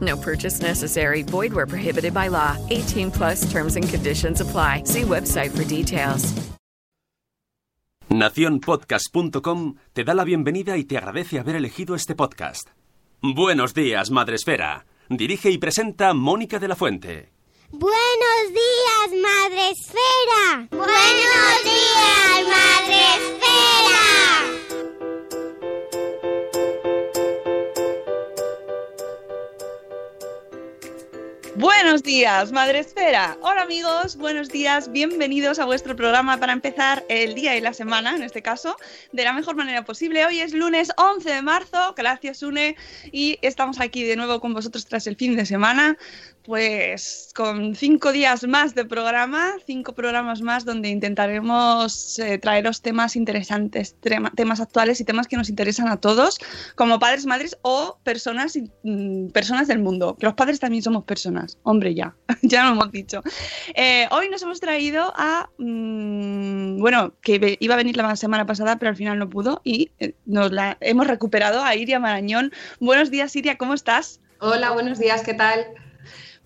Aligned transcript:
No 0.00 0.16
purchase 0.16 0.60
necessary. 0.60 1.22
Void 1.22 1.52
where 1.52 1.66
prohibited 1.66 2.12
by 2.12 2.28
law. 2.28 2.56
18 2.68 3.10
plus 3.10 3.50
terms 3.50 3.76
and 3.76 3.88
conditions 3.88 4.40
apply. 4.40 4.82
See 4.84 5.02
website 5.02 5.50
for 5.56 5.64
details. 5.64 6.34
Naciónpodcast.com 8.10 9.74
te 9.92 10.02
da 10.04 10.14
la 10.14 10.24
bienvenida 10.24 10.78
y 10.78 10.84
te 10.84 10.96
agradece 10.96 11.38
haber 11.38 11.56
elegido 11.56 11.94
este 11.94 12.14
podcast. 12.14 12.68
Buenos 13.20 13.74
días, 13.74 14.10
Madresfera. 14.10 14.86
Dirige 15.10 15.50
y 15.50 15.58
presenta 15.58 16.14
Mónica 16.14 16.58
de 16.58 16.68
la 16.68 16.76
Fuente. 16.76 17.32
Buenos 17.70 18.48
días, 18.48 19.22
Madre 19.22 19.70
Esfera. 19.70 20.68
Buenos 20.70 21.64
días, 21.64 22.48
Madre 22.48 22.78
Buenos 31.58 32.04
días, 32.04 32.52
Madre 32.52 32.78
Esfera. 32.78 33.36
Hola 33.42 33.62
amigos, 33.62 34.16
buenos 34.16 34.48
días, 34.48 34.92
bienvenidos 34.92 35.58
a 35.58 35.64
vuestro 35.64 35.96
programa 35.96 36.38
para 36.38 36.52
empezar 36.52 37.04
el 37.08 37.34
día 37.34 37.56
y 37.56 37.60
la 37.60 37.72
semana, 37.72 38.14
en 38.14 38.22
este 38.22 38.42
caso, 38.42 38.76
de 39.10 39.24
la 39.24 39.32
mejor 39.32 39.56
manera 39.56 39.84
posible. 39.84 40.24
Hoy 40.24 40.38
es 40.38 40.54
lunes 40.54 40.92
11 40.96 41.28
de 41.28 41.42
marzo, 41.42 41.94
gracias 41.96 42.44
Une, 42.44 42.76
y 43.10 43.40
estamos 43.42 43.80
aquí 43.80 44.04
de 44.04 44.14
nuevo 44.14 44.38
con 44.38 44.54
vosotros 44.54 44.86
tras 44.86 45.08
el 45.08 45.16
fin 45.16 45.34
de 45.34 45.46
semana, 45.46 45.98
pues 46.48 47.30
con 47.34 47.74
cinco 47.74 48.10
días 48.10 48.48
más 48.48 48.74
de 48.74 48.86
programa, 48.86 49.52
cinco 49.66 49.92
programas 49.94 50.40
más 50.40 50.64
donde 50.64 50.88
intentaremos 50.88 52.18
eh, 52.20 52.38
traeros 52.38 52.80
temas 52.80 53.16
interesantes, 53.16 53.94
tema- 54.00 54.32
temas 54.34 54.58
actuales 54.58 54.98
y 54.98 55.04
temas 55.04 55.28
que 55.28 55.36
nos 55.36 55.50
interesan 55.50 55.88
a 55.88 55.98
todos, 55.98 56.38
como 56.74 56.98
padres, 56.98 57.26
madres 57.26 57.58
o 57.60 57.98
personas, 58.02 58.58
mm, 58.82 59.26
personas 59.28 59.68
del 59.68 59.80
mundo. 59.80 60.16
Que 60.18 60.24
los 60.24 60.34
padres 60.36 60.58
también 60.58 60.82
somos 60.82 61.04
personas, 61.04 61.58
hombre, 61.64 61.94
ya, 61.94 62.16
ya 62.40 62.64
lo 62.64 62.70
hemos 62.72 62.92
dicho. 62.92 63.20
Eh, 63.74 64.06
hoy 64.10 64.30
nos 64.30 64.40
hemos 64.40 64.58
traído 64.58 65.12
a, 65.16 65.50
mm, 65.58 66.78
bueno, 66.80 67.12
que 67.20 67.58
iba 67.60 67.74
a 67.74 67.76
venir 67.76 67.94
la 67.98 68.16
semana 68.16 68.46
pasada, 68.46 68.78
pero 68.78 68.88
al 68.88 68.96
final 68.96 69.18
no 69.18 69.28
pudo 69.28 69.60
y 69.64 69.90
eh, 69.98 70.14
nos 70.24 70.50
la 70.50 70.78
hemos 70.80 71.08
recuperado 71.08 71.62
a 71.62 71.76
Iria 71.76 72.00
Marañón. 72.00 72.52
Buenos 72.80 73.10
días, 73.10 73.36
Iria, 73.36 73.58
¿cómo 73.58 73.74
estás? 73.74 74.22
Hola, 74.40 74.70
buenos 74.70 74.98
días, 74.98 75.20
¿qué 75.22 75.34
tal? 75.34 75.66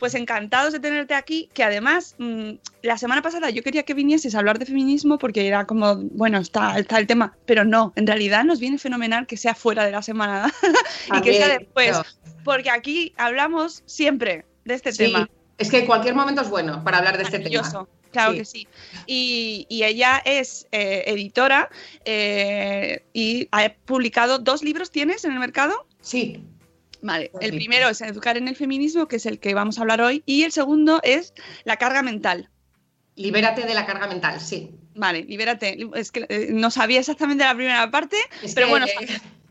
Pues 0.02 0.16
encantados 0.16 0.72
de 0.72 0.80
tenerte 0.80 1.14
aquí, 1.14 1.48
que 1.54 1.62
además 1.62 2.16
mm, 2.18 2.54
la 2.82 2.98
semana 2.98 3.22
pasada 3.22 3.50
yo 3.50 3.62
quería 3.62 3.84
que 3.84 3.94
vinieses 3.94 4.34
a 4.34 4.40
hablar 4.40 4.58
de 4.58 4.66
feminismo 4.66 5.16
porque 5.16 5.46
era 5.46 5.64
como, 5.64 5.94
bueno, 5.94 6.38
está, 6.38 6.76
está 6.76 6.98
el 6.98 7.06
tema, 7.06 7.36
pero 7.46 7.64
no, 7.64 7.92
en 7.94 8.08
realidad 8.08 8.42
nos 8.42 8.58
viene 8.58 8.78
fenomenal 8.78 9.28
que 9.28 9.36
sea 9.36 9.54
fuera 9.54 9.84
de 9.84 9.92
la 9.92 10.02
semana 10.02 10.52
y 11.16 11.20
que 11.20 11.34
sea 11.34 11.56
después, 11.56 11.96
porque 12.42 12.68
aquí 12.68 13.14
hablamos 13.16 13.84
siempre 13.86 14.44
de 14.64 14.74
este 14.74 14.91
Sí, 14.91 15.04
tema. 15.04 15.30
es 15.56 15.70
que 15.70 15.86
cualquier 15.86 16.16
momento 16.16 16.42
es 16.42 16.50
bueno 16.50 16.82
para 16.82 16.98
hablar 16.98 17.16
de 17.16 17.22
este 17.22 17.38
tema. 17.38 17.86
Claro 18.10 18.32
Sí. 18.32 18.38
que 18.38 18.44
sí. 18.44 18.68
Y, 19.06 19.66
y 19.68 19.84
ella 19.84 20.20
es 20.24 20.66
eh, 20.72 21.04
editora 21.06 21.70
eh, 22.04 23.04
y 23.12 23.46
ha 23.52 23.72
publicado 23.84 24.41
dos 24.41 24.64
libros, 24.64 24.91
¿tienes 24.91 25.24
en 25.24 25.30
el 25.30 25.38
mercado? 25.38 25.86
Sí, 26.00 26.42
Vale, 27.02 27.30
el 27.40 27.50
primero 27.50 27.88
es 27.88 28.00
Educar 28.00 28.36
en 28.36 28.48
el 28.48 28.56
feminismo, 28.56 29.08
que 29.08 29.16
es 29.16 29.26
el 29.26 29.38
que 29.40 29.54
vamos 29.54 29.76
a 29.78 29.82
hablar 29.82 30.00
hoy, 30.00 30.22
y 30.24 30.44
el 30.44 30.52
segundo 30.52 31.00
es 31.02 31.34
La 31.64 31.76
carga 31.76 32.02
mental. 32.02 32.48
libérate 33.16 33.62
de 33.62 33.74
la 33.74 33.84
carga 33.84 34.06
mental, 34.06 34.40
sí. 34.40 34.70
Vale, 34.94 35.22
libérate. 35.24 35.78
Es 35.94 36.12
que 36.12 36.26
eh, 36.28 36.48
no 36.50 36.70
sabía 36.70 37.00
exactamente 37.00 37.44
la 37.44 37.54
primera 37.54 37.91
parte, 37.91 38.16
Es 38.42 38.54
pero 38.54 38.66
que- 38.66 38.70
bueno, 38.70 38.86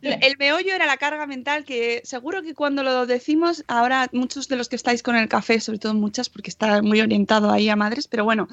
el 0.01 0.37
meollo 0.37 0.73
era 0.73 0.85
la 0.85 0.97
carga 0.97 1.25
mental, 1.25 1.63
que 1.63 2.01
seguro 2.03 2.41
que 2.41 2.53
cuando 2.53 2.83
lo 2.83 3.05
decimos, 3.05 3.63
ahora 3.67 4.09
muchos 4.11 4.47
de 4.47 4.55
los 4.55 4.69
que 4.69 4.75
estáis 4.75 5.03
con 5.03 5.15
el 5.15 5.27
café, 5.27 5.59
sobre 5.59 5.79
todo 5.79 5.93
muchas, 5.93 6.29
porque 6.29 6.49
está 6.49 6.81
muy 6.81 7.01
orientado 7.01 7.51
ahí 7.51 7.69
a 7.69 7.75
madres, 7.75 8.07
pero 8.07 8.23
bueno, 8.23 8.47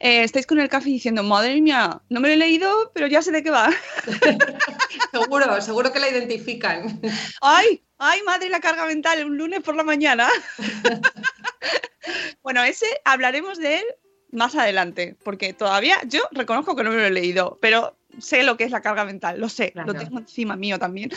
eh, 0.00 0.22
estáis 0.22 0.46
con 0.46 0.60
el 0.60 0.68
café 0.68 0.88
diciendo, 0.90 1.22
madre 1.22 1.60
mía, 1.60 2.00
no 2.08 2.20
me 2.20 2.28
lo 2.28 2.34
he 2.34 2.36
leído, 2.36 2.90
pero 2.94 3.06
ya 3.06 3.22
sé 3.22 3.32
de 3.32 3.42
qué 3.42 3.50
va. 3.50 3.70
seguro, 5.12 5.60
seguro 5.60 5.92
que 5.92 6.00
la 6.00 6.10
identifican. 6.10 7.00
¡Ay! 7.40 7.82
¡Ay, 7.98 8.22
madre, 8.22 8.48
la 8.48 8.60
carga 8.60 8.86
mental! 8.86 9.24
Un 9.26 9.36
lunes 9.36 9.60
por 9.60 9.76
la 9.76 9.84
mañana. 9.84 10.28
bueno, 12.42 12.62
ese 12.62 12.86
hablaremos 13.04 13.58
de 13.58 13.78
él 13.78 13.84
más 14.32 14.54
adelante, 14.54 15.16
porque 15.24 15.52
todavía 15.52 15.98
yo 16.06 16.22
reconozco 16.30 16.76
que 16.76 16.84
no 16.84 16.90
me 16.90 16.96
lo 16.96 17.06
he 17.06 17.10
leído, 17.10 17.58
pero 17.60 17.99
sé 18.18 18.42
lo 18.42 18.56
que 18.56 18.64
es 18.64 18.70
la 18.70 18.80
carga 18.80 19.04
mental, 19.04 19.40
lo 19.40 19.48
sé, 19.48 19.72
lo 19.74 19.94
tengo 19.94 20.18
encima 20.18 20.56
mío 20.56 20.78
también. 20.78 21.10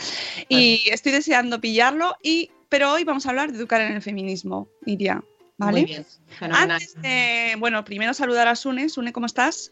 Y 0.48 0.82
estoy 0.90 1.12
deseando 1.12 1.60
pillarlo, 1.60 2.16
y, 2.22 2.50
pero 2.68 2.92
hoy 2.92 3.04
vamos 3.04 3.26
a 3.26 3.30
hablar 3.30 3.50
de 3.50 3.58
educar 3.58 3.80
en 3.80 3.92
el 3.92 4.02
feminismo, 4.02 4.68
Iria. 4.86 5.22
¿Vale? 5.56 5.82
Muy 5.82 5.84
bien. 5.84 6.06
Antes 6.40 7.00
de, 7.00 7.54
bueno, 7.58 7.84
primero 7.84 8.12
saludar 8.12 8.48
a 8.48 8.56
Sune. 8.56 8.88
Sune, 8.88 9.12
¿cómo 9.12 9.26
estás? 9.26 9.70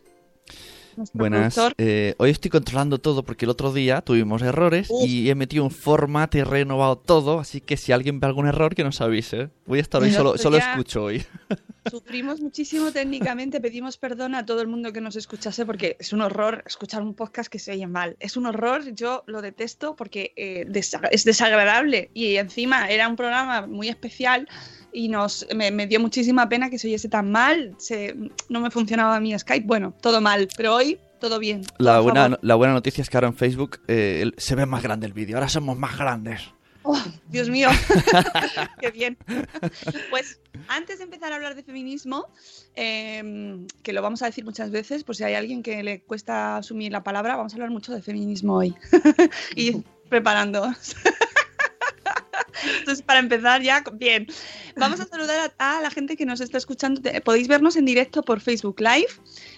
Buenas. 1.12 1.56
eh, 1.78 2.14
hoy 2.18 2.30
estoy 2.30 2.50
controlando 2.50 2.98
todo 2.98 3.22
porque 3.24 3.44
el 3.44 3.50
otro 3.50 3.72
día 3.72 4.00
tuvimos 4.02 4.42
errores 4.42 4.88
Uf. 4.90 5.08
y 5.08 5.30
he 5.30 5.34
metido 5.34 5.64
un 5.64 5.70
format 5.70 6.34
y 6.34 6.38
he 6.40 6.44
renovado 6.44 6.96
todo, 6.98 7.40
así 7.40 7.60
que 7.60 7.76
si 7.76 7.92
alguien 7.92 8.20
ve 8.20 8.26
algún 8.26 8.46
error 8.46 8.74
que 8.74 8.84
nos 8.84 9.00
avise. 9.00 9.50
Voy 9.66 9.78
a 9.78 9.82
estar 9.82 10.02
hoy 10.02 10.10
solo, 10.12 10.30
pues 10.30 10.42
solo 10.42 10.56
escucho 10.58 11.04
hoy. 11.04 11.24
Sufrimos 11.90 12.40
muchísimo 12.40 12.92
técnicamente, 12.92 13.60
pedimos 13.60 13.96
perdón 13.96 14.34
a 14.36 14.46
todo 14.46 14.60
el 14.60 14.68
mundo 14.68 14.92
que 14.92 15.00
nos 15.00 15.16
escuchase 15.16 15.66
porque 15.66 15.96
es 15.98 16.12
un 16.12 16.20
horror 16.20 16.62
escuchar 16.66 17.02
un 17.02 17.14
podcast 17.14 17.50
que 17.50 17.58
se 17.58 17.72
oye 17.72 17.86
mal. 17.88 18.16
Es 18.20 18.36
un 18.36 18.46
horror, 18.46 18.94
yo 18.94 19.24
lo 19.26 19.42
detesto 19.42 19.96
porque 19.96 20.32
eh, 20.36 20.64
desa- 20.68 21.08
es 21.10 21.24
desagradable 21.24 22.10
y 22.14 22.36
encima 22.36 22.88
era 22.88 23.08
un 23.08 23.16
programa 23.16 23.66
muy 23.66 23.88
especial 23.88 24.48
y 24.92 25.08
nos, 25.08 25.46
me, 25.54 25.70
me 25.70 25.86
dio 25.86 26.00
muchísima 26.00 26.48
pena 26.48 26.68
que 26.70 26.78
se 26.78 26.86
oyese 26.88 27.08
tan 27.08 27.30
mal, 27.30 27.74
se- 27.78 28.14
no 28.48 28.60
me 28.60 28.70
funcionaba 28.70 29.18
mi 29.20 29.36
Skype, 29.38 29.66
bueno, 29.66 29.94
todo 30.00 30.20
mal, 30.20 30.48
pero 30.56 30.74
hoy 30.74 30.98
todo 31.20 31.38
bien. 31.38 31.62
La 31.78 32.00
buena, 32.00 32.22
favor. 32.24 32.38
la 32.42 32.54
buena 32.56 32.74
noticia 32.74 33.00
es 33.02 33.08
que 33.08 33.16
ahora 33.16 33.28
en 33.28 33.36
Facebook 33.36 33.80
eh, 33.88 34.30
se 34.36 34.54
ve 34.56 34.66
más 34.66 34.82
grande 34.82 35.06
el 35.06 35.12
vídeo. 35.12 35.36
Ahora 35.36 35.48
somos 35.48 35.78
más 35.78 35.96
grandes. 35.96 36.42
Oh, 36.84 37.00
Dios 37.28 37.48
mío, 37.48 37.68
qué 38.80 38.90
bien. 38.90 39.16
Pues 40.10 40.40
antes 40.66 40.98
de 40.98 41.04
empezar 41.04 41.32
a 41.32 41.36
hablar 41.36 41.54
de 41.54 41.62
feminismo, 41.62 42.26
em, 42.74 43.68
que 43.84 43.92
lo 43.92 44.02
vamos 44.02 44.20
a 44.22 44.26
decir 44.26 44.44
muchas 44.44 44.72
veces, 44.72 45.04
por 45.04 45.14
si 45.14 45.22
hay 45.22 45.34
alguien 45.34 45.62
que 45.62 45.82
le 45.84 46.00
cuesta 46.02 46.56
asumir 46.56 46.90
la 46.90 47.04
palabra, 47.04 47.36
vamos 47.36 47.52
a 47.52 47.56
hablar 47.56 47.70
mucho 47.70 47.92
de 47.92 48.02
feminismo 48.02 48.56
hoy. 48.56 48.74
y 49.54 49.84
preparándoos. 50.08 50.96
Entonces, 52.78 53.02
para 53.02 53.20
empezar 53.20 53.62
ya, 53.62 53.82
bien. 53.94 54.26
Vamos 54.76 55.00
a 55.00 55.06
saludar 55.06 55.52
a, 55.58 55.78
a 55.78 55.80
la 55.80 55.90
gente 55.90 56.16
que 56.16 56.26
nos 56.26 56.40
está 56.40 56.58
escuchando. 56.58 57.00
Podéis 57.24 57.48
vernos 57.48 57.76
en 57.76 57.84
directo 57.84 58.22
por 58.22 58.40
Facebook 58.40 58.80
Live, 58.80 59.08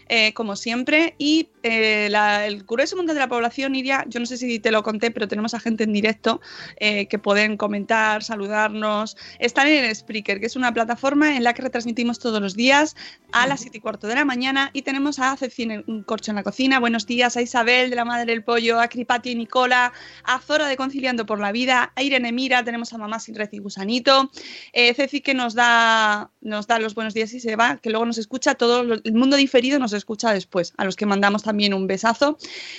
eh, 0.08 0.34
como 0.34 0.56
siempre. 0.56 1.14
Y 1.18 1.48
eh, 1.62 2.10
el 2.46 2.64
grueso 2.64 2.96
mundo 2.96 3.14
de 3.14 3.20
la 3.20 3.28
población, 3.28 3.74
Iria, 3.74 4.04
yo 4.08 4.20
no 4.20 4.26
sé 4.26 4.36
si 4.36 4.58
te 4.58 4.70
lo 4.70 4.82
conté, 4.82 5.10
pero 5.10 5.28
tenemos 5.28 5.54
a 5.54 5.60
gente 5.60 5.84
en 5.84 5.92
directo 5.92 6.40
eh, 6.76 7.06
que 7.06 7.18
pueden 7.18 7.56
comentar, 7.56 8.22
saludarnos. 8.22 9.16
Están 9.38 9.68
en 9.68 9.94
Spreaker, 9.94 10.40
que 10.40 10.46
es 10.46 10.56
una 10.56 10.74
plataforma 10.74 11.36
en 11.36 11.42
la 11.42 11.54
que 11.54 11.62
retransmitimos 11.62 12.18
todos 12.18 12.40
los 12.40 12.54
días 12.54 12.96
a 13.32 13.46
las 13.46 13.60
7 13.60 13.78
y 13.78 13.80
cuarto 13.80 14.06
de 14.06 14.14
la 14.14 14.24
mañana. 14.24 14.70
Y 14.74 14.82
tenemos 14.82 15.18
a 15.18 15.36
Cecine 15.36 15.84
un 15.86 16.02
corcho 16.02 16.30
en 16.30 16.36
la 16.36 16.42
cocina. 16.42 16.80
Buenos 16.80 17.06
días 17.06 17.36
a 17.36 17.42
Isabel 17.42 17.88
de 17.90 17.96
la 17.96 18.04
Madre 18.04 18.26
del 18.26 18.44
Pollo, 18.44 18.80
a 18.80 18.88
Cripati 18.88 19.30
y 19.30 19.34
Nicola, 19.34 19.92
a 20.24 20.38
Zora 20.38 20.66
de 20.66 20.76
Conciliando 20.76 21.24
por 21.24 21.40
la 21.40 21.52
Vida, 21.52 21.92
a 21.96 22.02
Irene 22.02 22.32
Mira, 22.32 22.62
tenemos 22.62 22.92
a 22.92 22.98
Mamá 22.98 23.20
Sin 23.20 23.34
Red 23.34 23.48
y 23.52 23.58
Gusanito. 23.58 24.30
Ceci 24.72 25.22
que 25.22 25.34
nos 25.34 25.54
da, 25.54 26.30
nos 26.42 26.66
da 26.66 26.78
los 26.78 26.94
buenos 26.94 27.14
días 27.14 27.32
y 27.32 27.40
se 27.40 27.56
va, 27.56 27.78
que 27.78 27.90
luego 27.90 28.04
nos 28.04 28.18
escucha, 28.18 28.54
todo 28.54 28.82
el 28.82 29.14
mundo 29.14 29.36
diferido 29.36 29.78
nos 29.78 29.93
escucha 29.96 30.32
después, 30.32 30.72
a 30.76 30.84
los 30.84 30.96
que 30.96 31.06
mandamos 31.06 31.42
también 31.42 31.74
un 31.74 31.86
besazo. 31.86 32.38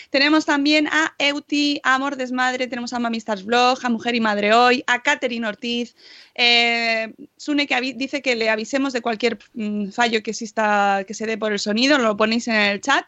Tenemos 0.10 0.46
también 0.46 0.88
a 0.88 1.14
Euti, 1.20 1.80
a 1.84 1.96
Amor 1.96 2.16
Desmadre, 2.16 2.68
tenemos 2.68 2.94
a 2.94 3.00
Mamistas 3.00 3.44
Vlog, 3.44 3.80
a 3.84 3.90
Mujer 3.90 4.16
y 4.16 4.22
Madre 4.22 4.54
Hoy, 4.54 4.84
a 4.88 5.02
Catherine 5.02 5.48
Ortiz, 5.48 5.96
eh, 6.36 7.14
Sune 7.38 7.68
que 7.68 7.94
dice 7.96 8.22
que 8.22 8.36
le 8.36 8.50
avisemos 8.50 8.94
de 8.94 9.02
cualquier 9.02 9.40
mm, 9.54 9.90
fallo 9.90 10.22
que 10.22 10.32
exista, 10.32 11.04
que 11.08 11.14
se 11.14 11.26
dé 11.26 11.38
por 11.38 11.52
el 11.52 11.60
sonido, 11.60 11.98
lo 11.98 12.18
ponéis 12.18 12.48
en 12.48 12.56
el 12.56 12.82
chat. 12.82 13.06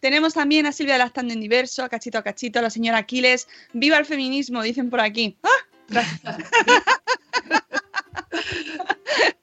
Tenemos 0.00 0.34
también 0.34 0.66
a 0.66 0.72
Silvia 0.72 0.98
Lactando 0.98 1.34
en 1.34 1.40
Diverso, 1.40 1.84
a 1.84 1.88
Cachito 1.88 2.18
a 2.18 2.22
Cachito, 2.22 2.58
a 2.58 2.62
la 2.62 2.70
señora 2.70 2.98
Aquiles. 2.98 3.48
¡Viva 3.72 3.98
el 3.98 4.06
feminismo! 4.06 4.62
Dicen 4.62 4.90
por 4.90 5.00
aquí. 5.00 5.36
¡Ah! 5.42 5.48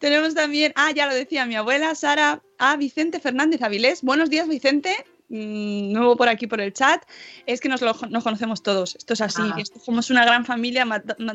Tenemos 0.00 0.34
también, 0.34 0.72
ah, 0.76 0.92
ya 0.92 1.06
lo 1.06 1.14
decía 1.14 1.44
mi 1.44 1.56
abuela, 1.56 1.94
Sara, 1.94 2.42
a 2.56 2.76
Vicente 2.76 3.20
Fernández 3.20 3.60
Avilés. 3.60 4.00
Buenos 4.00 4.30
días, 4.30 4.48
Vicente. 4.48 4.96
Mm, 5.28 5.92
nuevo 5.92 6.16
por 6.16 6.30
aquí 6.30 6.46
por 6.46 6.58
el 6.58 6.72
chat, 6.72 7.04
es 7.44 7.60
que 7.60 7.68
nos, 7.68 7.82
lo, 7.82 7.94
nos 8.08 8.24
conocemos 8.24 8.62
todos. 8.62 8.96
Esto 8.96 9.12
es 9.12 9.20
así, 9.20 9.42
ah. 9.44 9.62
somos 9.84 10.08
una 10.08 10.24
gran 10.24 10.46
familia, 10.46 10.86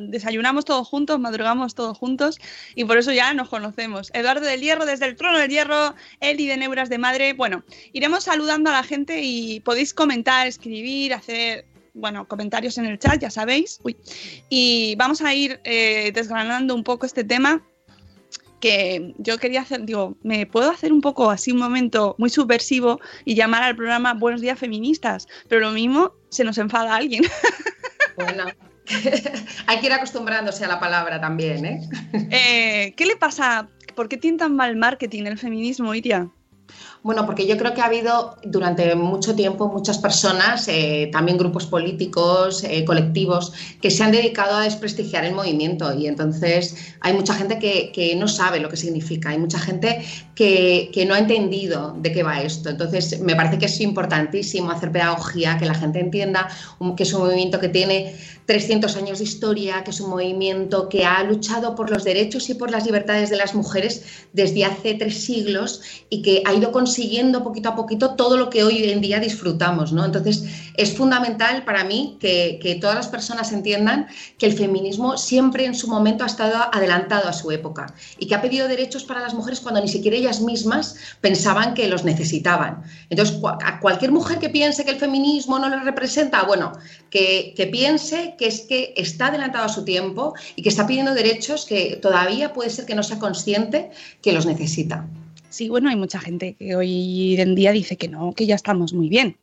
desayunamos 0.09 0.65
todos 0.65 0.87
juntos, 0.87 1.19
madrugamos 1.19 1.75
todos 1.75 1.95
juntos 1.95 2.39
y 2.73 2.85
por 2.85 2.97
eso 2.97 3.13
ya 3.13 3.35
nos 3.35 3.49
conocemos. 3.49 4.09
Eduardo 4.15 4.47
del 4.47 4.61
Hierro, 4.61 4.87
desde 4.87 5.05
el 5.05 5.15
trono 5.15 5.37
del 5.37 5.51
Hierro, 5.51 5.93
Eli 6.19 6.47
de 6.47 6.57
Neuras 6.57 6.89
de 6.89 6.97
Madre. 6.97 7.33
Bueno, 7.33 7.63
iremos 7.93 8.23
saludando 8.23 8.71
a 8.71 8.73
la 8.73 8.83
gente 8.83 9.21
y 9.21 9.59
podéis 9.59 9.93
comentar, 9.93 10.47
escribir, 10.47 11.13
hacer 11.13 11.67
bueno, 11.93 12.27
comentarios 12.27 12.79
en 12.79 12.87
el 12.87 12.97
chat, 12.97 13.21
ya 13.21 13.29
sabéis. 13.29 13.79
Y 14.49 14.95
vamos 14.95 15.21
a 15.21 15.35
ir 15.35 15.61
eh, 15.63 16.11
desgranando 16.15 16.73
un 16.73 16.83
poco 16.83 17.05
este 17.05 17.23
tema 17.23 17.63
que 18.59 19.13
yo 19.17 19.37
quería 19.37 19.61
hacer, 19.61 19.85
digo, 19.85 20.17
me 20.23 20.45
puedo 20.45 20.71
hacer 20.71 20.91
un 20.93 21.01
poco 21.01 21.29
así 21.29 21.51
un 21.51 21.59
momento 21.59 22.15
muy 22.17 22.29
subversivo 22.29 22.99
y 23.25 23.35
llamar 23.35 23.63
al 23.63 23.75
programa 23.75 24.13
Buenos 24.13 24.41
días 24.41 24.57
feministas, 24.57 25.27
pero 25.47 25.61
lo 25.61 25.71
mismo 25.71 26.13
se 26.29 26.43
nos 26.43 26.57
enfada 26.57 26.95
alguien. 26.95 27.23
Bueno, 28.17 28.45
hay 29.67 29.79
que 29.79 29.87
ir 29.87 29.93
acostumbrándose 29.93 30.65
a 30.65 30.67
la 30.67 30.79
palabra 30.79 31.19
también, 31.19 31.65
¿eh? 31.65 31.81
¿eh? 32.31 32.93
qué 32.95 33.05
le 33.05 33.15
pasa? 33.15 33.67
¿Por 33.95 34.09
qué 34.09 34.17
tiene 34.17 34.37
tan 34.37 34.55
mal 34.55 34.75
marketing 34.75 35.23
el 35.23 35.37
feminismo, 35.37 35.93
Iria? 35.93 36.29
Bueno, 37.05 37.27
porque 37.27 37.45
yo 37.45 37.55
creo 37.55 37.75
que 37.75 37.81
ha 37.81 37.85
habido 37.85 38.35
durante 38.43 38.95
mucho 38.95 39.35
tiempo 39.35 39.67
muchas 39.67 39.99
personas, 39.99 40.67
eh, 40.67 41.07
también 41.11 41.37
grupos 41.37 41.67
políticos, 41.67 42.63
eh, 42.63 42.83
colectivos, 42.83 43.53
que 43.79 43.91
se 43.91 44.03
han 44.03 44.11
dedicado 44.11 44.55
a 44.55 44.63
desprestigiar 44.63 45.23
el 45.23 45.35
movimiento 45.35 45.93
y 45.93 46.07
entonces 46.07 46.95
hay 47.01 47.13
mucha 47.13 47.35
gente 47.35 47.59
que, 47.59 48.15
no 48.17 48.27
sabe 48.27 48.59
lo 48.59 48.69
que 48.69 48.77
significa, 48.77 49.29
hay 49.29 49.37
mucha 49.37 49.59
gente 49.59 50.03
que, 50.33 50.89
que, 50.91 51.05
no 51.05 51.13
ha 51.13 51.19
entendido 51.19 51.95
de 51.95 52.11
qué 52.11 52.23
va 52.23 52.41
esto. 52.41 52.71
Entonces 52.71 53.19
me 53.19 53.35
parece 53.35 53.59
que 53.59 53.67
es 53.67 53.79
importantísimo 53.81 54.71
hacer 54.71 54.91
pedagogía, 54.91 55.59
que 55.59 55.67
la 55.67 55.75
gente 55.75 55.99
entienda 55.99 56.49
que 56.97 57.03
es 57.03 57.13
un 57.13 57.21
movimiento 57.21 57.59
que 57.59 57.69
tiene 57.69 58.15
300 58.45 58.95
años 58.95 59.17
de 59.17 59.23
historia, 59.23 59.83
que 59.83 59.91
es 59.91 59.99
un 59.99 60.11
movimiento 60.11 60.87
que 60.87 61.03
ha 61.03 61.23
luchado 61.23 61.75
por 61.75 61.89
los 61.89 62.03
derechos 62.03 62.49
y 62.49 62.53
por 62.53 62.69
las 62.69 62.85
libertades 62.85 63.29
de 63.29 63.37
las 63.37 63.55
mujeres 63.55 64.03
desde 64.33 64.65
hace 64.65 64.93
tres 64.93 65.23
siglos 65.23 65.81
y 66.09 66.21
que 66.21 66.43
ha 66.45 66.53
ido 66.53 66.71
consiguiendo 66.71 67.43
poquito 67.43 67.69
a 67.69 67.75
poquito 67.75 68.15
todo 68.15 68.37
lo 68.37 68.49
que 68.49 68.63
hoy 68.63 68.83
en 68.91 69.01
día 69.01 69.19
disfrutamos. 69.19 69.91
¿no? 69.93 70.05
Entonces, 70.05 70.43
es 70.77 70.95
fundamental 70.95 71.63
para 71.65 71.83
mí 71.83 72.17
que, 72.19 72.59
que 72.61 72.75
todas 72.75 72.95
las 72.95 73.07
personas 73.07 73.51
entiendan 73.51 74.07
que 74.37 74.45
el 74.45 74.53
feminismo 74.53 75.17
siempre 75.17 75.65
en 75.65 75.73
su 75.73 75.87
momento 75.87 76.23
ha 76.23 76.27
estado 76.27 76.55
adelantado 76.71 77.27
a 77.27 77.33
su 77.33 77.51
época 77.51 77.93
y 78.19 78.27
que 78.27 78.35
ha 78.35 78.41
pedido 78.41 78.67
derechos 78.67 79.03
para 79.03 79.21
las 79.21 79.33
mujeres 79.33 79.59
cuando 79.59 79.81
ni 79.81 79.87
siquiera 79.87 80.17
ellas 80.17 80.41
mismas 80.41 80.95
pensaban 81.21 81.73
que 81.73 81.87
los 81.87 82.03
necesitaban. 82.03 82.83
Entonces, 83.09 83.39
a 83.63 83.79
cualquier 83.79 84.11
mujer 84.11 84.37
que 84.37 84.49
piense 84.49 84.85
que 84.85 84.91
el 84.91 84.97
feminismo 84.97 85.57
no 85.57 85.69
le 85.69 85.79
representa, 85.79 86.43
bueno, 86.43 86.73
que, 87.09 87.53
que 87.55 87.67
piense 87.67 88.34
que 88.37 88.47
es 88.47 88.61
que 88.61 88.93
está 88.97 89.27
adelantado 89.27 89.65
a 89.65 89.69
su 89.69 89.85
tiempo 89.85 90.33
y 90.55 90.61
que 90.61 90.69
está 90.69 90.87
pidiendo 90.87 91.13
derechos 91.13 91.65
que 91.65 91.97
todavía 92.01 92.53
puede 92.53 92.69
ser 92.69 92.85
que 92.85 92.95
no 92.95 93.03
sea 93.03 93.19
consciente 93.19 93.91
que 94.21 94.33
los 94.33 94.45
necesita. 94.45 95.07
Sí, 95.49 95.69
bueno, 95.69 95.89
hay 95.89 95.95
mucha 95.95 96.19
gente 96.19 96.55
que 96.59 96.75
hoy 96.75 97.39
en 97.39 97.55
día 97.55 97.71
dice 97.71 97.95
que 97.95 98.09
no, 98.09 98.33
que 98.33 98.45
ya 98.45 98.55
estamos 98.55 98.93
muy 98.93 99.07
bien. 99.07 99.37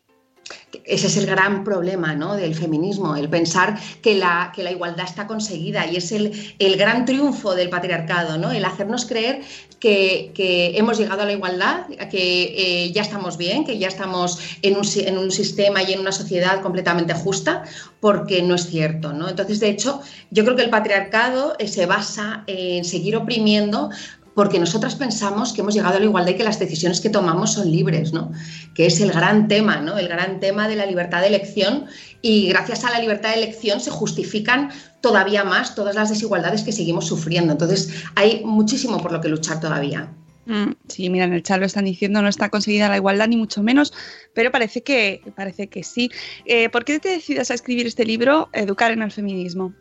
Ese 0.84 1.06
es 1.06 1.16
el 1.16 1.26
gran 1.26 1.64
problema 1.64 2.14
¿no? 2.14 2.34
del 2.34 2.54
feminismo, 2.54 3.16
el 3.16 3.28
pensar 3.28 3.78
que 4.00 4.14
la, 4.14 4.52
que 4.54 4.62
la 4.62 4.70
igualdad 4.70 5.06
está 5.06 5.26
conseguida 5.26 5.86
y 5.86 5.96
es 5.96 6.12
el, 6.12 6.54
el, 6.58 6.76
gran 6.76 7.04
triunfo 7.04 7.54
del 7.54 7.68
patriarcado, 7.68 8.38
¿no? 8.38 8.50
el 8.50 8.64
hacernos 8.64 9.04
creer 9.04 9.42
que, 9.78 10.30
que 10.34 10.78
hemos 10.78 10.98
llegado 10.98 11.22
a 11.22 11.26
la 11.26 11.32
igualdad, 11.32 11.86
que 12.10 12.54
eh, 12.56 12.92
ya 12.92 13.02
estamos 13.02 13.36
bien, 13.36 13.64
que 13.64 13.78
ya 13.78 13.88
estamos 13.88 14.38
en 14.62 14.76
un, 14.76 14.86
en 14.94 15.18
un, 15.18 15.30
sistema 15.30 15.82
y 15.82 15.92
en 15.92 16.00
una 16.00 16.12
sociedad 16.12 16.62
completamente 16.62 17.14
justa, 17.14 17.64
porque 18.00 18.42
no 18.42 18.54
es 18.54 18.66
cierto. 18.66 19.12
¿no? 19.12 19.28
Entonces, 19.28 19.60
de 19.60 19.68
hecho, 19.68 20.00
yo 20.30 20.44
creo 20.44 20.56
que 20.56 20.62
el 20.62 20.70
patriarcado 20.70 21.54
eh, 21.58 21.68
se 21.68 21.86
basa 21.86 22.44
en 22.46 22.84
seguir 22.84 23.16
oprimiendo 23.16 23.90
porque 24.34 24.58
nosotras 24.58 24.94
pensamos 24.94 25.52
que 25.52 25.60
hemos 25.60 25.74
llegado 25.74 25.96
a 25.96 26.00
la 26.00 26.06
igualdad 26.06 26.32
y 26.32 26.36
que 26.36 26.44
las 26.44 26.58
decisiones 26.58 27.00
que 27.00 27.10
tomamos 27.10 27.52
son 27.52 27.70
libres, 27.70 28.12
¿no? 28.12 28.32
Que 28.74 28.86
es 28.86 29.00
el 29.00 29.12
gran 29.12 29.48
tema, 29.48 29.80
¿no? 29.80 29.98
El 29.98 30.08
gran 30.08 30.40
tema 30.40 30.68
de 30.68 30.76
la 30.76 30.86
libertad 30.86 31.20
de 31.20 31.28
elección 31.28 31.86
y 32.22 32.48
gracias 32.48 32.84
a 32.84 32.90
la 32.90 33.00
libertad 33.00 33.30
de 33.30 33.42
elección 33.42 33.80
se 33.80 33.90
justifican 33.90 34.70
todavía 35.00 35.44
más 35.44 35.74
todas 35.74 35.94
las 35.94 36.08
desigualdades 36.08 36.62
que 36.62 36.72
seguimos 36.72 37.06
sufriendo. 37.06 37.52
Entonces, 37.52 38.04
hay 38.14 38.42
muchísimo 38.44 39.02
por 39.02 39.12
lo 39.12 39.20
que 39.20 39.28
luchar 39.28 39.60
todavía. 39.60 40.10
Mm, 40.46 40.72
sí, 40.88 41.08
mira, 41.08 41.24
en 41.24 41.34
el 41.34 41.42
chat 41.42 41.60
lo 41.60 41.66
están 41.66 41.84
diciendo, 41.84 42.20
no 42.20 42.28
está 42.28 42.48
conseguida 42.48 42.88
la 42.88 42.96
igualdad 42.96 43.28
ni 43.28 43.36
mucho 43.36 43.62
menos, 43.62 43.92
pero 44.34 44.50
parece 44.50 44.82
que, 44.82 45.20
parece 45.36 45.68
que 45.68 45.84
sí. 45.84 46.10
Eh, 46.46 46.68
¿Por 46.68 46.84
qué 46.84 46.98
te 46.98 47.10
decidas 47.10 47.50
a 47.50 47.54
escribir 47.54 47.86
este 47.86 48.04
libro, 48.04 48.48
Educar 48.52 48.90
en 48.92 49.02
el 49.02 49.12
Feminismo? 49.12 49.72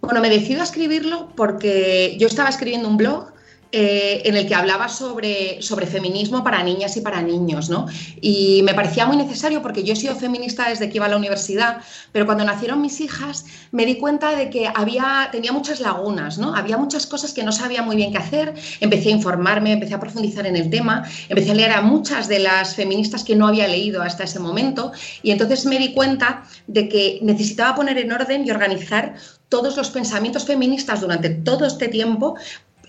Bueno, 0.00 0.20
me 0.20 0.30
decido 0.30 0.60
a 0.60 0.64
escribirlo 0.64 1.32
porque 1.36 2.16
yo 2.18 2.26
estaba 2.26 2.48
escribiendo 2.48 2.88
un 2.88 2.96
blog 2.96 3.32
eh, 3.70 4.22
en 4.24 4.34
el 4.34 4.48
que 4.48 4.54
hablaba 4.54 4.88
sobre, 4.88 5.60
sobre 5.60 5.86
feminismo 5.86 6.42
para 6.42 6.62
niñas 6.62 6.96
y 6.96 7.02
para 7.02 7.20
niños, 7.20 7.68
¿no? 7.68 7.86
Y 8.20 8.62
me 8.62 8.72
parecía 8.72 9.04
muy 9.04 9.18
necesario 9.18 9.60
porque 9.60 9.84
yo 9.84 9.92
he 9.92 9.96
sido 9.96 10.16
feminista 10.16 10.70
desde 10.70 10.88
que 10.88 10.96
iba 10.96 11.04
a 11.04 11.08
la 11.10 11.18
universidad, 11.18 11.82
pero 12.10 12.24
cuando 12.24 12.44
nacieron 12.44 12.80
mis 12.80 12.98
hijas 13.00 13.44
me 13.70 13.84
di 13.84 13.96
cuenta 13.96 14.34
de 14.34 14.48
que 14.48 14.70
había, 14.74 15.28
tenía 15.32 15.52
muchas 15.52 15.80
lagunas, 15.80 16.38
¿no? 16.38 16.54
Había 16.54 16.78
muchas 16.78 17.06
cosas 17.06 17.34
que 17.34 17.42
no 17.42 17.52
sabía 17.52 17.82
muy 17.82 17.96
bien 17.96 18.10
qué 18.10 18.16
hacer, 18.16 18.54
empecé 18.80 19.10
a 19.10 19.12
informarme, 19.12 19.72
empecé 19.72 19.92
a 19.92 20.00
profundizar 20.00 20.46
en 20.46 20.56
el 20.56 20.70
tema, 20.70 21.04
empecé 21.28 21.50
a 21.50 21.54
leer 21.54 21.72
a 21.72 21.82
muchas 21.82 22.26
de 22.26 22.38
las 22.38 22.74
feministas 22.74 23.22
que 23.22 23.36
no 23.36 23.46
había 23.46 23.68
leído 23.68 24.00
hasta 24.00 24.24
ese 24.24 24.38
momento 24.38 24.92
y 25.22 25.30
entonces 25.30 25.66
me 25.66 25.78
di 25.78 25.92
cuenta 25.92 26.44
de 26.66 26.88
que 26.88 27.18
necesitaba 27.22 27.74
poner 27.74 27.98
en 27.98 28.12
orden 28.12 28.46
y 28.46 28.50
organizar 28.50 29.14
todos 29.48 29.76
los 29.76 29.90
pensamientos 29.90 30.44
feministas 30.44 31.00
durante 31.00 31.30
todo 31.30 31.66
este 31.66 31.88
tiempo 31.88 32.36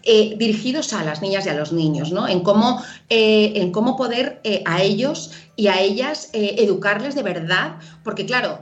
eh, 0.03 0.36
dirigidos 0.38 0.94
a 0.94 1.03
las 1.03 1.22
niñas 1.22 1.46
y 1.46 1.50
a 1.50 1.53
los 1.53 1.72
niños, 1.72 2.12
¿no? 2.12 2.27
En 2.27 2.41
cómo, 2.41 2.84
eh, 3.10 3.53
en 3.56 3.72
cómo 3.72 3.96
poder 3.96 4.39
eh, 4.44 4.63
a 4.65 4.82
ellos 4.82 5.32
y 5.56 5.68
a 5.68 5.82
ellas 5.82 6.29
educarles 6.34 7.15
de 7.15 7.24
verdad, 7.24 7.75
porque 8.03 8.25
claro, 8.25 8.60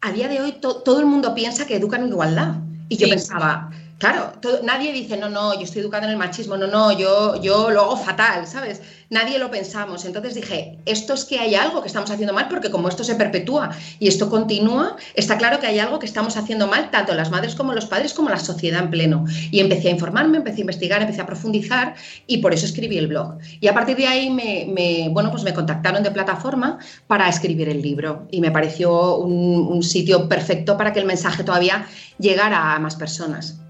a 0.00 0.12
día 0.12 0.28
de 0.28 0.40
hoy 0.40 0.54
todo 0.60 1.00
el 1.00 1.06
mundo 1.06 1.34
piensa 1.34 1.66
que 1.66 1.76
educan 1.76 2.02
en 2.02 2.08
igualdad. 2.08 2.54
Y 2.88 2.96
yo 2.96 3.08
pensaba, 3.08 3.70
Claro, 4.02 4.32
nadie 4.64 4.92
dice, 4.92 5.16
no, 5.16 5.28
no, 5.28 5.54
yo 5.54 5.60
estoy 5.60 5.80
educado 5.80 6.02
en 6.02 6.10
el 6.10 6.16
machismo, 6.16 6.56
no, 6.56 6.66
no, 6.66 6.90
yo, 6.90 7.40
yo 7.40 7.70
lo 7.70 7.82
hago 7.82 7.96
fatal, 7.96 8.48
¿sabes? 8.48 8.82
Nadie 9.10 9.38
lo 9.38 9.48
pensamos. 9.48 10.04
Entonces 10.04 10.34
dije, 10.34 10.76
esto 10.86 11.14
es 11.14 11.24
que 11.24 11.38
hay 11.38 11.54
algo 11.54 11.82
que 11.82 11.86
estamos 11.86 12.10
haciendo 12.10 12.34
mal, 12.34 12.48
porque 12.48 12.68
como 12.68 12.88
esto 12.88 13.04
se 13.04 13.14
perpetúa 13.14 13.70
y 14.00 14.08
esto 14.08 14.28
continúa, 14.28 14.96
está 15.14 15.38
claro 15.38 15.60
que 15.60 15.68
hay 15.68 15.78
algo 15.78 16.00
que 16.00 16.06
estamos 16.06 16.36
haciendo 16.36 16.66
mal, 16.66 16.90
tanto 16.90 17.14
las 17.14 17.30
madres 17.30 17.54
como 17.54 17.74
los 17.74 17.86
padres, 17.86 18.12
como 18.12 18.28
la 18.28 18.40
sociedad 18.40 18.82
en 18.82 18.90
pleno. 18.90 19.24
Y 19.52 19.60
empecé 19.60 19.86
a 19.86 19.92
informarme, 19.92 20.38
empecé 20.38 20.56
a 20.56 20.60
investigar, 20.62 21.00
empecé 21.00 21.20
a 21.20 21.26
profundizar 21.26 21.94
y 22.26 22.38
por 22.38 22.52
eso 22.52 22.66
escribí 22.66 22.98
el 22.98 23.06
blog. 23.06 23.38
Y 23.60 23.68
a 23.68 23.72
partir 23.72 23.96
de 23.96 24.08
ahí 24.08 24.30
me, 24.30 25.10
bueno, 25.10 25.30
pues 25.30 25.44
me 25.44 25.54
contactaron 25.54 26.02
de 26.02 26.10
plataforma 26.10 26.80
para 27.06 27.28
escribir 27.28 27.68
el 27.68 27.80
libro 27.80 28.26
y 28.32 28.40
me 28.40 28.50
pareció 28.50 29.18
un 29.18 29.80
sitio 29.84 30.28
perfecto 30.28 30.76
para 30.76 30.92
que 30.92 30.98
el 30.98 31.06
mensaje 31.06 31.44
todavía 31.44 31.86
llegara 32.18 32.74
a 32.74 32.80
más 32.80 32.96
personas. 32.96 33.62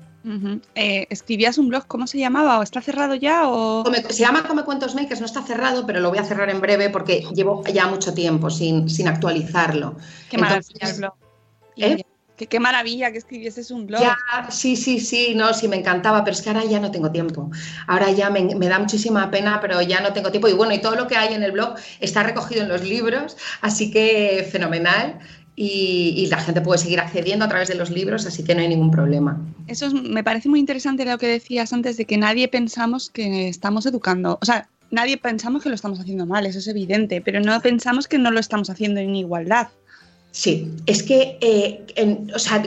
Eh, 0.75 1.07
escribías 1.11 1.59
un 1.59 1.69
blog, 1.69 1.87
¿cómo 1.87 2.07
se 2.07 2.19
llamaba? 2.19 2.59
¿O 2.59 2.63
está 2.63 2.81
cerrado 2.81 3.15
ya? 3.15 3.49
O... 3.49 3.85
se 4.09 4.23
llama 4.23 4.45
Come 4.45 4.65
Cuentos 4.65 4.95
Makers, 4.95 5.21
no 5.21 5.27
está 5.27 5.43
cerrado, 5.43 5.87
pero 5.87 6.01
lo 6.01 6.11
voy 6.11 6.19
a 6.19 6.25
cerrar 6.25 6.49
en 6.51 6.61
breve 6.61 6.91
porque 6.91 7.25
llevo 7.35 7.65
ya 7.65 7.87
mucho 7.87 8.15
tiempo 8.15 8.51
sin, 8.51 8.89
sin 8.89 9.09
actualizarlo. 9.09 9.97
Qué 10.31 10.39
maravilla 10.39 10.89
el 10.89 10.97
blog. 10.97 11.15
¿eh? 11.77 12.05
Qué, 12.37 12.59
maravilla 12.59 13.13
que 13.13 13.19
escribieses 13.19 13.71
un 13.71 13.87
blog. 13.87 14.01
Ya, 14.01 14.17
sí, 14.51 14.75
sí, 14.75 14.99
sí, 14.99 15.35
no, 15.37 15.55
sí, 15.55 15.69
me 15.69 15.77
encantaba, 15.77 16.25
pero 16.25 16.35
es 16.35 16.43
que 16.43 16.51
ahora 16.51 16.65
ya 16.65 16.81
no 16.81 16.91
tengo 16.91 17.13
tiempo. 17.13 17.51
Ahora 17.87 18.11
ya 18.11 18.31
me, 18.31 18.43
me, 18.57 18.69
da 18.69 18.79
muchísima 18.79 19.31
pena, 19.31 19.61
pero 19.61 19.81
ya 19.83 20.01
no 20.01 20.13
tengo 20.13 20.31
tiempo. 20.31 20.49
Y 20.49 20.53
bueno, 20.53 20.73
y 20.73 20.81
todo 20.81 20.97
lo 20.97 21.07
que 21.07 21.17
hay 21.17 21.35
en 21.35 21.43
el 21.43 21.53
blog 21.53 21.75
está 22.01 22.23
recogido 22.25 22.63
en 22.63 22.69
los 22.69 22.83
libros, 22.83 23.37
así 23.61 23.91
que 23.93 24.49
fenomenal 24.51 25.21
y, 25.55 26.27
la 26.31 26.39
gente 26.39 26.61
puede 26.61 26.79
seguir 26.79 27.01
accediendo 27.01 27.45
a 27.45 27.49
través 27.49 27.69
de 27.69 27.75
los 27.75 27.91
libros, 27.91 28.27
así 28.27 28.43
que 28.43 28.55
no 28.55 28.63
hay 28.63 28.69
ningún 28.69 28.91
problema. 28.91 29.39
Eso 29.67 29.91
me 29.91 30.25
parece 30.25 30.49
muy 30.49 30.61
interesante 30.61 31.05
lo 31.05 31.19
que 31.19 31.27
decías 31.27 31.73
antes 31.73 31.97
de 31.97 32.05
que 32.07 32.17
nadie 32.17 32.49
pensamos 32.49 33.11
que 33.11 33.49
estamos 33.49 33.85
educando. 33.87 34.39
O 34.41 34.45
sea, 34.45 34.69
nadie 34.91 35.19
pensamos 35.19 35.63
que 35.63 35.69
lo 35.69 35.75
estamos 35.75 36.01
haciendo 36.01 36.27
mal, 36.27 36.47
eso 36.47 36.59
es 36.59 36.69
evidente, 36.69 37.21
pero 37.21 37.41
no 37.41 37.61
pensamos 37.61 38.09
que 38.09 38.19
no 38.19 38.31
lo 38.31 38.41
estamos 38.41 38.71
haciendo 38.71 39.01
en 39.01 39.15
igualdad. 39.15 39.69
Sí, 40.31 40.71
es 40.87 41.03
que, 41.03 41.37
eh, 41.43 41.85
en- 41.97 42.33
o 42.35 42.39
sea, 42.39 42.63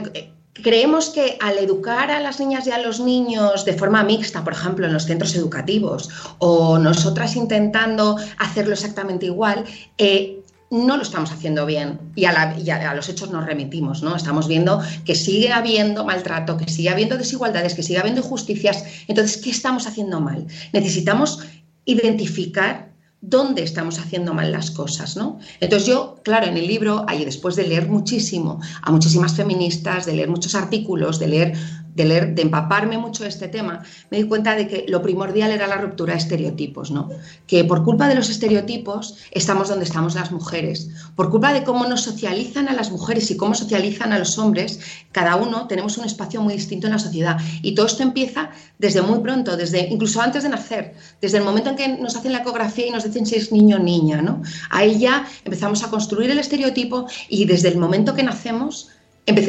creemos 0.62 1.10
que 1.10 1.36
al 1.40 1.58
educar 1.58 2.10
a 2.10 2.20
las 2.20 2.38
niñas 2.38 2.66
y 2.66 2.70
a 2.70 2.78
los 2.78 3.00
niños 3.00 3.64
de 3.64 3.72
forma 3.72 4.04
mixta, 4.04 4.44
por 4.44 4.52
ejemplo, 4.52 4.86
en 4.86 4.92
los 4.92 5.04
centros 5.04 5.34
educativos, 5.34 6.08
o 6.38 6.78
nosotras 6.78 7.36
intentando 7.36 8.16
hacerlo 8.38 8.74
exactamente 8.74 9.26
igual, 9.26 9.64
eh, 9.98 10.40
no 10.70 10.96
lo 10.96 11.02
estamos 11.02 11.30
haciendo 11.30 11.64
bien 11.66 12.00
y 12.16 12.24
a, 12.24 12.32
la- 12.32 12.58
y 12.58 12.68
a- 12.70 12.92
los 12.94 13.08
hechos 13.08 13.30
nos 13.30 13.46
remitimos, 13.46 14.02
¿no? 14.02 14.16
Estamos 14.16 14.48
viendo 14.48 14.80
que 15.04 15.14
sigue 15.14 15.52
habiendo 15.52 16.04
maltrato, 16.04 16.56
que 16.56 16.68
sigue 16.68 16.90
habiendo 16.90 17.16
desigualdades, 17.16 17.74
que 17.74 17.82
sigue 17.82 17.98
habiendo 17.98 18.20
injusticias. 18.20 18.84
Entonces, 19.06 19.36
¿qué 19.38 19.50
estamos 19.50 19.86
haciendo 19.86 20.20
mal? 20.20 20.46
Necesitamos 20.72 21.40
identificar 21.84 22.90
dónde 23.20 23.62
estamos 23.62 23.98
haciendo 23.98 24.34
mal 24.34 24.52
las 24.52 24.70
cosas, 24.70 25.16
¿no? 25.16 25.38
Entonces 25.60 25.88
yo, 25.88 26.20
claro, 26.22 26.46
en 26.46 26.56
el 26.56 26.66
libro, 26.66 27.04
ahí 27.08 27.24
después 27.24 27.56
de 27.56 27.66
leer 27.66 27.88
muchísimo 27.88 28.60
a 28.82 28.90
muchísimas 28.92 29.34
feministas, 29.34 30.04
de 30.06 30.14
leer 30.14 30.28
muchos 30.28 30.54
artículos, 30.54 31.18
de 31.18 31.28
leer, 31.28 31.54
de 31.96 32.04
leer, 32.04 32.34
de 32.34 32.42
empaparme 32.42 32.98
mucho 32.98 33.24
este 33.24 33.48
tema, 33.48 33.82
me 34.10 34.18
di 34.18 34.24
cuenta 34.24 34.54
de 34.54 34.68
que 34.68 34.84
lo 34.86 35.02
primordial 35.02 35.50
era 35.50 35.66
la 35.66 35.78
ruptura 35.78 36.12
de 36.12 36.18
estereotipos, 36.18 36.90
¿no? 36.90 37.08
Que 37.46 37.64
por 37.64 37.82
culpa 37.84 38.06
de 38.06 38.14
los 38.14 38.28
estereotipos 38.28 39.16
estamos 39.30 39.68
donde 39.68 39.86
estamos 39.86 40.14
las 40.14 40.30
mujeres, 40.30 40.90
por 41.14 41.30
culpa 41.30 41.54
de 41.54 41.64
cómo 41.64 41.86
nos 41.86 42.02
socializan 42.02 42.68
a 42.68 42.74
las 42.74 42.90
mujeres 42.90 43.30
y 43.30 43.36
cómo 43.36 43.54
socializan 43.54 44.12
a 44.12 44.18
los 44.18 44.38
hombres, 44.38 44.78
cada 45.10 45.36
uno 45.36 45.66
tenemos 45.66 45.96
un 45.96 46.04
espacio 46.04 46.42
muy 46.42 46.54
distinto 46.54 46.86
en 46.86 46.92
la 46.92 46.98
sociedad 46.98 47.38
y 47.62 47.74
todo 47.74 47.86
esto 47.86 48.02
empieza 48.02 48.50
desde 48.78 49.00
muy 49.00 49.20
pronto, 49.20 49.56
desde 49.56 49.88
incluso 49.88 50.20
antes 50.20 50.42
de 50.42 50.50
nacer, 50.50 50.94
desde 51.22 51.38
el 51.38 51.44
momento 51.44 51.70
en 51.70 51.76
que 51.76 51.88
nos 51.88 52.14
hacen 52.14 52.32
la 52.32 52.40
ecografía 52.40 52.86
y 52.86 52.90
nos 52.90 53.04
dicen 53.04 53.24
si 53.24 53.36
es 53.36 53.52
niño 53.52 53.76
o 53.76 53.80
niña, 53.80 54.20
¿no? 54.20 54.42
Ahí 54.68 54.98
ya 54.98 55.26
empezamos 55.44 55.82
a 55.82 55.88
construir 55.88 56.30
el 56.30 56.38
estereotipo 56.38 57.06
y 57.30 57.46
desde 57.46 57.68
el 57.68 57.78
momento 57.78 58.14
que 58.14 58.22
nacemos 58.22 58.90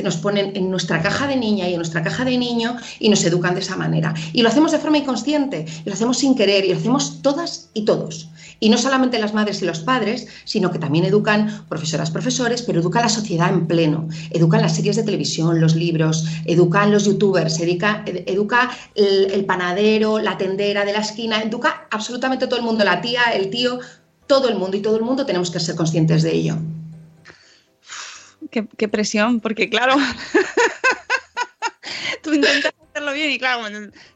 nos 0.04 0.18
ponen 0.18 0.56
en 0.56 0.70
nuestra 0.72 1.02
caja 1.02 1.28
de 1.28 1.36
niña 1.36 1.68
y 1.68 1.74
en 1.74 1.78
nuestra 1.78 2.02
caja 2.02 2.26
de 2.26 2.38
niño 2.38 2.78
y 3.00 3.10
nos 3.10 3.24
educan 3.24 3.54
de 3.54 3.62
esa 3.62 3.76
manera. 3.76 4.14
Y 4.34 4.42
lo 4.42 4.50
hacemos 4.50 4.72
de 4.72 4.80
forma 4.80 4.98
inconsciente, 4.98 5.66
y 5.86 5.88
lo 5.90 5.94
hacemos 5.94 6.18
sin 6.18 6.36
querer, 6.36 6.66
y 6.66 6.70
lo 6.72 6.78
hacemos 6.78 7.22
todas 7.22 7.70
y 7.74 7.84
todos. 7.86 8.30
Y 8.60 8.70
no 8.70 8.78
solamente 8.80 9.20
las 9.20 9.36
madres 9.36 9.62
y 9.62 9.66
los 9.66 9.82
padres, 9.82 10.28
sino 10.46 10.72
que 10.72 10.80
también 10.80 11.06
educan 11.06 11.66
profesoras, 11.70 12.10
profesores, 12.10 12.64
pero 12.64 12.80
educa 12.80 13.02
la 13.02 13.10
sociedad 13.10 13.54
en 13.54 13.68
pleno. 13.68 14.08
Educan 14.32 14.64
las 14.64 14.76
series 14.76 14.96
de 14.96 15.04
televisión, 15.04 15.62
los 15.62 15.76
libros, 15.76 16.26
educan 16.46 16.92
los 16.92 17.06
youtubers, 17.06 17.60
educa, 17.60 18.04
ed- 18.08 18.24
educa 18.26 18.72
el, 18.96 19.30
el 19.32 19.46
panadero, 19.46 20.18
la 20.18 20.40
tendera 20.40 20.86
de 20.86 20.94
la 20.94 21.00
esquina, 21.02 21.40
educa 21.44 21.88
absolutamente 21.92 22.48
todo 22.48 22.58
el 22.60 22.66
mundo, 22.66 22.84
la 22.84 23.00
tía, 23.00 23.22
el 23.36 23.52
tío, 23.52 23.80
todo 24.26 24.50
el 24.50 24.56
mundo 24.56 24.76
y 24.76 24.82
todo 24.82 24.98
el 24.98 25.04
mundo 25.04 25.24
tenemos 25.26 25.52
que 25.52 25.60
ser 25.60 25.76
conscientes 25.76 26.24
de 26.24 26.34
ello. 26.34 26.56
Qué, 28.52 28.68
qué 28.78 28.88
presión, 28.88 29.40
porque 29.40 29.70
claro, 29.70 29.96
tú 32.24 32.34
intentas 32.34 32.74
hacerlo 32.90 33.14
bien 33.14 33.32
y 33.32 33.40
claro, 33.40 33.64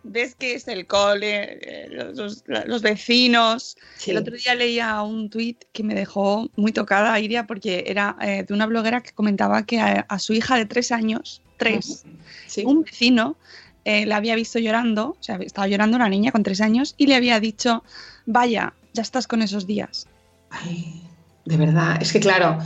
ves 0.03 0.35
que 0.35 0.55
es 0.55 0.67
el 0.67 0.87
cole, 0.87 1.59
eh, 1.61 1.87
los, 1.89 2.43
los- 2.47 2.65
los 2.65 2.81
vecinos. 2.81 3.77
Sí. 3.97 4.11
El 4.11 4.17
otro 4.17 4.35
día 4.35 4.55
leía 4.55 5.01
un 5.01 5.29
tuit 5.29 5.63
que 5.71 5.83
me 5.83 5.93
dejó 5.95 6.49
muy 6.55 6.71
tocada, 6.71 7.19
Iria, 7.19 7.45
porque 7.47 7.85
era 7.87 8.15
eh, 8.21 8.43
de 8.47 8.53
una 8.53 8.65
bloguera 8.65 9.01
que 9.01 9.11
comentaba 9.11 9.65
que 9.65 9.79
a, 9.79 10.05
a 10.09 10.19
su 10.19 10.33
hija 10.33 10.57
de 10.57 10.65
tres 10.65 10.91
años, 10.91 11.41
tres, 11.57 12.03
Sí. 12.47 12.63
un 12.65 12.83
vecino 12.83 13.37
eh, 13.85 14.05
la 14.05 14.17
había 14.17 14.35
visto 14.35 14.59
llorando, 14.59 15.15
o 15.19 15.23
sea, 15.23 15.37
estaba 15.37 15.67
llorando 15.67 15.95
una 15.97 16.09
niña 16.09 16.31
con 16.31 16.43
tres 16.43 16.61
años 16.61 16.93
y 16.97 17.07
le 17.07 17.15
había 17.15 17.39
dicho, 17.39 17.83
vaya, 18.25 18.73
ya 18.93 19.01
estás 19.01 19.27
con 19.27 19.41
esos 19.41 19.65
días. 19.67 20.07
Ay, 20.49 21.01
de 21.45 21.57
verdad, 21.57 21.97
es 22.01 22.11
que 22.11 22.19
claro, 22.19 22.57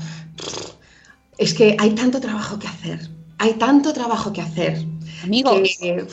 es 1.38 1.54
que 1.54 1.76
hay 1.80 1.92
tanto 1.92 2.20
trabajo 2.20 2.58
que 2.60 2.68
hacer, 2.68 3.00
hay 3.38 3.54
tanto 3.54 3.94
trabajo 3.94 4.32
que 4.32 4.42
hacer. 4.42 4.86
Amigos, 5.24 5.78
que, 5.80 6.08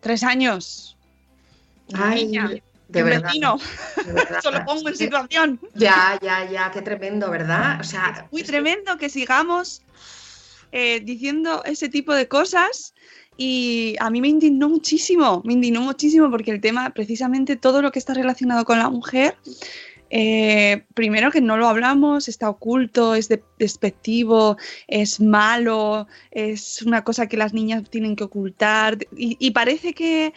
tres 0.00 0.22
años. 0.22 0.96
ay, 1.94 2.26
niña, 2.26 2.50
de 2.88 3.02
verdad, 3.02 3.22
vecino. 3.24 3.58
de 4.04 4.12
verdad. 4.12 4.38
Eso 4.38 4.50
lo 4.50 4.64
pongo 4.64 4.88
en 4.88 4.96
situación. 4.96 5.60
Ya, 5.74 6.18
ya, 6.22 6.50
ya, 6.50 6.70
qué 6.70 6.82
tremendo, 6.82 7.30
¿verdad? 7.30 7.80
O 7.80 7.84
sea, 7.84 8.28
Muy 8.30 8.42
tremendo 8.42 8.96
que 8.96 9.08
sigamos 9.08 9.82
eh, 10.72 11.00
diciendo 11.00 11.62
ese 11.64 11.88
tipo 11.88 12.14
de 12.14 12.28
cosas 12.28 12.94
y 13.36 13.96
a 14.00 14.10
mí 14.10 14.20
me 14.20 14.28
indignó 14.28 14.68
muchísimo, 14.68 15.42
me 15.44 15.52
indignó 15.52 15.80
muchísimo 15.82 16.30
porque 16.30 16.50
el 16.50 16.60
tema, 16.60 16.90
precisamente 16.90 17.56
todo 17.56 17.82
lo 17.82 17.92
que 17.92 17.98
está 17.98 18.14
relacionado 18.14 18.64
con 18.64 18.78
la 18.78 18.88
mujer, 18.88 19.36
eh, 20.10 20.84
primero 20.94 21.30
que 21.30 21.40
no 21.40 21.56
lo 21.56 21.68
hablamos, 21.68 22.28
está 22.28 22.48
oculto, 22.48 23.14
es 23.14 23.28
de- 23.28 23.42
despectivo, 23.58 24.56
es 24.86 25.20
malo, 25.20 26.06
es 26.30 26.82
una 26.82 27.02
cosa 27.04 27.26
que 27.28 27.36
las 27.36 27.52
niñas 27.54 27.82
tienen 27.90 28.14
que 28.16 28.24
ocultar 28.24 28.98
y, 29.16 29.36
y 29.40 29.50
parece 29.50 29.94
que 29.94 30.32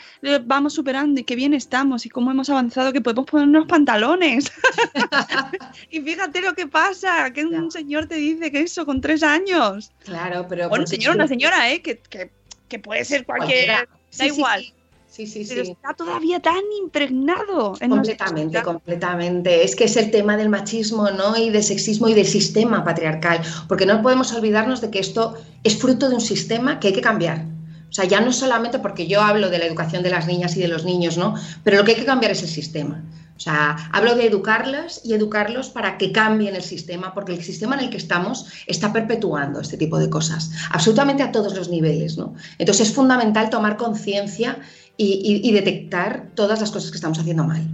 vamos 0.45 0.73
superando 0.73 1.19
y 1.21 1.23
que 1.23 1.35
bien 1.35 1.53
estamos 1.53 2.05
y 2.05 2.09
cómo 2.09 2.31
hemos 2.31 2.49
avanzado 2.49 2.93
que 2.93 3.01
podemos 3.01 3.25
ponernos 3.25 3.67
pantalones. 3.67 4.51
y 5.91 6.01
fíjate 6.01 6.41
lo 6.41 6.53
que 6.53 6.67
pasa, 6.67 7.31
que 7.33 7.45
un 7.45 7.71
señor 7.71 8.07
te 8.07 8.15
dice 8.15 8.51
que 8.51 8.61
eso 8.61 8.85
con 8.85 9.01
tres 9.01 9.23
años. 9.23 9.91
claro, 10.03 10.45
pero... 10.49 10.69
Bueno, 10.69 10.83
un 10.83 10.87
señor, 10.87 11.15
una 11.15 11.27
señora, 11.27 11.71
¿eh? 11.71 11.81
Que, 11.81 11.97
que- 11.99 12.31
que 12.67 12.77
puede 12.79 13.03
ser 13.03 13.25
cualquier... 13.25 13.65
cualquiera. 13.65 13.89
Da 13.89 13.99
Sí, 14.11 14.29
sí, 14.29 14.35
igual. 14.37 14.73
Sí, 15.19 15.27
sí, 15.27 15.45
Pero 15.49 15.65
sí. 15.65 15.71
está 15.71 15.93
todavía 15.93 16.39
tan 16.39 16.61
impregnado 16.81 17.73
en 17.81 17.89
Completamente, 17.89 18.63
completamente. 18.63 19.65
Es 19.65 19.75
que 19.75 19.83
es 19.83 19.97
el 19.97 20.11
tema 20.11 20.37
del 20.37 20.47
machismo, 20.47 21.11
¿no? 21.11 21.35
Y 21.35 21.49
del 21.49 21.61
sexismo 21.61 22.07
y 22.07 22.13
del 22.13 22.25
sistema 22.25 22.85
patriarcal. 22.85 23.41
Porque 23.67 23.85
no 23.85 24.01
podemos 24.01 24.31
olvidarnos 24.31 24.79
de 24.79 24.89
que 24.89 24.99
esto 24.99 25.35
es 25.65 25.77
fruto 25.77 26.07
de 26.07 26.15
un 26.15 26.21
sistema 26.21 26.79
que 26.79 26.87
hay 26.87 26.93
que 26.93 27.01
cambiar. 27.01 27.43
O 27.89 27.91
sea, 27.91 28.05
ya 28.05 28.21
no 28.21 28.31
solamente 28.31 28.79
porque 28.79 29.07
yo 29.07 29.21
hablo 29.21 29.49
de 29.49 29.59
la 29.59 29.65
educación 29.65 30.03
de 30.03 30.09
las 30.09 30.25
niñas 30.25 30.55
y 30.55 30.61
de 30.61 30.69
los 30.69 30.85
niños, 30.85 31.17
¿no? 31.17 31.35
Pero 31.65 31.75
lo 31.75 31.83
que 31.83 31.91
hay 31.91 31.97
que 31.97 32.05
cambiar 32.05 32.31
es 32.31 32.41
el 32.41 32.49
sistema. 32.49 33.03
O 33.35 33.41
sea, 33.41 33.89
hablo 33.93 34.15
de 34.15 34.25
educarlas 34.25 35.01
y 35.03 35.13
educarlos 35.13 35.69
para 35.69 35.97
que 35.97 36.11
cambien 36.11 36.55
el 36.55 36.61
sistema, 36.61 37.13
porque 37.13 37.33
el 37.33 37.41
sistema 37.41 37.75
en 37.75 37.85
el 37.85 37.89
que 37.89 37.95
estamos 37.97 38.47
está 38.67 38.91
perpetuando 38.93 39.61
este 39.61 39.77
tipo 39.77 39.97
de 39.97 40.09
cosas, 40.09 40.51
absolutamente 40.71 41.23
a 41.23 41.31
todos 41.31 41.55
los 41.55 41.69
niveles, 41.69 42.17
¿no? 42.17 42.35
Entonces 42.57 42.89
es 42.89 42.93
fundamental 42.93 43.49
tomar 43.49 43.77
conciencia 43.77 44.59
y, 44.99 45.41
y- 45.43 45.49
y 45.49 45.51
detectar 45.53 46.27
todas 46.35 46.59
las 46.59 46.71
cosas 46.71 46.91
que 46.91 46.97
estamos 46.97 47.17
haciendo 47.19 47.45
mal. 47.45 47.65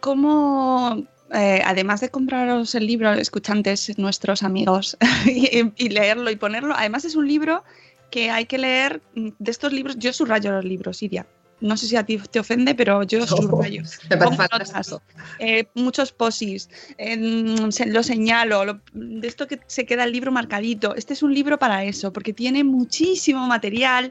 ¿Cómo, 0.00 1.02
eh, 1.34 1.60
además 1.64 2.00
de 2.00 2.08
compraros 2.08 2.74
el 2.74 2.86
libro, 2.86 3.12
escuchantes, 3.12 3.98
nuestros 3.98 4.42
amigos, 4.42 4.96
y, 5.26 5.72
y 5.76 5.88
leerlo 5.90 6.30
y 6.30 6.36
ponerlo, 6.36 6.74
además 6.76 7.04
es 7.04 7.16
un 7.16 7.26
libro 7.28 7.64
que 8.10 8.30
hay 8.30 8.46
que 8.46 8.58
leer, 8.58 9.02
mm, 9.14 9.28
de 9.38 9.50
estos 9.50 9.72
libros, 9.72 9.98
yo 9.98 10.12
subrayo 10.12 10.52
los 10.52 10.64
libros, 10.64 11.02
Iria. 11.02 11.26
No 11.60 11.76
sé 11.76 11.86
si 11.88 11.96
a 11.96 12.04
ti 12.06 12.16
te 12.16 12.40
ofende, 12.40 12.74
pero 12.74 13.02
yo 13.02 13.26
subrayo. 13.26 13.82
Me 14.10 14.16
parece 14.48 14.72
eh, 15.38 15.66
muchos 15.74 16.10
posis, 16.12 16.70
eh, 16.96 17.56
se- 17.70 17.86
lo 17.86 18.02
señalo, 18.02 18.64
lo- 18.64 18.80
de 18.94 19.28
esto 19.28 19.46
que 19.46 19.60
se 19.66 19.84
queda 19.84 20.04
el 20.04 20.12
libro 20.12 20.32
marcadito. 20.32 20.94
Este 20.94 21.12
es 21.12 21.22
un 21.22 21.34
libro 21.34 21.58
para 21.58 21.84
eso, 21.84 22.12
porque 22.14 22.32
tiene 22.32 22.64
muchísimo 22.64 23.46
material, 23.46 24.10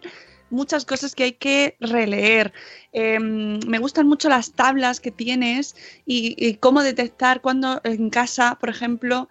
muchas 0.50 0.86
cosas 0.86 1.16
que 1.16 1.24
hay 1.24 1.32
que 1.34 1.76
releer. 1.80 2.54
Eh, 2.94 3.20
me 3.20 3.80
gustan 3.80 4.08
mucho 4.08 4.30
las 4.30 4.52
tablas 4.52 5.00
que 5.00 5.12
tienes 5.12 5.76
y, 6.06 6.56
cómo 6.56 6.82
detectar 6.82 7.42
cuando 7.42 7.82
en 7.84 8.10
casa, 8.10 8.58
por 8.60 8.70
ejemplo, 8.70 9.30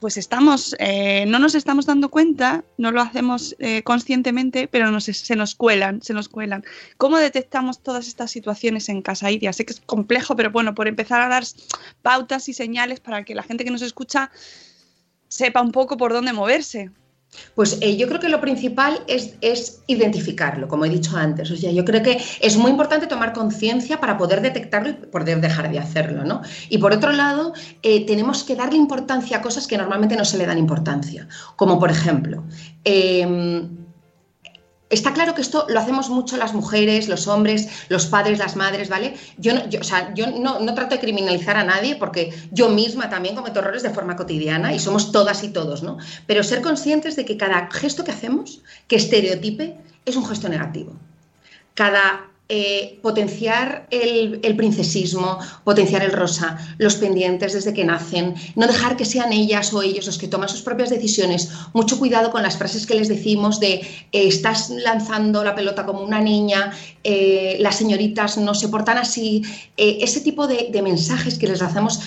pues 0.00 0.16
estamos, 0.16 0.76
eh, 0.78 1.24
no 1.26 1.40
nos 1.40 1.56
estamos 1.56 1.86
dando 1.86 2.08
cuenta, 2.08 2.64
no 2.76 2.92
lo 2.92 3.00
hacemos 3.00 3.56
eh, 3.58 3.82
conscientemente, 3.82 4.68
pero 4.68 5.00
se 5.00 5.36
nos 5.36 5.56
cuelan, 5.56 6.02
se 6.02 6.14
nos 6.14 6.28
cuelan. 6.28 6.64
¿Cómo 6.98 7.18
detectamos 7.18 7.82
todas 7.82 8.06
estas 8.06 8.30
situaciones 8.30 8.88
en 8.88 9.02
casa, 9.02 9.30
Iria? 9.30 9.52
Sé 9.52 9.64
que 9.64 9.72
es 9.72 9.80
complejo, 9.80 10.36
pero 10.36 10.52
bueno, 10.52 10.74
por 10.74 10.86
empezar 10.86 11.20
a 11.20 11.28
dar 11.28 11.44
pautas 12.02 12.48
y 12.48 12.54
señales 12.54 13.00
para 13.00 13.24
que 13.24 13.34
la 13.34 13.42
gente 13.42 13.64
que 13.64 13.72
nos 13.72 13.82
escucha 13.82 14.30
sepa 15.26 15.60
un 15.60 15.72
poco 15.72 15.96
por 15.96 16.12
dónde 16.12 16.32
moverse. 16.32 16.90
Pues 17.54 17.78
eh, 17.80 17.96
yo 17.96 18.08
creo 18.08 18.20
que 18.20 18.28
lo 18.28 18.40
principal 18.40 19.00
es, 19.06 19.82
identificarlo, 19.86 20.68
como 20.68 20.84
he 20.84 20.88
dicho 20.88 21.16
antes. 21.16 21.50
O 21.50 21.56
sea, 21.56 21.70
yo 21.70 21.84
creo 21.84 22.02
que 22.02 22.18
es 22.40 22.56
muy 22.56 22.70
importante 22.70 23.06
tomar 23.06 23.32
conciencia 23.32 24.00
para 24.00 24.16
poder 24.16 24.40
detectarlo 24.40 24.90
y 24.90 24.92
poder 24.94 25.40
dejar 25.40 25.70
de 25.70 25.78
hacerlo, 25.78 26.24
¿no? 26.24 26.42
Y 26.68 26.78
por 26.78 26.92
otro 26.92 27.12
lado, 27.12 27.52
eh, 27.82 28.06
tenemos 28.06 28.44
que 28.44 28.54
darle 28.54 28.76
importancia 28.76 29.38
a 29.38 29.42
cosas 29.42 29.66
que 29.66 29.78
normalmente 29.78 30.16
no 30.16 30.24
se 30.24 30.38
le 30.38 30.46
dan 30.46 30.58
importancia. 30.58 31.28
Como 31.56 31.78
por 31.78 31.90
ejemplo, 31.90 32.44
em, 32.84 33.87
Está 34.90 35.12
claro 35.12 35.34
que 35.34 35.42
esto 35.42 35.66
lo 35.68 35.78
hacemos 35.78 36.08
mucho 36.08 36.38
las 36.38 36.54
mujeres, 36.54 37.08
los 37.08 37.26
hombres, 37.28 37.68
los 37.90 38.06
padres, 38.06 38.38
las 38.38 38.56
madres, 38.56 38.88
¿vale? 38.88 39.16
Yo, 39.36 39.52
no, 39.54 39.62
o 39.78 39.84
sea, 39.84 40.14
yo 40.14 40.28
no, 40.30 40.60
no 40.60 40.74
trato 40.74 40.94
de 40.94 41.00
criminalizar 41.00 41.56
a 41.56 41.64
nadie 41.64 41.96
porque 41.96 42.32
yo 42.52 42.70
misma 42.70 43.10
también 43.10 43.34
cometo 43.34 43.60
errores 43.60 43.82
de 43.82 43.90
forma 43.90 44.16
cotidiana 44.16 44.72
y 44.72 44.78
somos 44.78 45.12
todas 45.12 45.44
y 45.44 45.50
todos, 45.50 45.82
¿no? 45.82 45.98
Pero 46.26 46.42
ser 46.42 46.62
conscientes 46.62 47.16
de 47.16 47.26
que 47.26 47.36
cada 47.36 47.68
gesto 47.70 48.02
que 48.02 48.12
hacemos, 48.12 48.62
que 48.86 48.96
estereotipe, 48.96 49.76
es 50.06 50.16
un 50.16 50.24
gesto 50.24 50.48
negativo. 50.48 50.94
Cada 51.74 52.28
eh, 52.50 52.98
potenciar 53.02 53.86
el, 53.90 54.40
el, 54.42 54.56
princesismo, 54.56 55.38
potenciar 55.64 56.02
el 56.02 56.12
rosa, 56.12 56.56
los 56.78 56.94
pendientes 56.94 57.52
desde 57.52 57.74
que 57.74 57.84
nacen, 57.84 58.34
no 58.56 58.66
dejar 58.66 58.96
que 58.96 59.04
sean 59.04 59.34
ellas 59.34 59.74
o 59.74 59.82
ellos 59.82 60.06
los 60.06 60.16
que 60.16 60.28
toman 60.28 60.48
sus 60.48 60.62
propias 60.62 60.88
decisiones. 60.88 61.50
Mucho 61.74 61.98
cuidado 61.98 62.30
con 62.30 62.42
las 62.42 62.56
frases 62.56 62.86
que 62.86 62.94
les 62.94 63.08
decimos 63.08 63.60
de 63.60 63.74
eh, 63.74 64.08
estás 64.12 64.70
lanzando 64.70 65.44
la 65.44 65.54
pelota 65.54 65.84
como 65.84 66.00
una 66.00 66.22
niña, 66.22 66.72
eh, 67.04 67.58
las 67.60 67.76
señoritas 67.76 68.38
no 68.38 68.54
se 68.54 68.68
portan 68.68 68.96
así. 68.96 69.42
ese 69.76 70.22
tipo 70.22 70.46
de, 70.46 70.70
de, 70.72 70.80
mensajes 70.80 71.38
que 71.38 71.48
les 71.48 71.60
hacemos 71.60 72.00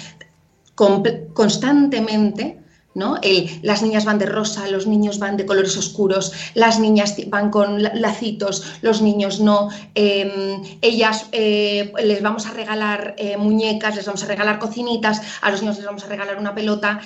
constantemente 0.73 2.60
¿no? 2.93 3.19
las 3.61 3.81
niñas 3.81 4.05
van 4.05 4.19
de 4.19 4.25
rosa, 4.25 4.67
los 4.67 4.87
niños 4.87 5.19
van 5.19 5.37
de 5.37 5.45
colores 5.45 5.77
oscuros, 5.77 6.33
las 6.53 6.79
niñas 6.79 7.15
van 7.27 7.49
con 7.49 7.81
lacitos, 7.81 8.63
los 8.81 9.01
niños 9.01 9.39
no. 9.39 9.69
Em, 9.95 10.61
ellas 10.81 11.27
eh, 11.31 11.91
les 12.03 12.21
vamos 12.21 12.45
a 12.47 12.51
regalar 12.51 13.15
eh, 13.17 13.37
muñecas, 13.37 13.95
les 13.95 14.05
vamos 14.05 14.23
a 14.23 14.27
regalar 14.27 14.59
cocinitas, 14.59 15.21
a 15.41 15.51
los 15.51 15.61
niños 15.61 15.77
les 15.77 15.85
vamos 15.85 16.03
a 16.03 16.07
regalar 16.07 16.37
una 16.37 16.53
pelota. 16.53 17.01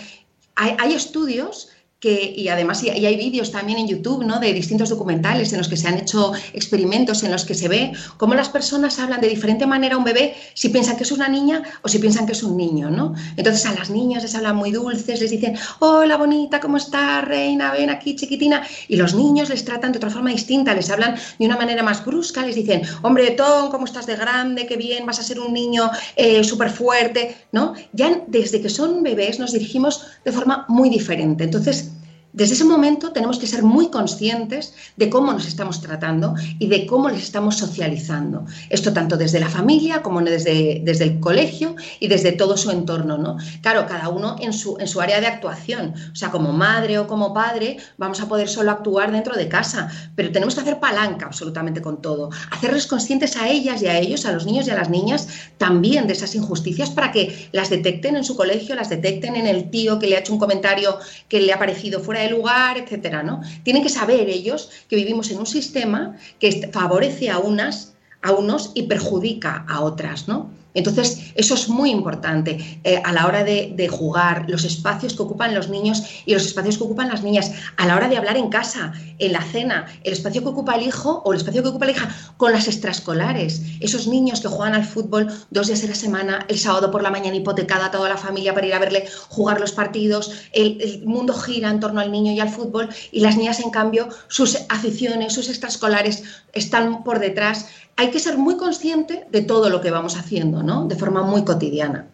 hay 0.55 0.93
estudios 0.93 1.74
y 2.09 2.47
además 2.49 2.83
y, 2.83 2.89
hay 2.89 3.15
vídeos 3.17 3.51
también 3.51 3.79
en 3.79 3.87
YouTube 3.87 4.23
¿no? 4.23 4.39
de 4.39 4.53
distintos 4.53 4.89
documentales 4.89 5.51
en 5.53 5.59
los 5.59 5.67
que 5.67 5.77
se 5.77 5.87
han 5.87 5.97
hecho 5.97 6.33
experimentos 6.53 7.23
en 7.23 7.31
los 7.31 7.45
que 7.45 7.55
se 7.55 7.67
ve 7.67 7.91
cómo 8.17 8.33
las 8.35 8.49
personas 8.49 8.99
hablan 8.99 9.21
de 9.21 9.27
diferente 9.27 9.65
manera 9.65 9.95
a 9.95 9.97
un 9.97 10.03
bebé 10.03 10.35
si 10.53 10.69
piensan 10.69 10.97
que 10.97 11.03
es 11.03 11.11
una 11.11 11.27
niña 11.27 11.63
o 11.81 11.87
si 11.87 11.99
piensan 11.99 12.25
que 12.25 12.33
es 12.33 12.43
un 12.43 12.57
niño. 12.57 12.89
¿no? 12.89 13.15
Entonces 13.37 13.65
a 13.65 13.73
las 13.73 13.89
niñas 13.89 14.23
les 14.23 14.35
hablan 14.35 14.55
muy 14.55 14.71
dulces, 14.71 15.19
les 15.19 15.31
dicen, 15.31 15.55
hola 15.79 16.17
bonita, 16.17 16.59
¿cómo 16.59 16.77
estás, 16.77 17.25
reina? 17.25 17.71
Ven 17.71 17.89
aquí, 17.89 18.15
chiquitina. 18.15 18.63
Y 18.87 18.95
los 18.95 19.15
niños 19.15 19.49
les 19.49 19.65
tratan 19.65 19.91
de 19.91 19.97
otra 19.97 20.09
forma 20.09 20.29
distinta, 20.31 20.73
les 20.73 20.89
hablan 20.89 21.15
de 21.39 21.45
una 21.45 21.57
manera 21.57 21.83
más 21.83 22.05
brusca, 22.05 22.45
les 22.45 22.55
dicen, 22.55 22.81
hombre, 23.01 23.31
Tom, 23.31 23.69
¿cómo 23.71 23.85
estás 23.85 24.05
de 24.05 24.15
grande? 24.15 24.65
Qué 24.65 24.77
bien, 24.77 25.05
vas 25.05 25.19
a 25.19 25.23
ser 25.23 25.39
un 25.39 25.53
niño 25.53 25.89
eh, 26.15 26.43
súper 26.43 26.69
fuerte. 26.69 27.35
¿no? 27.51 27.73
Ya 27.93 28.21
desde 28.27 28.61
que 28.61 28.69
son 28.69 29.03
bebés 29.03 29.39
nos 29.39 29.51
dirigimos 29.53 30.05
de 30.23 30.31
forma 30.31 30.65
muy 30.67 30.89
diferente. 30.89 31.43
Entonces, 31.43 31.91
desde 32.35 32.55
ese 32.55 32.65
momento 32.65 33.13
tenemos 33.13 33.39
que 33.39 33.47
ser 33.47 33.63
muy 33.63 33.89
conscientes 33.89 34.73
de 34.97 35.09
cómo 35.09 35.31
nos 35.31 35.47
estamos 35.47 35.79
tratando 35.79 36.35
y 36.59 36.67
de 36.67 36.85
cómo 36.85 37.07
les 37.07 37.23
estamos 37.23 37.55
socializando. 37.55 38.45
Esto 38.69 38.91
tanto 38.91 39.15
desde 39.15 39.39
la 39.39 39.47
familia 39.47 40.01
como 40.01 40.19
desde, 40.19 40.81
desde 40.83 41.05
el 41.05 41.21
colegio 41.21 41.77
y 42.01 42.09
desde 42.09 42.33
todo 42.33 42.57
su 42.57 42.71
entorno. 42.71 43.17
¿no? 43.17 43.37
Claro, 43.61 43.85
cada 43.87 44.09
uno 44.09 44.35
en 44.41 44.51
su, 44.51 44.75
en 44.79 44.87
su 44.89 44.99
área 44.99 45.21
de 45.21 45.27
actuación. 45.27 45.93
O 46.11 46.15
sea, 46.15 46.29
como 46.29 46.51
madre 46.51 46.99
o 46.99 47.07
como 47.07 47.33
padre 47.33 47.77
vamos 47.97 48.19
a 48.19 48.27
poder 48.27 48.49
solo 48.49 48.71
actuar 48.71 49.13
dentro 49.13 49.35
de 49.35 49.47
casa, 49.47 49.89
pero 50.15 50.33
tenemos 50.33 50.55
que 50.55 50.61
hacer 50.61 50.81
palanca 50.81 51.27
absolutamente 51.27 51.81
con 51.81 52.01
todo. 52.01 52.31
Hacerles 52.51 52.85
conscientes 52.85 53.37
a 53.37 53.47
ellas 53.47 53.81
y 53.81 53.87
a 53.87 53.97
ellos, 53.97 54.25
a 54.25 54.33
los 54.33 54.45
niños 54.45 54.67
y 54.67 54.71
a 54.71 54.75
las 54.75 54.89
niñas, 54.89 55.29
también 55.57 56.05
de 56.05 56.13
esas 56.13 56.35
injusticias 56.35 56.89
para 56.89 57.13
que 57.13 57.47
las 57.53 57.69
detecten 57.69 58.17
en 58.17 58.25
su 58.25 58.35
colegio, 58.35 58.75
las 58.75 58.89
detecten 58.89 59.37
en 59.37 59.47
el 59.47 59.69
tío 59.69 59.99
que 59.99 60.07
le 60.07 60.17
ha 60.17 60.19
hecho 60.19 60.33
un 60.33 60.39
comentario 60.39 60.97
que 61.29 61.39
le 61.39 61.53
ha 61.53 61.59
parecido 61.59 62.01
fuera 62.01 62.21
de 62.21 62.24
lugar, 62.31 62.77
etcétera, 62.77 63.23
¿no? 63.23 63.41
Tienen 63.63 63.83
que 63.83 63.89
saber 63.89 64.29
ellos 64.29 64.69
que 64.87 64.95
vivimos 64.95 65.29
en 65.31 65.39
un 65.39 65.45
sistema 65.45 66.17
que 66.39 66.69
favorece 66.71 67.29
a 67.29 67.39
unas, 67.39 67.95
a 68.21 68.31
unos 68.31 68.71
y 68.75 68.83
perjudica 68.83 69.65
a 69.67 69.81
otras, 69.81 70.27
¿no? 70.27 70.54
Entonces, 70.75 71.31
eso 71.35 71.55
es 71.55 71.69
muy 71.69 71.89
importante 71.89 72.79
eh, 72.83 73.01
a 73.03 73.11
la 73.11 73.25
hora 73.25 73.43
de, 73.43 73.87
jugar, 73.89 74.45
los 74.47 74.63
espacios 74.65 75.13
que 75.15 75.23
ocupan 75.23 75.55
los 75.55 75.69
niños 75.69 76.03
y 76.25 76.33
los 76.33 76.45
espacios 76.45 76.77
que 76.77 76.83
ocupan 76.83 77.07
las 77.07 77.23
niñas, 77.23 77.51
a 77.77 77.87
la 77.87 77.95
hora 77.95 78.09
de 78.09 78.17
hablar 78.17 78.37
en 78.37 78.49
casa, 78.49 78.93
en 79.17 79.31
la 79.31 79.41
cena, 79.41 79.85
el 80.03 80.13
espacio 80.13 80.41
que 80.43 80.49
ocupa 80.49 80.75
el 80.75 80.83
hijo 80.83 81.21
o 81.25 81.33
el 81.33 81.37
espacio 81.39 81.63
que 81.63 81.69
ocupa 81.69 81.85
la 81.85 81.91
hija 81.91 82.15
con 82.37 82.51
las 82.51 82.67
extraescolares, 82.67 83.61
esos 83.79 84.07
niños 84.07 84.41
que 84.41 84.47
juegan 84.49 84.75
al 84.75 84.85
fútbol 84.85 85.31
dos 85.49 85.67
días 85.67 85.83
a 85.83 85.87
la 85.87 85.95
semana, 85.95 86.45
el 86.49 86.59
sábado 86.59 86.91
por 86.91 87.01
la 87.01 87.09
mañana 87.09 87.35
hipotecada 87.35 87.85
a 87.85 87.91
toda 87.91 88.09
la 88.09 88.17
familia 88.17 88.53
para 88.53 88.67
ir 88.67 88.73
a 88.73 88.79
verle 88.79 89.05
jugar 89.29 89.61
los 89.61 89.71
partidos, 89.71 90.31
el, 90.51 90.81
el 90.81 91.05
mundo 91.05 91.33
gira 91.33 91.69
en 91.69 91.79
torno 91.79 92.01
al 92.01 92.11
niño 92.11 92.33
y 92.33 92.39
al 92.39 92.49
fútbol 92.49 92.89
y 93.11 93.21
las 93.21 93.37
niñas, 93.37 93.59
en 93.61 93.69
cambio, 93.69 94.09
sus 94.27 94.57
aficiones, 94.69 95.33
sus 95.33 95.49
extraescolares 95.49 96.23
están 96.53 97.03
por 97.03 97.19
detrás 97.19 97.67
hay 97.95 98.11
que 98.11 98.19
ser 98.19 98.37
muy 98.37 98.57
consciente 98.57 99.25
de 99.31 99.41
todo 99.41 99.69
lo 99.69 99.81
que 99.81 99.91
vamos 99.91 100.17
haciendo, 100.17 100.63
¿no? 100.63 100.87
De 100.87 100.95
forma 100.95 101.23
muy 101.23 101.45
cotidiana. 101.45 102.07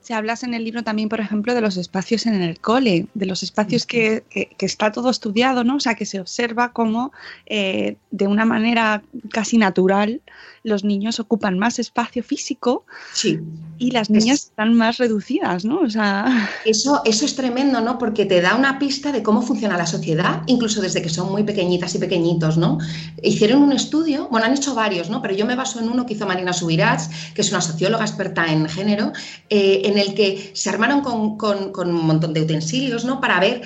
Se 0.00 0.14
hablas 0.14 0.44
en 0.44 0.54
el 0.54 0.62
libro 0.62 0.84
también, 0.84 1.08
por 1.08 1.18
ejemplo, 1.18 1.52
de 1.52 1.60
los 1.60 1.76
espacios 1.76 2.26
en 2.26 2.40
el 2.40 2.60
cole, 2.60 3.06
de 3.14 3.26
los 3.26 3.42
espacios 3.42 3.86
que, 3.86 4.22
está 4.60 4.92
todo 4.92 5.10
estudiado, 5.10 5.64
¿no? 5.64 5.76
O 5.76 5.80
sea, 5.80 5.96
que 5.96 6.06
se 6.06 6.20
observa 6.20 6.72
cómo 6.72 7.12
eh, 7.46 7.96
de 8.12 8.28
una 8.28 8.44
manera 8.44 9.02
casi 9.32 9.58
natural 9.58 10.20
los 10.66 10.82
niños 10.82 11.20
ocupan 11.20 11.58
más 11.58 11.78
espacio 11.78 12.24
físico 12.24 12.84
sí. 13.14 13.38
y 13.78 13.92
las 13.92 14.10
niñas 14.10 14.46
están 14.46 14.74
más 14.74 14.98
reducidas, 14.98 15.64
¿no? 15.64 15.78
O 15.78 15.88
sea... 15.88 16.50
Eso, 16.64 17.02
eso 17.04 17.24
es 17.24 17.36
tremendo, 17.36 17.80
¿no? 17.80 17.98
Porque 17.98 18.26
te 18.26 18.40
da 18.40 18.56
una 18.56 18.76
pista 18.80 19.12
de 19.12 19.22
cómo 19.22 19.42
funciona 19.42 19.78
la 19.78 19.86
sociedad, 19.86 20.42
incluso 20.46 20.80
desde 20.82 21.02
que 21.02 21.08
son 21.08 21.30
muy 21.30 21.44
pequeñitas 21.44 21.94
y 21.94 21.98
pequeñitos, 21.98 22.58
¿no? 22.58 22.78
Hicieron 23.22 23.62
un 23.62 23.72
estudio, 23.72 24.26
bueno, 24.28 24.46
han 24.46 24.54
hecho 24.54 24.74
varios, 24.74 25.08
¿no? 25.08 25.22
Pero 25.22 25.34
yo 25.34 25.46
me 25.46 25.54
baso 25.54 25.78
en 25.78 25.88
uno 25.88 26.04
que 26.04 26.14
hizo 26.14 26.26
Marina 26.26 26.52
Subirats, 26.52 27.10
que 27.32 27.42
es 27.42 27.50
una 27.50 27.60
socióloga 27.60 28.04
experta 28.04 28.52
en 28.52 28.68
género, 28.68 29.12
eh, 29.48 29.82
en 29.84 29.98
el 29.98 30.14
que 30.14 30.50
se 30.52 30.68
armaron 30.68 31.02
con, 31.02 31.36
con, 31.36 31.88
un 31.88 32.06
montón 32.06 32.34
de 32.34 32.42
utensilios, 32.42 33.04
¿no? 33.04 33.20
Para 33.20 33.38
ver 33.38 33.62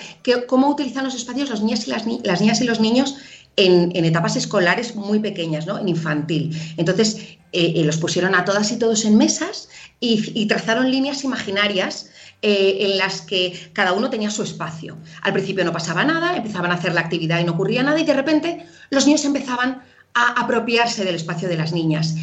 cómo 0.46 0.68
utilizan 0.68 1.04
los 1.04 1.14
espacios 1.14 1.48
las 1.48 1.62
niñas 1.62 1.86
y 1.86 1.90
las, 1.90 2.04
las 2.24 2.40
niñas 2.42 2.60
y 2.60 2.64
los 2.64 2.78
niños 2.78 3.16
en, 3.56 4.04
etapas 4.04 4.36
escolares 4.36 4.96
muy 4.96 5.18
pequeñas, 5.18 5.66
¿no? 5.66 5.78
en 5.78 5.88
infantil. 5.88 6.56
Entonces, 6.76 7.16
eh, 7.52 7.74
eh, 7.76 7.84
los 7.84 7.98
pusieron 7.98 8.34
a 8.34 8.44
todas 8.44 8.70
y 8.72 8.78
todos 8.78 9.04
en 9.04 9.16
mesas 9.16 9.68
y, 9.98 10.46
trazaron 10.46 10.90
líneas 10.90 11.24
imaginarias 11.24 12.10
eh, 12.42 12.78
en 12.80 12.96
las 12.96 13.20
que 13.22 13.70
cada 13.72 13.92
uno 13.92 14.08
tenía 14.08 14.30
su 14.30 14.42
espacio. 14.42 14.96
Al 15.22 15.32
principio 15.32 15.64
no 15.64 15.72
pasaba 15.72 16.04
nada, 16.04 16.36
empezaban 16.36 16.70
a 16.70 16.74
hacer 16.74 16.94
la 16.94 17.02
actividad 17.02 17.40
y 17.40 17.44
no 17.44 17.52
ocurría 17.52 17.82
nada 17.82 17.98
y 17.98 18.04
de 18.04 18.14
repente 18.14 18.66
los 18.90 19.06
niños 19.06 19.24
empezaban 19.24 19.82
a 20.14 20.40
apropiarse 20.40 21.04
del 21.04 21.16
espacio 21.16 21.48
de 21.48 21.56
las 21.56 21.72
niñas. 21.72 22.14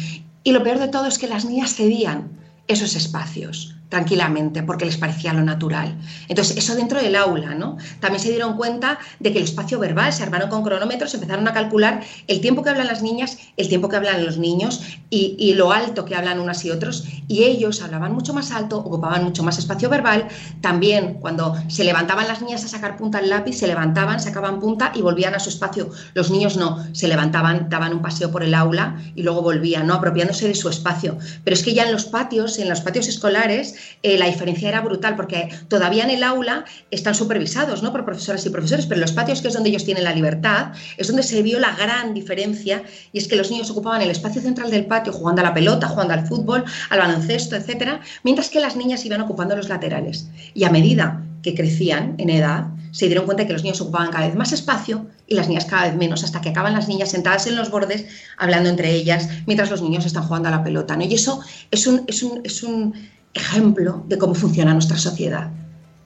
Y 0.44 0.52
lo 0.52 0.62
peor 0.62 0.78
de 0.78 0.88
todo 0.88 1.06
es 1.06 1.18
que 1.18 1.28
las 1.28 1.44
niñas 1.44 1.74
cedían 1.74 2.30
esos 2.66 2.96
espacios 2.96 3.77
tranquilamente 3.88 4.62
porque 4.62 4.84
les 4.84 4.96
parecía 4.96 5.32
lo 5.32 5.42
natural. 5.42 5.96
Entonces, 6.28 6.56
eso 6.56 6.74
dentro 6.74 7.00
del 7.00 7.16
aula, 7.16 7.54
¿no? 7.54 7.78
También 8.00 8.22
se 8.22 8.30
dieron 8.30 8.56
cuenta 8.56 8.98
de 9.18 9.32
que 9.32 9.38
el 9.38 9.44
espacio 9.44 9.78
verbal 9.78 10.12
se 10.12 10.22
armaron 10.22 10.50
con 10.50 10.62
cronómetros, 10.62 11.14
empezaron 11.14 11.48
a 11.48 11.54
calcular 11.54 12.02
el 12.26 12.40
tiempo 12.40 12.62
que 12.62 12.70
hablan 12.70 12.86
las 12.86 13.02
niñas, 13.02 13.38
el 13.56 13.68
tiempo 13.68 13.88
que 13.88 13.96
hablan 13.96 14.24
los 14.24 14.36
niños 14.38 14.82
y, 15.10 15.54
lo 15.54 15.72
alto 15.72 16.04
que 16.04 16.14
hablan 16.14 16.38
unas 16.38 16.64
y 16.64 16.70
otros, 16.70 17.04
y 17.26 17.44
ellos 17.44 17.82
hablaban 17.82 18.12
mucho 18.12 18.32
más 18.34 18.52
alto, 18.52 18.78
ocupaban 18.78 19.24
mucho 19.24 19.42
más 19.42 19.58
espacio 19.58 19.88
verbal. 19.88 20.28
También 20.60 21.14
cuando 21.14 21.56
se 21.68 21.82
levantaban 21.82 22.28
las 22.28 22.42
niñas 22.42 22.64
a 22.64 22.68
sacar 22.68 22.96
punta 22.96 23.18
al 23.18 23.28
lápiz, 23.28 23.58
se 23.58 23.66
levantaban, 23.66 24.20
sacaban 24.20 24.60
punta 24.60 24.92
y 24.94 25.00
volvían 25.00 25.34
a 25.34 25.40
su 25.40 25.48
espacio. 25.48 25.90
Los 26.14 26.30
niños 26.30 26.56
no, 26.56 26.86
se 26.92 27.08
levantaban, 27.08 27.68
daban 27.70 27.94
un 27.94 28.02
paseo 28.02 28.30
por 28.30 28.44
el 28.44 28.54
aula 28.54 29.00
y 29.16 29.22
luego 29.22 29.42
volvían, 29.42 29.86
¿no? 29.86 29.94
Apropiándose 29.94 30.46
de 30.46 30.54
su 30.54 30.68
espacio. 30.68 31.18
Pero 31.42 31.54
es 31.54 31.62
que 31.62 31.74
ya 31.74 31.84
en 31.84 31.92
los 31.92 32.04
patios, 32.04 32.58
en 32.58 32.68
los 32.68 32.82
patios 32.82 33.08
escolares, 33.08 33.74
eh, 34.02 34.18
la 34.18 34.26
diferencia 34.26 34.68
era 34.68 34.80
brutal 34.80 35.16
porque 35.16 35.48
todavía 35.68 36.04
en 36.04 36.10
el 36.10 36.22
aula 36.22 36.64
están 36.90 37.14
supervisados 37.14 37.82
¿no? 37.82 37.92
por 37.92 38.04
profesoras 38.04 38.44
y 38.46 38.50
profesores, 38.50 38.86
pero 38.86 38.96
en 38.96 39.02
los 39.02 39.12
patios, 39.12 39.42
que 39.42 39.48
es 39.48 39.54
donde 39.54 39.70
ellos 39.70 39.84
tienen 39.84 40.04
la 40.04 40.14
libertad, 40.14 40.72
es 40.96 41.06
donde 41.06 41.22
se 41.22 41.42
vio 41.42 41.58
la 41.58 41.72
gran 41.72 42.14
diferencia 42.14 42.82
y 43.12 43.18
es 43.18 43.28
que 43.28 43.36
los 43.36 43.50
niños 43.50 43.70
ocupaban 43.70 44.02
el 44.02 44.10
espacio 44.10 44.42
central 44.42 44.70
del 44.70 44.86
patio 44.86 45.12
jugando 45.12 45.42
a 45.42 45.44
la 45.44 45.54
pelota, 45.54 45.88
jugando 45.88 46.14
al 46.14 46.26
fútbol, 46.26 46.64
al 46.90 46.98
baloncesto, 46.98 47.56
etcétera, 47.56 48.00
mientras 48.24 48.50
que 48.50 48.60
las 48.60 48.76
niñas 48.76 49.04
iban 49.04 49.20
ocupando 49.20 49.56
los 49.56 49.68
laterales. 49.68 50.28
Y 50.54 50.64
a 50.64 50.70
medida 50.70 51.22
que 51.42 51.54
crecían 51.54 52.14
en 52.18 52.30
edad, 52.30 52.66
se 52.90 53.06
dieron 53.06 53.26
cuenta 53.26 53.46
que 53.46 53.52
los 53.52 53.62
niños 53.62 53.80
ocupaban 53.80 54.10
cada 54.10 54.26
vez 54.26 54.34
más 54.34 54.52
espacio 54.52 55.06
y 55.26 55.34
las 55.34 55.48
niñas 55.48 55.66
cada 55.66 55.84
vez 55.84 55.96
menos, 55.96 56.24
hasta 56.24 56.40
que 56.40 56.48
acaban 56.48 56.72
las 56.72 56.88
niñas 56.88 57.10
sentadas 57.10 57.46
en 57.46 57.56
los 57.56 57.70
bordes, 57.70 58.06
hablando 58.36 58.68
entre 58.68 58.92
ellas, 58.92 59.28
mientras 59.46 59.70
los 59.70 59.82
niños 59.82 60.06
están 60.06 60.24
jugando 60.24 60.48
a 60.48 60.52
la 60.52 60.64
pelota. 60.64 60.96
¿no? 60.96 61.04
Y 61.04 61.14
eso 61.14 61.40
es 61.70 61.86
un, 61.86 62.04
es 62.06 62.22
un, 62.22 62.40
es 62.44 62.62
un 62.62 62.94
ejemplo 63.34 64.04
de 64.06 64.18
cómo 64.18 64.34
funciona 64.34 64.72
nuestra 64.72 64.96
sociedad. 64.96 65.50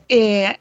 Eh, 0.09 0.57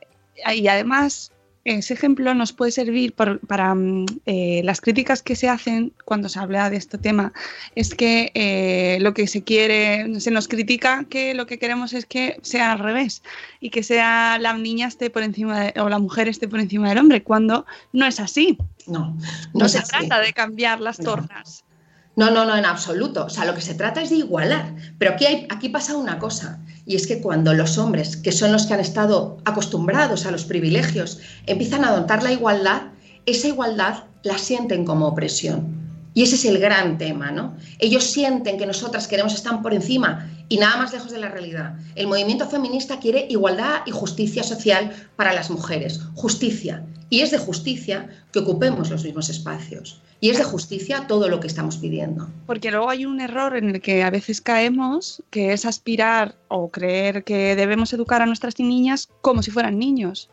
y 0.56 0.68
además, 0.68 1.32
ese 1.64 1.94
ejemplo 1.94 2.34
nos 2.34 2.54
puede 2.54 2.72
servir 2.72 3.14
para 3.14 3.76
mm, 3.76 4.06
eh, 4.26 4.62
las 4.64 4.82
críticas 4.82 5.22
que 5.22 5.36
se 5.36 5.48
hacen 5.48 5.94
cuando 6.06 6.28
se 6.28 6.40
habla 6.40 6.70
de 6.70 6.78
este 6.78 6.98
tema. 6.98 7.34
Es 7.76 7.94
que 7.94 8.32
eh, 8.34 8.98
lo 9.02 9.14
que 9.14 9.28
se 9.28 9.44
quiere, 9.44 10.20
se 10.20 10.32
nos 10.32 10.48
critica 10.48 11.06
que 11.10 11.34
lo 11.34 11.46
que 11.46 11.60
queremos 11.60 11.94
es 11.94 12.06
que 12.06 12.40
sea 12.42 12.72
al 12.72 12.80
revés 12.80 13.22
y 13.60 13.70
que 13.70 13.84
sea 13.84 14.40
la 14.40 14.58
niña 14.58 14.88
esté 14.88 15.10
por 15.10 15.22
encima 15.22 15.72
o 15.80 15.90
la 15.90 16.00
mujer 16.00 16.28
esté 16.28 16.48
por 16.48 16.60
encima 16.60 16.90
del 16.90 16.98
hombre, 16.98 17.22
cuando 17.22 17.66
no 17.94 18.06
es 18.06 18.20
así. 18.20 18.58
No, 18.88 19.16
no, 19.54 19.70
se 19.70 19.82
trata 19.82 20.20
de 20.20 20.34
cambiar 20.34 20.82
las 20.82 20.98
tornas. 20.98 21.64
No, 21.64 21.71
no, 22.16 22.46
no, 22.46 22.56
en 22.56 22.66
absoluto. 22.66 23.26
O 23.26 23.30
sea, 23.30 23.46
lo 23.46 23.56
que 23.56 23.62
se 23.62 23.74
trata 23.74 24.02
es 24.02 24.10
de 24.10 24.18
igualar. 24.18 24.76
Pero 24.98 25.14
aquí, 25.14 25.26
hay, 25.26 25.48
aquí 25.50 25.70
pasa 25.70 25.96
una 25.96 26.20
cosa, 26.20 26.60
y 26.86 26.96
es 26.96 27.08
que 27.08 27.22
cuando 27.22 27.54
los 27.54 27.78
hombres, 27.78 28.18
que 28.18 28.32
son 28.32 28.52
los 28.52 28.66
que 28.66 28.74
han 28.74 28.80
estado 28.80 29.38
acostumbrados 29.46 30.26
a 30.26 30.32
los 30.32 30.46
privilegios, 30.46 31.20
empiezan 31.46 31.86
a 31.86 31.90
adoptar 31.90 32.24
la 32.24 32.32
igualdad, 32.32 32.84
esa 33.26 33.48
igualdad 33.48 34.04
la 34.24 34.38
sienten 34.38 34.86
como 34.86 35.08
opresión. 35.08 35.81
Y 36.14 36.24
ese 36.24 36.36
es 36.36 36.44
el 36.46 36.60
gran 36.60 36.98
tema, 36.98 37.32
¿no? 37.32 37.56
Ellos 37.80 38.04
sienten 38.04 38.58
que 38.58 38.66
nosotras 38.66 39.08
queremos 39.08 39.34
estar 39.34 39.62
por 39.62 39.74
encima 39.74 40.30
y 40.50 40.58
nada 40.58 40.76
más 40.78 40.92
lejos 40.92 41.10
de 41.12 41.20
la 41.20 41.30
realidad. 41.30 41.76
El 41.96 42.08
movimiento 42.08 42.50
feminista 42.50 43.00
quiere 43.00 43.28
igualdad 43.30 43.82
y 43.86 43.92
justicia 43.92 44.44
social 44.44 44.92
para 45.16 45.32
las 45.34 45.50
mujeres. 45.50 46.02
Justicia. 46.16 46.84
Y 47.10 47.22
es 47.22 47.32
de 47.32 47.38
justicia 47.38 48.10
que 48.34 48.40
ocupemos 48.40 48.90
los 48.90 49.04
mismos 49.06 49.30
espacios. 49.30 50.02
Y 50.20 50.30
es 50.30 50.38
de 50.38 50.44
justicia 50.44 51.08
todo 51.08 51.30
lo 51.30 51.40
que 51.40 51.48
estamos 51.48 51.78
pidiendo. 51.78 52.30
Porque 52.46 52.72
luego 52.72 52.90
hay 52.90 53.06
un 53.06 53.22
error 53.22 53.56
en 53.56 53.70
el 53.70 53.82
que 53.82 54.04
a 54.04 54.10
veces 54.10 54.42
caemos, 54.42 55.24
que 55.30 55.54
es 55.54 55.66
aspirar 55.66 56.36
o 56.50 56.70
creer 56.70 57.24
que 57.24 57.56
debemos 57.56 57.92
educar 57.94 58.22
a 58.22 58.26
nuestras 58.26 58.60
niñas 58.60 59.10
como 59.22 59.42
si 59.44 59.50
fueran 59.52 59.80
niños. 59.80 60.30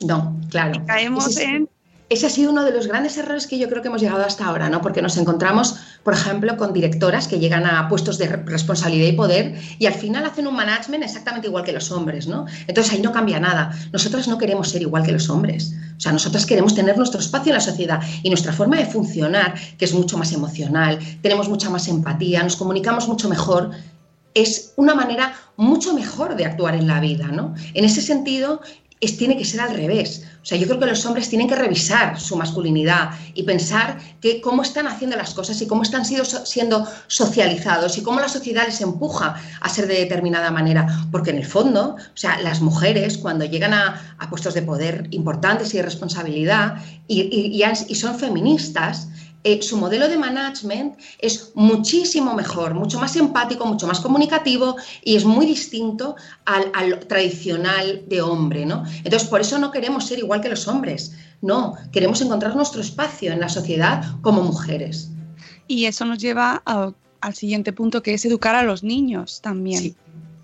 No, 0.00 0.38
claro. 0.50 0.80
Y 0.82 0.86
caemos 0.86 1.28
es- 1.28 1.38
en 1.38 1.68
Ese 2.10 2.26
ha 2.26 2.30
sido 2.30 2.50
uno 2.50 2.64
de 2.64 2.72
los 2.72 2.88
grandes 2.88 3.16
errores 3.18 3.46
que 3.46 3.56
yo 3.56 3.68
creo 3.68 3.82
que 3.82 3.88
hemos 3.88 4.00
llegado 4.02 4.24
hasta 4.24 4.44
ahora, 4.44 4.68
¿no? 4.68 4.82
Porque 4.82 5.00
nos 5.00 5.16
encontramos, 5.16 5.76
por 6.02 6.12
ejemplo, 6.12 6.56
con 6.56 6.72
directoras 6.72 7.28
que 7.28 7.38
llegan 7.38 7.64
a 7.66 7.88
puestos 7.88 8.18
de 8.18 8.26
re- 8.26 8.42
responsabilidad 8.44 9.06
y 9.06 9.12
poder 9.12 9.54
y 9.78 9.86
al 9.86 9.94
final 9.94 10.24
hacen 10.26 10.48
un 10.48 10.56
management 10.56 11.04
exactamente 11.04 11.46
igual 11.46 11.62
que 11.62 11.72
los 11.72 11.92
hombres, 11.92 12.26
¿no? 12.26 12.46
Entonces 12.66 12.92
ahí 12.92 13.00
no 13.00 13.12
cambia 13.12 13.38
nada. 13.38 13.70
Nosotras 13.92 14.26
no 14.26 14.38
queremos 14.38 14.68
ser 14.70 14.82
igual 14.82 15.04
que 15.04 15.12
los 15.12 15.30
hombres. 15.30 15.72
O 15.96 16.00
sea, 16.00 16.10
nosotras 16.10 16.46
queremos 16.46 16.74
tener 16.74 16.98
nuestro 16.98 17.20
espacio 17.20 17.50
en 17.52 17.54
la 17.54 17.60
sociedad 17.60 18.00
y 18.24 18.28
nuestra 18.28 18.52
forma 18.52 18.76
de 18.76 18.86
funcionar, 18.86 19.54
que 19.78 19.84
es 19.84 19.94
mucho 19.94 20.18
más 20.18 20.32
emocional, 20.32 20.98
tenemos 21.22 21.48
mucha 21.48 21.70
más 21.70 21.86
empatía, 21.86 22.42
nos 22.42 22.56
comunicamos 22.56 23.06
mucho 23.06 23.28
mejor, 23.28 23.70
es 24.34 24.72
una 24.74 24.96
manera 24.96 25.32
mucho 25.56 25.94
mejor 25.94 26.34
de 26.34 26.44
actuar 26.44 26.74
en 26.74 26.88
la 26.88 26.98
vida, 26.98 27.28
¿no? 27.28 27.54
En 27.74 27.84
ese 27.84 28.02
sentido, 28.02 28.62
es, 29.00 29.16
tiene 29.16 29.36
que 29.36 29.44
ser 29.44 29.60
al 29.60 29.74
revés. 29.76 30.24
O 30.42 30.46
sea, 30.46 30.56
yo 30.56 30.66
creo 30.66 30.80
que 30.80 30.86
los 30.86 31.04
hombres 31.04 31.28
tienen 31.28 31.48
que 31.48 31.54
revisar 31.54 32.18
su 32.18 32.34
masculinidad 32.36 33.10
y 33.34 33.42
pensar 33.42 33.98
que 34.20 34.40
cómo 34.40 34.62
están 34.62 34.86
haciendo 34.86 35.16
las 35.16 35.34
cosas 35.34 35.60
y 35.60 35.66
cómo 35.66 35.82
están 35.82 36.04
siendo 36.04 36.88
socializados 37.08 37.98
y 37.98 38.02
cómo 38.02 38.20
la 38.20 38.28
sociedad 38.28 38.64
les 38.66 38.80
empuja 38.80 39.36
a 39.60 39.68
ser 39.68 39.86
de 39.86 39.98
determinada 39.98 40.50
manera. 40.50 40.86
Porque 41.10 41.30
en 41.30 41.36
el 41.36 41.46
fondo, 41.46 41.96
o 41.96 42.16
sea, 42.16 42.40
las 42.40 42.60
mujeres 42.60 43.18
cuando 43.18 43.44
llegan 43.44 43.74
a, 43.74 44.16
a 44.18 44.30
puestos 44.30 44.54
de 44.54 44.62
poder 44.62 45.08
importantes 45.10 45.74
y 45.74 45.76
de 45.76 45.82
responsabilidad 45.82 46.76
y, 47.06 47.62
y 47.88 47.94
son 47.94 48.18
feministas, 48.18 49.08
eh, 49.42 49.62
su 49.62 49.76
modelo 49.78 50.06
de 50.08 50.18
management 50.18 50.96
es 51.18 51.52
muchísimo 51.54 52.34
mejor, 52.34 52.74
mucho 52.74 52.98
más 53.00 53.16
empático, 53.16 53.64
mucho 53.64 53.86
más 53.86 54.00
comunicativo 54.00 54.76
y 55.02 55.16
es 55.16 55.24
muy 55.24 55.46
distinto 55.46 56.14
al, 56.44 56.70
al 56.74 56.98
tradicional 57.06 58.02
de 58.06 58.20
hombre, 58.20 58.66
¿no? 58.66 58.84
Entonces, 59.04 59.28
por 59.28 59.40
eso 59.40 59.58
no 59.58 59.70
queremos 59.70 60.06
ser 60.06 60.18
igual 60.18 60.40
que 60.42 60.48
los 60.50 60.68
hombres, 60.68 61.14
no, 61.40 61.74
queremos 61.90 62.20
encontrar 62.20 62.54
nuestro 62.54 62.82
espacio 62.82 63.32
en 63.32 63.40
la 63.40 63.48
sociedad 63.48 64.04
como 64.20 64.42
mujeres. 64.42 65.10
Y 65.66 65.86
eso 65.86 66.04
nos 66.04 66.18
lleva 66.18 66.62
a- 66.66 66.92
al 67.22 67.34
siguiente 67.34 67.72
punto, 67.72 68.02
que 68.02 68.14
es 68.14 68.24
educar 68.24 68.54
a 68.54 68.62
los 68.62 68.82
niños 68.82 69.40
también. 69.40 69.94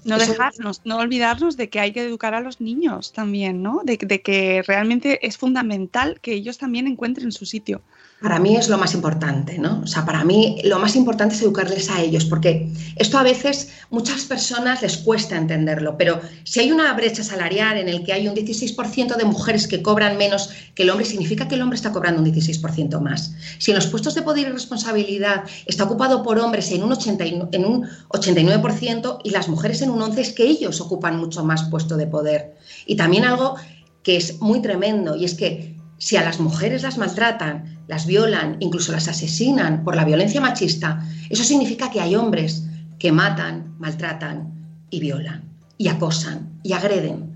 No 0.04 0.16
Eso- 0.16 0.30
dejarnos, 0.32 0.82
no 0.84 0.98
olvidarnos 0.98 1.56
de 1.56 1.68
que 1.68 1.80
hay 1.80 1.92
que 1.92 2.02
educar 2.04 2.32
a 2.34 2.40
los 2.40 2.60
niños 2.60 3.12
también, 3.12 3.60
¿no? 3.62 3.80
De, 3.84 3.96
de 3.96 4.22
que 4.22 4.62
realmente 4.66 5.26
es 5.26 5.36
fundamental 5.36 6.20
que 6.20 6.32
ellos 6.32 6.58
también 6.58 6.86
encuentren 6.86 7.32
su 7.32 7.44
sitio. 7.44 7.82
Para 8.22 8.38
mí 8.38 8.56
es 8.56 8.70
lo 8.70 8.78
más 8.78 8.94
importante, 8.94 9.58
¿no? 9.58 9.82
O 9.84 9.86
sea, 9.86 10.06
para 10.06 10.24
mí 10.24 10.58
lo 10.64 10.78
más 10.78 10.96
importante 10.96 11.34
es 11.34 11.42
educarles 11.42 11.90
a 11.90 12.00
ellos, 12.00 12.24
porque 12.24 12.72
esto 12.96 13.18
a 13.18 13.22
veces 13.22 13.68
muchas 13.90 14.24
personas 14.24 14.80
les 14.80 14.96
cuesta 14.96 15.36
entenderlo, 15.36 15.98
pero 15.98 16.20
si 16.44 16.60
hay 16.60 16.72
una 16.72 16.90
brecha 16.94 17.22
salarial 17.22 17.76
en 17.76 17.90
el 17.90 18.04
que 18.04 18.14
hay 18.14 18.26
un 18.26 18.34
16% 18.34 19.16
de 19.18 19.24
mujeres 19.26 19.68
que 19.68 19.82
cobran 19.82 20.16
menos 20.16 20.48
que 20.74 20.84
el 20.84 20.90
hombre, 20.90 21.04
significa 21.04 21.46
que 21.46 21.56
el 21.56 21.62
hombre 21.62 21.76
está 21.76 21.92
cobrando 21.92 22.22
un 22.22 22.32
16% 22.32 23.00
más. 23.00 23.34
Si 23.58 23.70
en 23.70 23.74
los 23.76 23.86
puestos 23.88 24.14
de 24.14 24.22
poder 24.22 24.48
y 24.48 24.50
responsabilidad 24.52 25.44
está 25.66 25.84
ocupado 25.84 26.22
por 26.22 26.38
hombres 26.38 26.70
en 26.72 26.84
un, 26.84 26.92
80 26.92 27.26
y- 27.26 27.42
en 27.52 27.64
un 27.66 27.86
89% 28.08 29.20
y 29.24 29.30
las 29.30 29.48
mujeres 29.48 29.82
en 29.82 29.90
un 29.90 30.00
11%, 30.00 30.18
es 30.22 30.32
que 30.32 30.44
ellos 30.44 30.80
ocupan 30.80 31.18
mucho 31.18 31.44
más 31.44 31.64
puesto 31.64 31.98
de 31.98 32.06
poder. 32.06 32.56
Y 32.86 32.96
también 32.96 33.24
algo 33.26 33.56
que 34.02 34.16
es 34.16 34.40
muy 34.40 34.62
tremendo, 34.62 35.16
y 35.16 35.26
es 35.26 35.34
que 35.34 35.76
si 35.98 36.16
a 36.16 36.22
las 36.22 36.40
mujeres 36.40 36.82
las 36.82 36.96
maltratan, 36.98 37.75
las 37.88 38.06
violan, 38.06 38.56
incluso 38.60 38.92
las 38.92 39.08
asesinan 39.08 39.84
por 39.84 39.96
la 39.96 40.04
violencia 40.04 40.40
machista, 40.40 41.04
eso 41.30 41.44
significa 41.44 41.90
que 41.90 42.00
hay 42.00 42.16
hombres 42.16 42.64
que 42.98 43.12
matan, 43.12 43.74
maltratan 43.78 44.52
y 44.90 45.00
violan, 45.00 45.44
y 45.78 45.88
acosan, 45.88 46.58
y 46.62 46.72
agreden. 46.72 47.34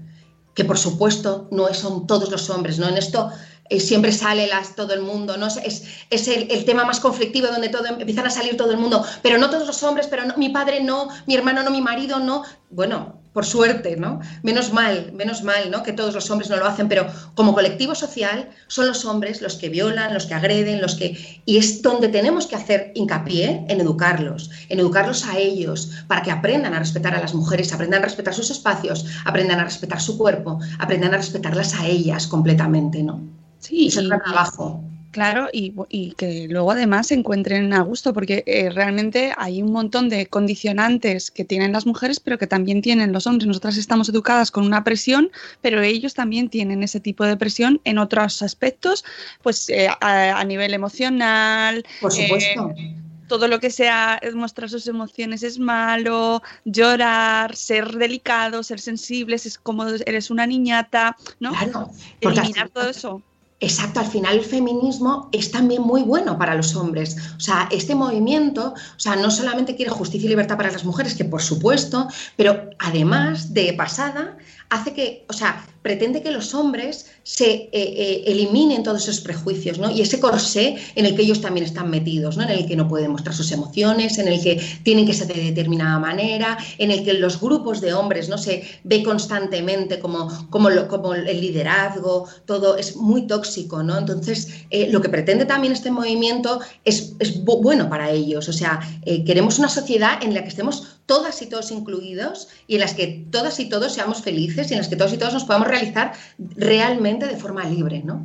Que 0.54 0.64
por 0.64 0.78
supuesto 0.78 1.48
no 1.52 1.72
son 1.74 2.06
todos 2.06 2.30
los 2.30 2.50
hombres, 2.50 2.78
¿no? 2.78 2.88
En 2.88 2.96
esto 2.96 3.30
eh, 3.68 3.78
siempre 3.78 4.10
sale 4.10 4.48
las, 4.48 4.74
todo 4.74 4.92
el 4.94 5.02
mundo, 5.02 5.36
¿no? 5.36 5.46
Es, 5.46 5.84
es 6.10 6.28
el, 6.28 6.50
el 6.50 6.64
tema 6.64 6.84
más 6.84 6.98
conflictivo 6.98 7.46
donde 7.46 7.68
todo, 7.68 7.86
empiezan 7.86 8.26
a 8.26 8.30
salir 8.30 8.56
todo 8.56 8.72
el 8.72 8.78
mundo, 8.78 9.04
pero 9.22 9.38
no 9.38 9.48
todos 9.48 9.66
los 9.66 9.82
hombres, 9.84 10.08
pero 10.08 10.24
no, 10.24 10.36
mi 10.36 10.48
padre 10.48 10.82
no, 10.82 11.08
mi 11.26 11.36
hermano 11.36 11.62
no, 11.62 11.70
mi 11.70 11.80
marido 11.80 12.18
no. 12.18 12.42
Bueno, 12.70 13.19
por 13.32 13.46
suerte, 13.46 13.96
¿no? 13.96 14.20
Menos 14.42 14.72
mal, 14.72 15.12
menos 15.12 15.42
mal, 15.42 15.70
¿no? 15.70 15.82
Que 15.82 15.92
todos 15.92 16.14
los 16.14 16.30
hombres 16.30 16.50
no 16.50 16.56
lo 16.56 16.66
hacen, 16.66 16.88
pero 16.88 17.06
como 17.34 17.54
colectivo 17.54 17.94
social 17.94 18.50
son 18.66 18.88
los 18.88 19.04
hombres 19.04 19.40
los 19.40 19.54
que 19.54 19.68
violan, 19.68 20.14
los 20.14 20.26
que 20.26 20.34
agreden, 20.34 20.80
los 20.80 20.96
que... 20.96 21.42
Y 21.46 21.58
es 21.58 21.82
donde 21.82 22.08
tenemos 22.08 22.46
que 22.46 22.56
hacer 22.56 22.92
hincapié 22.94 23.64
en 23.68 23.80
educarlos, 23.80 24.50
en 24.68 24.80
educarlos 24.80 25.24
a 25.26 25.38
ellos, 25.38 25.92
para 26.08 26.22
que 26.22 26.30
aprendan 26.30 26.74
a 26.74 26.80
respetar 26.80 27.14
a 27.14 27.20
las 27.20 27.34
mujeres, 27.34 27.72
aprendan 27.72 28.02
a 28.02 28.06
respetar 28.06 28.34
sus 28.34 28.50
espacios, 28.50 29.06
aprendan 29.24 29.60
a 29.60 29.64
respetar 29.64 30.00
su 30.00 30.18
cuerpo, 30.18 30.58
aprendan 30.78 31.14
a 31.14 31.18
respetarlas 31.18 31.74
a 31.74 31.86
ellas 31.86 32.26
completamente, 32.26 33.02
¿no? 33.02 33.20
Sí, 33.60 33.86
es 33.86 33.96
gran 34.08 34.22
trabajo. 34.22 34.82
Claro, 35.10 35.48
y, 35.52 35.74
y 35.88 36.12
que 36.12 36.46
luego 36.48 36.70
además 36.70 37.08
se 37.08 37.14
encuentren 37.14 37.72
a 37.72 37.82
gusto, 37.82 38.12
porque 38.12 38.44
eh, 38.46 38.70
realmente 38.70 39.32
hay 39.36 39.60
un 39.60 39.72
montón 39.72 40.08
de 40.08 40.26
condicionantes 40.26 41.32
que 41.32 41.44
tienen 41.44 41.72
las 41.72 41.84
mujeres, 41.84 42.20
pero 42.20 42.38
que 42.38 42.46
también 42.46 42.80
tienen 42.80 43.12
los 43.12 43.26
hombres. 43.26 43.48
Nosotras 43.48 43.76
estamos 43.76 44.08
educadas 44.08 44.52
con 44.52 44.64
una 44.64 44.84
presión, 44.84 45.30
pero 45.60 45.82
ellos 45.82 46.14
también 46.14 46.48
tienen 46.48 46.84
ese 46.84 47.00
tipo 47.00 47.24
de 47.24 47.36
presión 47.36 47.80
en 47.84 47.98
otros 47.98 48.40
aspectos, 48.42 49.04
pues 49.42 49.68
eh, 49.68 49.88
a, 49.88 50.38
a 50.38 50.44
nivel 50.44 50.74
emocional. 50.74 51.84
Por 52.00 52.12
supuesto. 52.12 52.72
eh, 52.76 52.96
todo 53.26 53.46
lo 53.46 53.60
que 53.60 53.70
sea 53.70 54.20
mostrar 54.34 54.68
sus 54.68 54.88
emociones 54.88 55.44
es 55.44 55.60
malo, 55.60 56.42
llorar, 56.64 57.54
ser 57.54 57.96
delicado, 57.96 58.64
ser 58.64 58.80
sensibles, 58.80 59.46
es 59.46 59.56
como 59.56 59.86
eres 59.86 60.30
una 60.30 60.46
niñata, 60.46 61.16
¿no? 61.38 61.52
Claro, 61.52 61.90
Eliminar 62.20 62.70
todo 62.70 62.90
eso. 62.90 63.22
Exacto, 63.62 64.00
al 64.00 64.06
final 64.06 64.38
el 64.38 64.44
feminismo 64.44 65.28
es 65.32 65.50
también 65.50 65.82
muy 65.82 66.02
bueno 66.02 66.38
para 66.38 66.54
los 66.54 66.74
hombres. 66.76 67.16
O 67.36 67.40
sea, 67.40 67.68
este 67.70 67.94
movimiento, 67.94 68.72
o 68.72 68.98
sea, 68.98 69.16
no 69.16 69.30
solamente 69.30 69.76
quiere 69.76 69.90
justicia 69.90 70.26
y 70.26 70.30
libertad 70.30 70.56
para 70.56 70.70
las 70.70 70.86
mujeres, 70.86 71.14
que 71.14 71.26
por 71.26 71.42
supuesto, 71.42 72.08
pero 72.36 72.70
además 72.78 73.52
de 73.52 73.74
pasada 73.74 74.38
hace 74.70 74.94
que, 74.94 75.24
o 75.28 75.32
sea, 75.32 75.66
pretende 75.82 76.22
que 76.22 76.30
los 76.30 76.54
hombres 76.54 77.06
se 77.22 77.50
eh, 77.50 77.68
eh, 77.72 78.22
eliminen 78.26 78.82
todos 78.82 79.02
esos 79.08 79.20
prejuicios, 79.20 79.78
¿no? 79.78 79.90
Y 79.90 80.00
ese 80.02 80.20
corsé 80.20 80.76
en 80.94 81.06
el 81.06 81.14
que 81.16 81.22
ellos 81.22 81.40
también 81.40 81.64
están 81.66 81.90
metidos, 81.90 82.36
¿no? 82.36 82.44
En 82.44 82.50
el 82.50 82.66
que 82.66 82.76
no 82.76 82.86
pueden 82.86 83.10
mostrar 83.10 83.34
sus 83.34 83.50
emociones, 83.50 84.18
en 84.18 84.28
el 84.28 84.42
que 84.42 84.60
tienen 84.84 85.06
que 85.06 85.14
ser 85.14 85.26
de 85.28 85.42
determinada 85.42 85.98
manera, 85.98 86.56
en 86.78 86.90
el 86.90 87.02
que 87.02 87.14
los 87.14 87.40
grupos 87.40 87.80
de 87.80 87.94
hombres, 87.94 88.28
¿no? 88.28 88.38
Se 88.38 88.62
ve 88.84 89.02
constantemente 89.02 89.98
como, 89.98 90.28
como, 90.50 90.70
lo- 90.70 90.86
como 90.88 91.14
el 91.14 91.40
liderazgo, 91.40 92.28
todo 92.46 92.76
es 92.76 92.96
muy 92.96 93.26
tóxico, 93.26 93.82
¿no? 93.82 93.98
Entonces, 93.98 94.48
eh, 94.70 94.88
lo 94.90 95.00
que 95.00 95.08
pretende 95.08 95.46
también 95.46 95.72
este 95.72 95.90
movimiento 95.90 96.60
es, 96.84 97.14
es 97.18 97.42
bu- 97.44 97.62
bueno 97.62 97.88
para 97.88 98.10
ellos, 98.10 98.48
o 98.48 98.52
sea, 98.52 98.80
queremos 99.26 99.58
una 99.58 99.68
sociedad 99.68 100.22
en 100.22 100.34
la 100.34 100.42
que 100.42 100.48
estemos 100.48 100.99
todas 101.10 101.42
y 101.42 101.48
todos 101.48 101.72
incluidos 101.72 102.48
y 102.68 102.74
en 102.74 102.80
las 102.82 102.94
que 102.94 103.26
todas 103.32 103.58
y 103.58 103.68
todos 103.68 103.92
seamos 103.92 104.22
felices 104.22 104.70
y 104.70 104.74
en 104.74 104.78
las 104.78 104.86
que 104.86 104.94
todos 104.94 105.12
y 105.12 105.18
todos 105.18 105.34
nos 105.34 105.42
podamos 105.42 105.66
realizar 105.66 106.12
realmente 106.38 107.26
de 107.26 107.36
forma 107.36 107.64
libre, 107.64 108.00
¿no? 108.04 108.24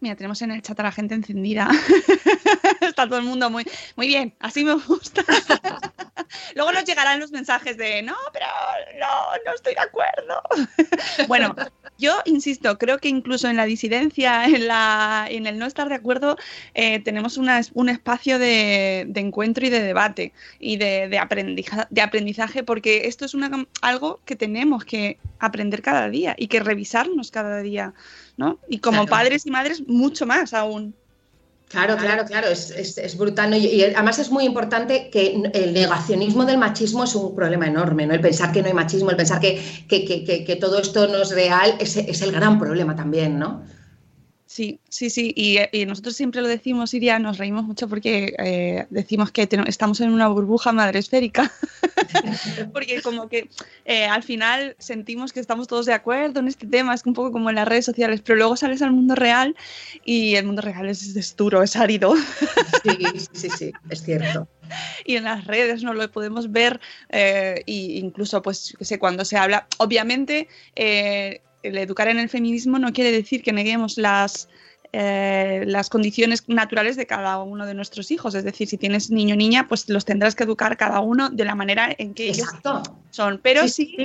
Mira, 0.00 0.14
tenemos 0.14 0.42
en 0.42 0.50
el 0.50 0.60
chat 0.60 0.78
a 0.78 0.82
la 0.82 0.92
gente 0.92 1.14
encendida. 1.14 1.70
Está 2.82 3.06
todo 3.06 3.16
el 3.16 3.24
mundo 3.24 3.48
muy, 3.48 3.64
muy 3.96 4.08
bien, 4.08 4.34
así 4.40 4.62
me 4.62 4.74
gusta. 4.74 5.24
Luego 6.54 6.70
nos 6.70 6.84
llegarán 6.84 7.18
los 7.18 7.30
mensajes 7.30 7.78
de 7.78 8.02
no, 8.02 8.16
pero 8.30 8.46
no, 8.98 9.42
no 9.46 9.54
estoy 9.54 9.72
de 9.72 9.80
acuerdo. 9.80 10.42
bueno, 11.28 11.54
yo 12.00 12.14
insisto, 12.24 12.76
creo 12.78 12.98
que 12.98 13.08
incluso 13.08 13.48
en 13.48 13.56
la 13.56 13.66
disidencia, 13.66 14.44
en, 14.46 14.66
la, 14.66 15.26
en 15.30 15.46
el 15.46 15.58
no 15.58 15.66
estar 15.66 15.88
de 15.88 15.94
acuerdo, 15.94 16.36
eh, 16.74 16.98
tenemos 17.00 17.36
una- 17.36 17.60
un 17.74 17.88
espacio 17.88 18.38
de, 18.40 19.04
de 19.08 19.20
encuentro 19.20 19.64
y 19.66 19.70
de 19.70 19.82
debate 19.82 20.32
y 20.58 20.76
de, 20.78 21.08
de 21.08 21.18
aprendiza- 21.18 21.86
de 21.90 22.00
aprendizaje, 22.00 22.62
porque 22.64 23.06
esto 23.06 23.24
es 23.24 23.34
una, 23.34 23.66
algo 23.82 24.20
que 24.24 24.34
tenemos 24.34 24.84
que 24.84 25.18
aprender 25.38 25.82
cada 25.82 26.08
día 26.10 26.34
y 26.36 26.48
que 26.48 26.60
revisarnos 26.60 27.30
cada 27.30 27.60
día. 27.62 27.92
¿no? 28.36 28.58
Y 28.68 28.78
como 28.78 29.04
Claro. 29.04 29.10
padres 29.10 29.44
y 29.46 29.50
madres, 29.50 29.86
mucho 29.86 30.24
más 30.24 30.54
aún. 30.54 30.94
Claro, 31.70 31.96
claro, 31.96 32.24
claro, 32.24 32.48
es, 32.48 32.70
es- 32.72 32.98
es 32.98 33.16
brutal. 33.16 33.48
¿no? 33.50 33.56
Y, 33.56 33.66
y 33.66 33.82
además 33.84 34.18
es 34.18 34.30
muy 34.30 34.44
importante 34.44 35.08
que 35.08 35.40
el 35.54 35.72
negacionismo 35.72 36.44
del 36.44 36.58
machismo 36.58 37.04
es 37.04 37.14
un 37.14 37.32
problema 37.34 37.66
enorme, 37.68 38.06
¿no? 38.06 38.14
El 38.14 38.20
pensar 38.20 38.50
que 38.50 38.60
no 38.60 38.66
hay 38.66 38.74
machismo, 38.74 39.10
el 39.10 39.16
pensar 39.16 39.38
que, 39.40 39.62
que- 39.88 40.04
que- 40.04 40.24
que- 40.24 40.44
que 40.44 40.56
todo 40.56 40.80
esto 40.80 41.06
no 41.06 41.22
es 41.22 41.30
real, 41.30 41.76
es, 41.78 41.96
es 41.96 42.22
el 42.22 42.32
gran 42.32 42.58
problema 42.58 42.96
también, 42.96 43.38
¿no? 43.38 43.62
Sí, 44.50 44.80
sí, 44.88 45.10
sí. 45.10 45.32
Y, 45.36 45.58
y, 45.70 45.86
nosotros 45.86 46.16
siempre 46.16 46.42
lo 46.42 46.48
decimos, 46.48 46.92
Iria, 46.92 47.20
nos 47.20 47.38
reímos 47.38 47.62
mucho 47.62 47.88
porque 47.88 48.34
eh, 48.36 48.84
decimos 48.90 49.30
que 49.30 49.48
estamos 49.68 50.00
en 50.00 50.10
una 50.10 50.26
burbuja 50.26 50.72
madresférica. 50.72 51.52
porque 52.72 53.00
como 53.00 53.28
que 53.28 53.48
eh, 53.84 54.06
al 54.06 54.24
final 54.24 54.74
sentimos 54.80 55.32
que 55.32 55.38
estamos 55.38 55.68
todos 55.68 55.86
de 55.86 55.92
acuerdo 55.92 56.40
en 56.40 56.48
este 56.48 56.66
tema, 56.66 56.94
es 56.94 57.06
un 57.06 57.14
poco 57.14 57.30
como 57.30 57.48
en 57.48 57.54
las 57.54 57.68
redes 57.68 57.84
sociales, 57.84 58.22
pero 58.22 58.38
luego 58.38 58.56
sales 58.56 58.82
al 58.82 58.90
mundo 58.90 59.14
real 59.14 59.54
y 60.04 60.34
el 60.34 60.46
mundo 60.46 60.62
real 60.62 60.88
es, 60.88 61.14
es 61.14 61.36
duro, 61.36 61.62
es 61.62 61.76
árido. 61.76 62.16
sí, 62.82 63.28
sí, 63.32 63.50
sí, 63.56 63.72
es 63.88 64.02
cierto 64.02 64.48
y 65.04 65.16
en 65.16 65.24
las 65.24 65.46
redes 65.46 65.82
no 65.82 65.94
lo 65.94 66.08
podemos 66.12 66.52
ver 66.52 66.80
e 67.08 67.64
incluso 67.66 68.40
pues 68.40 68.76
que 68.78 68.84
sé 68.84 69.00
cuando 69.00 69.24
se 69.24 69.36
habla 69.36 69.66
obviamente 69.78 70.46
eh, 70.76 71.40
el 71.62 71.78
educar 71.78 72.08
en 72.08 72.18
el 72.18 72.28
feminismo 72.28 72.78
no 72.78 72.92
quiere 72.92 73.12
decir 73.12 73.42
que 73.42 73.52
neguemos 73.52 73.98
las, 73.98 74.48
eh, 74.92 75.64
las 75.66 75.88
condiciones 75.88 76.44
naturales 76.48 76.96
de 76.96 77.06
cada 77.06 77.42
uno 77.42 77.66
de 77.66 77.74
nuestros 77.74 78.10
hijos. 78.10 78.34
Es 78.34 78.44
decir, 78.44 78.68
si 78.68 78.76
tienes 78.76 79.10
niño 79.10 79.34
o 79.34 79.38
niña, 79.38 79.68
pues 79.68 79.88
los 79.88 80.04
tendrás 80.04 80.34
que 80.34 80.44
educar 80.44 80.76
cada 80.76 81.00
uno 81.00 81.30
de 81.30 81.44
la 81.44 81.54
manera 81.54 81.94
en 81.96 82.14
que 82.14 82.28
ellos 82.28 82.48
son. 83.10 83.40
Pero 83.42 83.68
sí, 83.68 83.96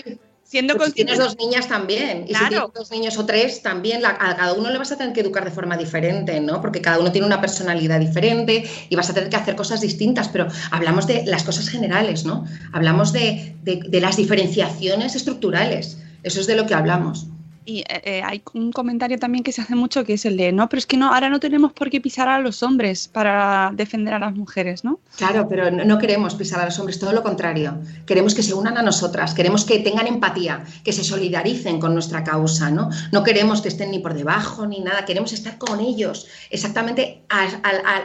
siendo 0.43 0.75
pues 0.75 0.89
Si 0.89 0.93
tienes 0.95 1.17
dos 1.17 1.35
niñas 1.37 1.67
también, 1.67 2.25
y 2.27 2.35
si 2.35 2.47
tienes 2.47 2.69
dos 2.73 2.91
niños 2.91 3.17
o 3.17 3.25
tres 3.25 3.63
también, 3.63 4.05
a 4.05 4.15
cada 4.17 4.53
uno 4.53 4.69
le 4.69 4.77
vas 4.77 4.91
a 4.91 4.97
tener 4.97 5.11
que 5.11 5.21
educar 5.21 5.43
de 5.43 5.49
forma 5.49 5.75
diferente, 5.75 6.39
¿no? 6.39 6.61
Porque 6.61 6.81
cada 6.81 6.99
uno 6.99 7.11
tiene 7.11 7.25
una 7.25 7.41
personalidad 7.41 7.99
diferente 7.99 8.63
y 8.87 8.95
vas 8.95 9.09
a 9.09 9.13
tener 9.13 9.29
que 9.29 9.37
hacer 9.37 9.55
cosas 9.55 9.81
distintas, 9.81 10.29
pero 10.29 10.47
hablamos 10.69 11.07
de 11.07 11.25
las 11.25 11.43
cosas 11.43 11.67
generales, 11.67 12.25
¿no? 12.25 12.45
Hablamos 12.73 13.11
de, 13.11 13.55
de 13.63 13.99
las 13.99 14.17
diferenciaciones 14.17 15.15
estructurales, 15.15 15.97
eso 16.21 16.39
es 16.39 16.47
de 16.47 16.55
lo 16.55 16.67
que 16.67 16.75
hablamos. 16.75 17.27
Y 17.65 17.79
eh, 17.79 17.85
eh, 18.03 18.21
hay 18.23 18.43
un 18.53 18.71
comentario 18.71 19.17
también 19.17 19.43
que 19.43 19.51
se 19.51 19.61
hace 19.61 19.75
mucho 19.75 20.03
que 20.03 20.13
es 20.13 20.25
el 20.25 20.37
de, 20.37 20.51
no, 20.51 20.69
pero 20.69 20.77
es 20.77 20.85
que 20.85 20.97
no, 20.97 21.11
ahora 21.11 21.29
no 21.29 21.39
tenemos 21.39 21.73
por 21.73 21.89
qué 21.89 21.99
pisar 21.99 22.29
a 22.29 22.39
los 22.39 22.61
hombres 22.61 23.07
para 23.07 23.71
defender 23.73 24.13
a 24.13 24.19
las 24.19 24.35
mujeres, 24.35 24.83
¿no? 24.83 24.99
Claro, 25.17 25.47
pero 25.49 25.71
no 25.71 25.97
queremos 25.97 26.35
pisar 26.35 26.59
a 26.61 26.65
los 26.65 26.77
hombres, 26.79 26.99
todo 26.99 27.11
lo 27.11 27.23
contrario. 27.23 27.79
Queremos 28.05 28.35
que 28.35 28.43
se 28.43 28.53
unan 28.53 28.77
a 28.77 28.83
nosotras, 28.83 29.33
queremos 29.33 29.65
que 29.65 29.79
tengan 29.79 30.05
empatía, 30.05 30.63
que 30.83 30.93
se 30.93 31.03
solidaricen 31.03 31.79
con 31.79 31.93
nuestra 31.93 32.23
causa, 32.23 32.69
¿no? 32.69 32.89
No 33.11 33.23
queremos 33.23 33.61
que 33.61 33.69
estén 33.69 33.89
ni 33.89 33.99
por 33.99 34.13
debajo 34.13 34.67
ni 34.67 34.81
nada, 34.81 35.05
queremos 35.05 35.33
estar 35.33 35.57
con 35.57 35.79
ellos, 35.79 36.27
exactamente 36.51 37.23
al, 37.29 37.61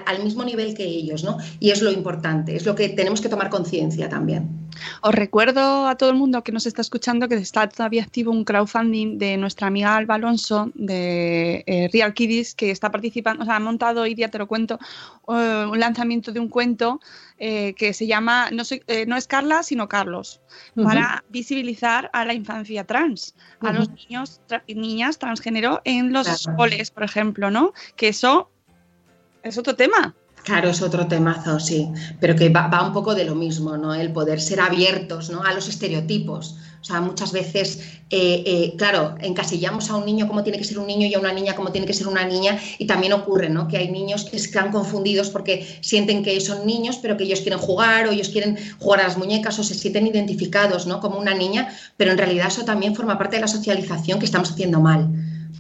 al 0.07 0.25
mismo 0.25 0.43
nivel 0.45 0.75
que 0.75 0.85
ellos, 0.85 1.23
¿no? 1.23 1.37
Y 1.59 1.71
es 1.71 1.83
lo 1.83 1.93
importante, 1.93 2.57
es 2.57 2.65
lo 2.65 2.75
que 2.75 2.89
tenemos 2.89 3.21
que 3.21 3.29
tomar 3.29 3.51
conciencia 3.51 4.09
también. 4.09 4.70
Os 5.03 5.15
recuerdo 5.15 5.87
a 5.87 5.97
todo 5.97 6.11
el 6.11 6.17
mundo 6.17 6.43
que 6.43 6.53
nos 6.53 6.67
está 6.67 6.83
escuchando 6.83 7.29
que 7.29 7.37
está 7.37 7.69
todavía 7.69 8.03
activo 8.03 8.31
un 8.31 8.45
crowdfunding 8.45 9.19
de 9.19 9.37
nuestra 9.37 9.67
amiga 9.67 9.97
Alba 9.97 10.15
Alonso 10.17 10.71
de 10.75 11.65
eh, 11.67 11.89
Real 11.93 12.15
Kiddies 12.15 12.55
que 12.55 12.71
está 12.71 12.91
participando, 12.91 13.43
o 13.43 13.47
sea, 13.47 13.57
ha 13.57 13.61
montado, 13.61 14.03
hoy 14.03 14.15
día 14.15 14.29
te 14.29 14.39
lo 14.39 14.47
cuento, 14.47 14.79
eh, 15.29 15.67
un 15.71 15.79
lanzamiento 15.79 16.33
de 16.33 16.41
un 16.41 16.49
cuento 16.49 17.01
eh, 17.39 17.75
que 17.75 17.93
se 17.93 18.07
llama 18.07 18.51
no, 18.51 18.63
no, 19.07 19.17
es 19.17 19.27
Carla, 19.27 19.63
sino 19.63 19.89
Carlos, 19.89 20.41
para 20.75 21.25
visibilizar 21.29 22.11
a 22.13 22.25
la 22.25 22.35
infancia 22.35 22.85
trans, 22.85 23.35
a 23.61 23.73
los 23.73 23.91
niños 23.91 24.41
y 24.67 24.75
niñas 24.75 25.19
transgénero 25.19 25.81
en 25.85 26.13
los 26.13 26.49
coles, 26.57 26.91
por 26.91 27.05
ejemplo, 27.05 27.51
¿no? 27.51 27.73
Que 27.97 28.09
eso 28.09 28.51
es 29.43 29.59
otro 29.59 29.75
tema. 29.75 30.15
Claro, 30.45 30.71
es 30.71 30.81
otro 30.81 31.07
temazo, 31.07 31.61
sí, 31.61 31.89
pero 32.19 32.35
que 32.35 32.49
va, 32.49 32.87
un 32.87 32.93
poco 32.93 33.15
de 33.15 33.25
lo 33.25 33.35
mismo, 33.35 33.77
¿no? 33.77 33.95
El 33.95 34.13
poder 34.13 34.41
ser 34.41 34.61
abiertos 34.61 35.29
¿no? 35.31 35.43
a 35.43 35.53
los 35.53 35.69
estereotipos. 35.69 36.57
O 36.81 36.85
sea, 36.85 37.03
muchas 37.03 37.31
veces, 37.33 37.81
eh, 38.09 38.43
eh, 38.47 38.75
claro, 38.79 39.17
encasillamos 39.21 39.91
a 39.91 39.97
un 39.97 40.07
niño 40.07 40.27
como 40.27 40.43
tiene 40.43 40.57
que 40.57 40.65
ser 40.65 40.79
un 40.79 40.87
niño 40.87 41.07
y 41.07 41.15
a 41.15 41.19
una 41.19 41.33
niña 41.33 41.55
como 41.55 41.71
tiene 41.73 41.87
que 41.87 41.93
ser 41.93 42.09
una 42.09 42.25
niña 42.25 42.59
y 42.79 42.87
también 42.87 43.13
ocurre, 43.13 43.51
¿no? 43.51 43.69
Que 43.69 43.77
hay 43.77 43.91
niños 43.91 44.25
que 44.25 44.39
están 44.39 44.73
confundidos 44.73 45.29
porque 45.29 45.67
sienten 45.83 46.23
que 46.23 46.41
son 46.41 46.67
niños, 46.67 46.97
pero 47.03 47.19
que 47.19 47.25
ellos 47.25 47.43
quieren 47.43 47.59
jugar 47.59 48.09
o 48.09 48.13
ellos 48.13 48.31
quieren 48.31 48.57
jugar 48.79 49.01
a 49.01 49.03
las 49.05 49.19
muñecas 49.19 49.59
o 49.59 49.63
se 49.63 49.75
sienten 49.75 50.07
identificados, 50.07 50.87
¿no? 50.87 51.01
Como 51.01 51.19
una 51.19 51.35
niña, 51.35 51.69
pero 51.99 52.13
en 52.13 52.19
realidad 52.19 52.47
eso 52.49 52.65
también 52.65 52.97
forma 52.97 53.19
parte 53.19 53.37
de 53.37 53.43
la 53.43 53.49
socialización 53.49 54.19
que 54.19 54.25
estamos 54.25 54.51
haciendo 54.51 54.81
mal 54.81 55.11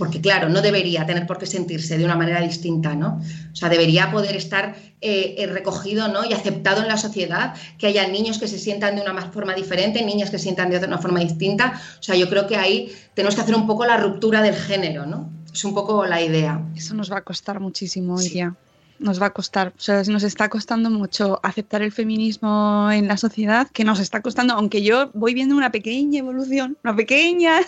porque 0.00 0.22
claro, 0.22 0.48
no 0.48 0.62
debería 0.62 1.04
tener 1.04 1.26
por 1.26 1.36
qué 1.36 1.44
sentirse 1.44 1.98
de 1.98 2.06
una 2.06 2.16
manera 2.16 2.40
distinta, 2.40 2.94
¿no? 2.94 3.20
O 3.52 3.54
sea, 3.54 3.68
debería 3.68 4.10
poder 4.10 4.34
estar 4.34 4.74
eh, 5.02 5.46
recogido 5.52 6.08
¿no? 6.08 6.24
y 6.24 6.32
aceptado 6.32 6.80
en 6.80 6.88
la 6.88 6.96
sociedad, 6.96 7.54
que 7.76 7.86
haya 7.86 8.08
niños 8.08 8.38
que 8.38 8.48
se 8.48 8.58
sientan 8.58 8.96
de 8.96 9.02
una 9.02 9.14
forma 9.30 9.52
diferente, 9.52 10.02
niñas 10.02 10.30
que 10.30 10.38
se 10.38 10.44
sientan 10.44 10.70
de 10.70 10.78
una 10.78 10.96
forma 10.96 11.20
distinta. 11.20 11.78
O 11.98 12.02
sea, 12.02 12.16
yo 12.16 12.30
creo 12.30 12.46
que 12.46 12.56
ahí 12.56 12.90
tenemos 13.12 13.34
que 13.34 13.42
hacer 13.42 13.54
un 13.54 13.66
poco 13.66 13.84
la 13.84 13.98
ruptura 13.98 14.40
del 14.40 14.54
género, 14.54 15.04
¿no? 15.04 15.30
Es 15.52 15.62
un 15.66 15.74
poco 15.74 16.06
la 16.06 16.22
idea. 16.22 16.64
Eso 16.74 16.94
nos 16.94 17.12
va 17.12 17.18
a 17.18 17.22
costar 17.22 17.60
muchísimo 17.60 18.14
hoy 18.14 18.30
día 18.30 18.56
nos 18.98 19.20
va 19.20 19.26
a 19.26 19.30
costar, 19.30 19.72
o 19.78 19.80
sea, 19.80 20.02
nos 20.02 20.22
está 20.24 20.50
costando 20.50 20.90
mucho 20.90 21.40
aceptar 21.42 21.80
el 21.80 21.90
feminismo 21.90 22.90
en 22.92 23.08
la 23.08 23.16
sociedad, 23.16 23.66
que 23.72 23.82
nos 23.82 23.98
está 23.98 24.20
costando, 24.20 24.52
aunque 24.52 24.82
yo 24.82 25.10
voy 25.14 25.32
viendo 25.32 25.56
una 25.56 25.72
pequeña 25.72 26.18
evolución, 26.18 26.76
una 26.84 26.94
pequeña, 26.94 27.60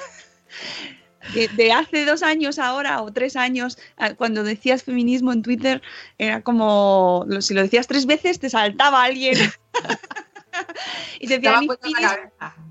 de, 1.57 1.73
hace 1.73 2.05
dos 2.05 2.23
años 2.23 2.59
ahora 2.59 3.03
o 3.03 3.13
tres 3.13 3.37
años, 3.37 3.79
cuando 4.17 4.43
decías 4.43 4.83
feminismo 4.83 5.33
en 5.33 5.43
Twitter, 5.43 5.83
era 6.19 6.43
como, 6.43 7.27
si 7.41 7.55
lo 7.55 7.63
decías 7.63 7.87
tres 7.87 8.07
veces, 8.07 8.39
te 8.39 8.51
saltaba 8.51 9.03
alguien. 9.03 9.37
y 11.21 11.27
te 11.27 11.39
decía, 11.39 11.61
ni 11.61 11.69
feminismo, 11.69 12.09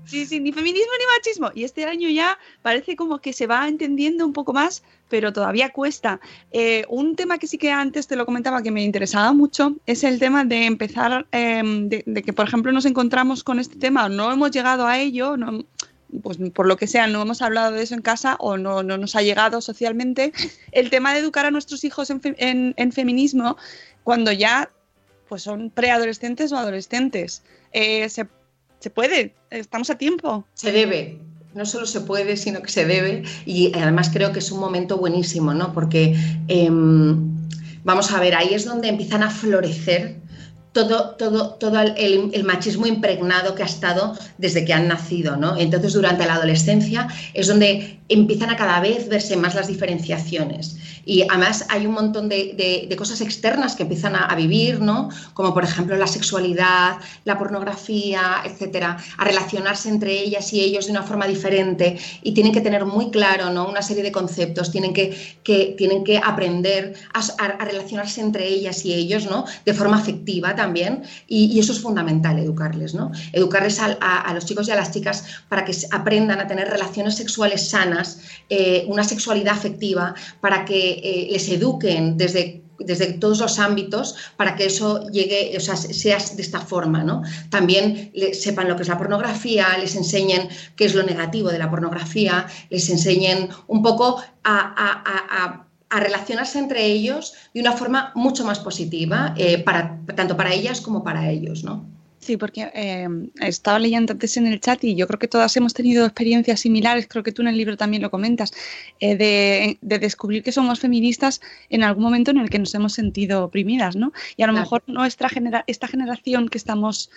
sí, 0.04 0.26
sí, 0.26 0.40
ni 0.40 0.52
feminismo 0.52 0.92
ni 0.98 1.06
machismo. 1.16 1.50
Y 1.54 1.64
este 1.64 1.84
año 1.84 2.08
ya 2.08 2.38
parece 2.62 2.96
como 2.96 3.18
que 3.18 3.32
se 3.32 3.46
va 3.46 3.68
entendiendo 3.68 4.24
un 4.24 4.32
poco 4.32 4.52
más, 4.52 4.82
pero 5.08 5.32
todavía 5.32 5.70
cuesta. 5.70 6.20
Eh, 6.52 6.84
un 6.88 7.16
tema 7.16 7.38
que 7.38 7.46
sí 7.46 7.58
que 7.58 7.70
antes 7.70 8.06
te 8.06 8.16
lo 8.16 8.26
comentaba 8.26 8.62
que 8.62 8.70
me 8.70 8.82
interesaba 8.82 9.32
mucho 9.32 9.76
es 9.86 10.04
el 10.04 10.18
tema 10.18 10.44
de 10.44 10.66
empezar, 10.66 11.26
em, 11.32 11.88
de, 11.88 12.02
de, 12.06 12.22
que 12.22 12.32
por 12.32 12.46
ejemplo 12.46 12.72
nos 12.72 12.84
encontramos 12.84 13.42
con 13.42 13.58
este 13.58 13.76
tema, 13.76 14.08
no 14.08 14.32
hemos 14.32 14.50
llegado 14.50 14.86
a 14.86 14.98
ello, 14.98 15.36
no, 15.36 15.64
pues 16.20 16.38
por 16.52 16.66
lo 16.66 16.76
que 16.76 16.86
sea, 16.86 17.06
no 17.06 17.22
hemos 17.22 17.42
hablado 17.42 17.72
de 17.72 17.82
eso 17.82 17.94
en 17.94 18.02
casa 18.02 18.36
o 18.38 18.58
no, 18.58 18.82
nos 18.82 19.16
ha 19.16 19.22
llegado 19.22 19.60
socialmente, 19.60 20.32
el 20.72 20.90
tema 20.90 21.12
de 21.12 21.20
educar 21.20 21.46
a 21.46 21.50
nuestros 21.50 21.84
hijos 21.84 22.10
en, 22.10 22.92
feminismo 22.92 23.56
cuando 24.04 24.32
ya 24.32 24.70
pues 25.28 25.42
son 25.42 25.70
preadolescentes 25.70 26.52
o 26.52 26.58
adolescentes. 26.58 27.42
Eh, 27.72 28.08
se, 28.10 28.26
puede, 28.90 29.34
estamos 29.50 29.88
a 29.88 29.96
tiempo. 29.96 30.44
Se 30.52 30.72
debe, 30.72 31.18
no 31.54 31.64
solo 31.64 31.86
se 31.86 32.02
puede, 32.02 32.36
sino 32.36 32.60
que 32.60 32.70
se 32.70 32.84
debe. 32.84 33.22
Y 33.46 33.72
además 33.78 34.10
creo 34.12 34.32
que 34.32 34.40
es 34.40 34.52
un 34.52 34.60
momento 34.60 34.98
buenísimo, 34.98 35.54
¿no? 35.54 35.72
Porque 35.72 36.14
em, 36.48 37.32
vamos 37.84 38.12
a 38.12 38.20
ver, 38.20 38.34
ahí 38.34 38.52
es 38.52 38.66
donde 38.66 38.88
empiezan 38.88 39.22
a 39.22 39.30
florecer 39.30 40.21
todo, 40.72 41.10
todo, 41.16 41.54
todo 41.54 41.80
el, 41.80 42.44
machismo 42.44 42.86
impregnado 42.86 43.54
que 43.54 43.62
ha 43.62 43.66
estado 43.66 44.16
desde 44.38 44.64
que 44.64 44.72
han 44.72 44.88
nacido, 44.88 45.36
¿no? 45.36 45.56
Entonces, 45.56 45.92
durante 45.92 46.26
la 46.26 46.34
adolescencia 46.34 47.08
es 47.34 47.46
donde 47.46 48.00
empiezan 48.08 48.50
a 48.50 48.56
cada 48.56 48.80
vez 48.80 49.08
verse 49.08 49.36
más 49.36 49.54
las 49.54 49.68
diferenciaciones. 49.68 50.76
Y 51.04 51.22
además 51.22 51.66
hay 51.68 51.86
un 51.86 51.94
montón 51.94 52.28
de, 52.28 52.94
cosas 52.96 53.20
externas 53.20 53.74
que 53.74 53.82
empiezan 53.82 54.14
a, 54.14 54.32
vivir, 54.34 54.80
¿no? 54.80 55.08
Como 55.34 55.52
por 55.52 55.64
ejemplo 55.64 55.96
la 55.96 56.06
sexualidad, 56.06 56.96
la 57.24 57.38
pornografía, 57.38 58.42
etcétera, 58.44 58.96
a 59.18 59.24
relacionarse 59.24 59.88
entre 59.88 60.12
ellas 60.12 60.52
y 60.52 60.60
ellos 60.60 60.86
de 60.86 60.92
una 60.92 61.02
forma 61.02 61.26
diferente 61.26 61.98
y 62.22 62.32
tienen 62.32 62.52
que 62.52 62.60
tener 62.60 62.84
muy 62.84 63.10
claro, 63.10 63.50
¿no? 63.50 63.68
Una 63.68 63.82
serie 63.82 64.02
de 64.02 64.12
conceptos, 64.12 64.70
tienen 64.70 64.92
que, 64.92 65.16
que 65.42 65.74
tienen 65.76 66.04
que 66.04 66.18
aprender 66.18 66.94
a, 67.12 67.64
relacionarse 67.64 68.20
entre 68.20 68.46
ellas 68.46 68.84
y 68.84 68.94
ellos, 68.94 69.26
¿no? 69.26 69.44
De 69.64 69.74
forma 69.74 69.98
afectiva 69.98 70.54
también 70.62 71.02
y, 71.26 71.58
eso 71.58 71.72
es 71.72 71.80
fundamental, 71.80 72.38
educarles, 72.38 72.94
¿no? 72.94 73.10
Educarles 73.32 73.80
a, 73.80 74.32
los 74.32 74.44
chicos 74.46 74.68
y 74.68 74.70
a 74.70 74.76
las 74.76 74.92
chicas 74.92 75.24
para 75.48 75.64
que 75.64 75.74
aprendan 75.90 76.38
a 76.40 76.46
tener 76.46 76.68
relaciones 76.68 77.16
sexuales 77.16 77.68
sanas, 77.68 78.20
eh, 78.48 78.84
una 78.88 79.04
sexualidad 79.04 79.54
afectiva, 79.54 80.14
para 80.40 80.64
que 80.64 80.82
eh, 81.02 81.28
les 81.32 81.48
eduquen 81.48 82.16
desde 82.16 82.62
desde 82.78 83.12
todos 83.12 83.38
los 83.38 83.58
ámbitos 83.58 84.16
para 84.36 84.56
que 84.56 84.64
eso 84.66 85.06
llegue, 85.10 85.54
o 85.56 85.60
sea, 85.60 85.76
sea 85.76 86.18
de 86.18 86.42
esta 86.42 86.60
forma, 86.60 87.04
¿no? 87.04 87.22
También 87.48 88.10
sepan 88.32 88.68
lo 88.68 88.74
que 88.74 88.82
es 88.82 88.88
la 88.88 88.98
pornografía, 88.98 89.66
les 89.78 89.94
enseñen 89.94 90.48
qué 90.74 90.86
es 90.86 90.94
lo 90.94 91.04
negativo 91.04 91.50
de 91.50 91.60
la 91.60 91.70
pornografía, 91.70 92.46
les 92.70 92.88
enseñen 92.88 93.50
un 93.68 93.82
poco 93.82 94.20
a, 94.42 95.66
relacionarse 96.00 96.58
entre 96.58 96.84
ellos 96.86 97.34
de 97.54 97.60
una 97.60 97.72
forma 97.72 98.12
mucho 98.14 98.44
más 98.44 98.58
positiva, 98.58 99.34
eh, 99.36 99.62
para, 99.62 99.98
tanto 100.14 100.36
para 100.36 100.52
ellas 100.52 100.80
como 100.80 101.04
para 101.04 101.30
ellos, 101.30 101.64
¿no? 101.64 101.86
Sí, 102.22 102.36
porque 102.36 102.70
eh, 102.72 103.08
estaba 103.40 103.80
leyendo 103.80 104.12
antes 104.12 104.36
en 104.36 104.46
el 104.46 104.60
chat 104.60 104.84
y 104.84 104.94
yo 104.94 105.08
creo 105.08 105.18
que 105.18 105.26
todas 105.26 105.56
hemos 105.56 105.74
tenido 105.74 106.06
experiencias 106.06 106.60
similares, 106.60 107.08
creo 107.08 107.24
que 107.24 107.32
tú 107.32 107.42
en 107.42 107.48
el 107.48 107.56
libro 107.56 107.76
también 107.76 108.00
lo 108.00 108.12
comentas, 108.12 108.52
eh, 109.00 109.16
de, 109.16 109.98
descubrir 109.98 110.44
que 110.44 110.52
somos 110.52 110.78
feministas 110.78 111.40
en 111.68 111.82
algún 111.82 112.04
momento 112.04 112.30
en 112.30 112.38
el 112.38 112.48
que 112.48 112.60
nos 112.60 112.72
hemos 112.76 112.92
sentido 112.92 113.44
oprimidas, 113.44 113.96
¿no? 113.96 114.12
Y 114.36 114.44
a 114.44 114.46
lo 114.46 114.52
mejor 114.52 114.84
nuestra 114.86 115.28
genera 115.28 115.64
esta 115.66 115.88
generación 115.88 116.48
que 116.48 116.58
estamos, 116.58 117.10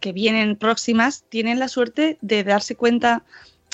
que 0.00 0.12
vienen 0.12 0.56
próximas, 0.56 1.22
tienen 1.28 1.60
la 1.60 1.68
suerte 1.68 2.18
de 2.20 2.42
darse 2.42 2.74
cuenta 2.74 3.22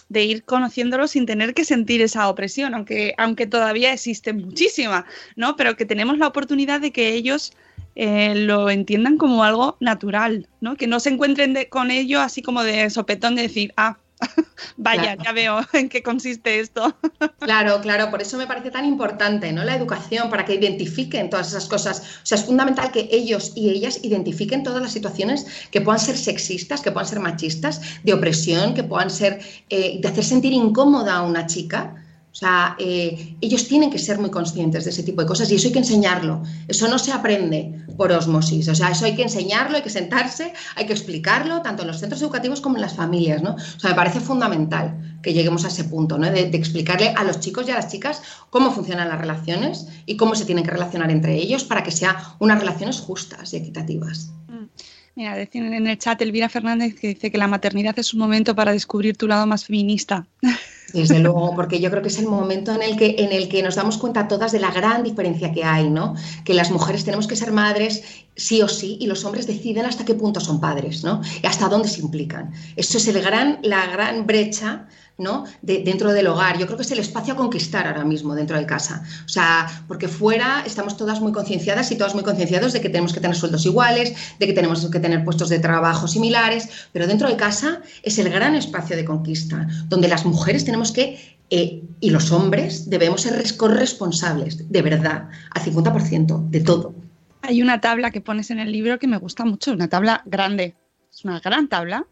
de 0.08 0.24
ir 0.24 0.44
conociéndolo 0.44 1.08
sin 1.08 1.26
tener 1.26 1.54
que 1.54 1.64
sentir 1.64 2.00
esa 2.00 2.28
opresión, 2.28 2.74
aunque, 2.74 3.14
aunque 3.18 3.46
todavía 3.46 3.92
existe 3.92 4.32
muchísima, 4.32 5.06
¿no? 5.34 5.56
Pero 5.56 5.76
que 5.76 5.84
tenemos 5.84 6.18
la 6.18 6.28
oportunidad 6.28 6.80
de 6.80 6.92
que 6.92 7.14
ellos 7.14 7.52
eh, 7.96 8.34
lo 8.34 8.70
entiendan 8.70 9.16
como 9.16 9.42
algo 9.42 9.76
natural, 9.80 10.48
¿no? 10.60 10.76
Que 10.76 10.86
no 10.86 11.00
se 11.00 11.10
encuentren 11.10 11.56
con 11.70 11.90
ello 11.90 12.20
así 12.20 12.42
como 12.42 12.62
de 12.62 12.90
sopetón 12.90 13.34
de 13.34 13.42
decir, 13.42 13.72
ah, 13.76 13.98
Vaya, 14.76 15.16
ya 15.22 15.32
veo 15.32 15.60
en 15.72 15.88
qué 15.88 16.02
consiste 16.02 16.60
esto. 16.60 16.94
Claro, 17.38 17.80
claro, 17.80 18.10
por 18.10 18.20
eso 18.20 18.38
me 18.38 18.46
parece 18.46 18.72
tan 18.72 18.84
importante, 18.84 19.52
¿no? 19.52 19.62
La 19.62 19.76
educación, 19.76 20.30
para 20.30 20.44
que 20.44 20.54
identifiquen 20.54 21.30
todas 21.30 21.48
esas 21.48 21.66
cosas. 21.66 22.00
O 22.00 22.26
sea, 22.26 22.36
es 22.36 22.44
fundamental 22.44 22.90
que 22.90 23.08
ellos 23.12 23.52
y 23.54 23.70
ellas 23.70 24.00
identifiquen 24.02 24.64
todas 24.64 24.82
las 24.82 24.92
situaciones 24.92 25.46
que 25.70 25.80
puedan 25.80 26.00
ser 26.00 26.16
sexistas, 26.16 26.80
que 26.80 26.90
puedan 26.90 27.08
ser 27.08 27.20
machistas, 27.20 27.80
de 28.02 28.14
opresión, 28.14 28.74
que 28.74 28.82
puedan 28.82 29.10
ser 29.10 29.40
eh, 29.70 29.98
de 30.00 30.08
hacer 30.08 30.24
sentir 30.24 30.52
incómoda 30.52 31.16
a 31.16 31.22
una 31.22 31.46
chica 31.46 32.05
o 32.36 32.38
sea, 32.38 32.76
eh, 32.78 33.34
ellos 33.40 33.66
tienen 33.66 33.90
que 33.90 33.98
ser 33.98 34.18
muy 34.18 34.30
conscientes 34.30 34.84
de 34.84 34.90
ese 34.90 35.02
tipo 35.02 35.22
de 35.22 35.26
cosas 35.26 35.50
y 35.50 35.54
eso 35.54 35.68
hay 35.68 35.72
que 35.72 35.78
enseñarlo. 35.78 36.42
Eso 36.68 36.86
no 36.86 36.98
se 36.98 37.10
aprende 37.10 37.82
por 37.96 38.12
osmosis. 38.12 38.68
O 38.68 38.74
sea, 38.74 38.90
eso 38.90 39.06
hay 39.06 39.16
que 39.16 39.22
enseñarlo, 39.22 39.78
hay 39.78 39.82
que 39.82 39.88
sentarse, 39.88 40.52
hay 40.74 40.84
que 40.84 40.92
explicarlo, 40.92 41.62
tanto 41.62 41.80
en 41.80 41.88
los 41.88 41.98
centros 41.98 42.20
educativos 42.20 42.60
como 42.60 42.76
en 42.76 42.82
las 42.82 42.94
familias, 42.94 43.42
¿no? 43.42 43.54
O 43.54 43.80
sea, 43.80 43.88
me 43.88 43.96
parece 43.96 44.20
fundamental 44.20 45.18
que 45.22 45.32
lleguemos 45.32 45.64
a 45.64 45.68
ese 45.68 45.84
punto, 45.84 46.18
¿no? 46.18 46.30
De, 46.30 46.40
explicarle 46.40 47.14
a 47.16 47.24
los 47.24 47.40
chicos 47.40 47.66
y 47.68 47.70
a 47.70 47.76
las 47.76 47.90
chicas 47.90 48.20
cómo 48.50 48.70
funcionan 48.70 49.08
las 49.08 49.18
relaciones 49.18 49.86
y 50.04 50.18
cómo 50.18 50.34
se 50.34 50.44
tienen 50.44 50.64
que 50.64 50.72
relacionar 50.72 51.10
entre 51.10 51.36
ellos 51.36 51.64
para 51.64 51.82
que 51.82 51.90
sean 51.90 52.16
unas 52.38 52.58
relaciones 52.58 53.00
justas 53.00 53.54
y 53.54 53.56
equitativas. 53.56 54.30
Mm. 54.48 54.66
Mira, 55.14 55.36
decían 55.36 55.72
en 55.72 55.86
el 55.86 55.96
chat 55.96 56.20
Elvira 56.20 56.50
Fernández 56.50 56.96
que 57.00 57.08
dice 57.08 57.30
que 57.30 57.38
la 57.38 57.48
maternidad 57.48 57.98
es 57.98 58.12
un 58.12 58.20
momento 58.20 58.54
para 58.54 58.72
descubrir 58.72 59.16
tu 59.16 59.26
lado 59.26 59.46
más 59.46 59.64
feminista. 59.64 60.26
Desde 60.92 61.18
luego, 61.18 61.54
porque 61.54 61.80
yo 61.80 61.90
creo 61.90 62.00
que 62.00 62.08
es 62.08 62.18
el 62.18 62.26
momento 62.26 62.72
en 62.72 62.82
el 62.82 62.96
que, 62.96 63.16
en 63.18 63.32
el 63.32 63.48
que 63.48 63.62
nos 63.62 63.74
damos 63.74 63.98
cuenta 63.98 64.28
todas 64.28 64.52
de 64.52 64.60
la 64.60 64.70
gran 64.70 65.02
diferencia 65.02 65.52
que 65.52 65.64
hay, 65.64 65.90
¿no? 65.90 66.14
Que 66.44 66.54
las 66.54 66.70
mujeres 66.70 67.04
tenemos 67.04 67.26
que 67.26 67.36
ser 67.36 67.52
madres 67.52 68.02
sí 68.36 68.62
o 68.62 68.68
sí 68.68 68.96
y 69.00 69.06
los 69.06 69.24
hombres 69.24 69.46
deciden 69.46 69.86
hasta 69.86 70.04
qué 70.04 70.14
punto 70.14 70.40
son 70.40 70.60
padres, 70.60 71.02
¿no? 71.02 71.20
Y 71.42 71.46
hasta 71.46 71.68
dónde 71.68 71.88
se 71.88 72.00
implican. 72.00 72.52
Eso 72.76 72.98
es 72.98 73.08
el 73.08 73.20
gran, 73.20 73.58
la 73.62 73.86
gran 73.86 74.26
brecha 74.26 74.86
¿no? 75.18 75.44
De, 75.62 75.82
dentro 75.82 76.12
del 76.12 76.26
hogar. 76.26 76.58
Yo 76.58 76.66
creo 76.66 76.76
que 76.76 76.82
es 76.82 76.90
el 76.90 76.98
espacio 76.98 77.34
a 77.34 77.36
conquistar 77.36 77.86
ahora 77.86 78.04
mismo 78.04 78.34
dentro 78.34 78.58
de 78.58 78.66
casa. 78.66 79.02
O 79.24 79.28
sea, 79.28 79.66
porque 79.88 80.08
fuera 80.08 80.62
estamos 80.66 80.96
todas 80.96 81.20
muy 81.20 81.32
concienciadas 81.32 81.90
y 81.90 81.96
todas 81.96 82.14
muy 82.14 82.22
concienciados 82.22 82.72
de 82.72 82.80
que 82.80 82.88
tenemos 82.88 83.12
que 83.12 83.20
tener 83.20 83.36
sueldos 83.36 83.64
iguales, 83.64 84.14
de 84.38 84.46
que 84.46 84.52
tenemos 84.52 84.88
que 84.90 85.00
tener 85.00 85.24
puestos 85.24 85.48
de 85.48 85.58
trabajo 85.58 86.06
similares, 86.06 86.68
pero 86.92 87.06
dentro 87.06 87.28
de 87.28 87.36
casa 87.36 87.80
es 88.02 88.18
el 88.18 88.30
gran 88.30 88.54
espacio 88.54 88.96
de 88.96 89.04
conquista, 89.04 89.66
donde 89.88 90.08
las 90.08 90.24
mujeres 90.24 90.64
tenemos 90.64 90.92
que, 90.92 91.38
eh, 91.50 91.82
y 92.00 92.10
los 92.10 92.32
hombres, 92.32 92.90
debemos 92.90 93.22
ser 93.22 93.42
corresponsables, 93.56 94.70
de 94.70 94.82
verdad, 94.82 95.28
al 95.50 95.62
50% 95.62 96.50
de 96.50 96.60
todo. 96.60 96.94
Hay 97.42 97.62
una 97.62 97.80
tabla 97.80 98.10
que 98.10 98.20
pones 98.20 98.50
en 98.50 98.58
el 98.58 98.72
libro 98.72 98.98
que 98.98 99.06
me 99.06 99.18
gusta 99.18 99.44
mucho, 99.44 99.72
una 99.72 99.88
tabla 99.88 100.22
grande, 100.26 100.74
es 101.16 101.24
una 101.24 101.40
gran 101.40 101.66
tabla 101.68 102.06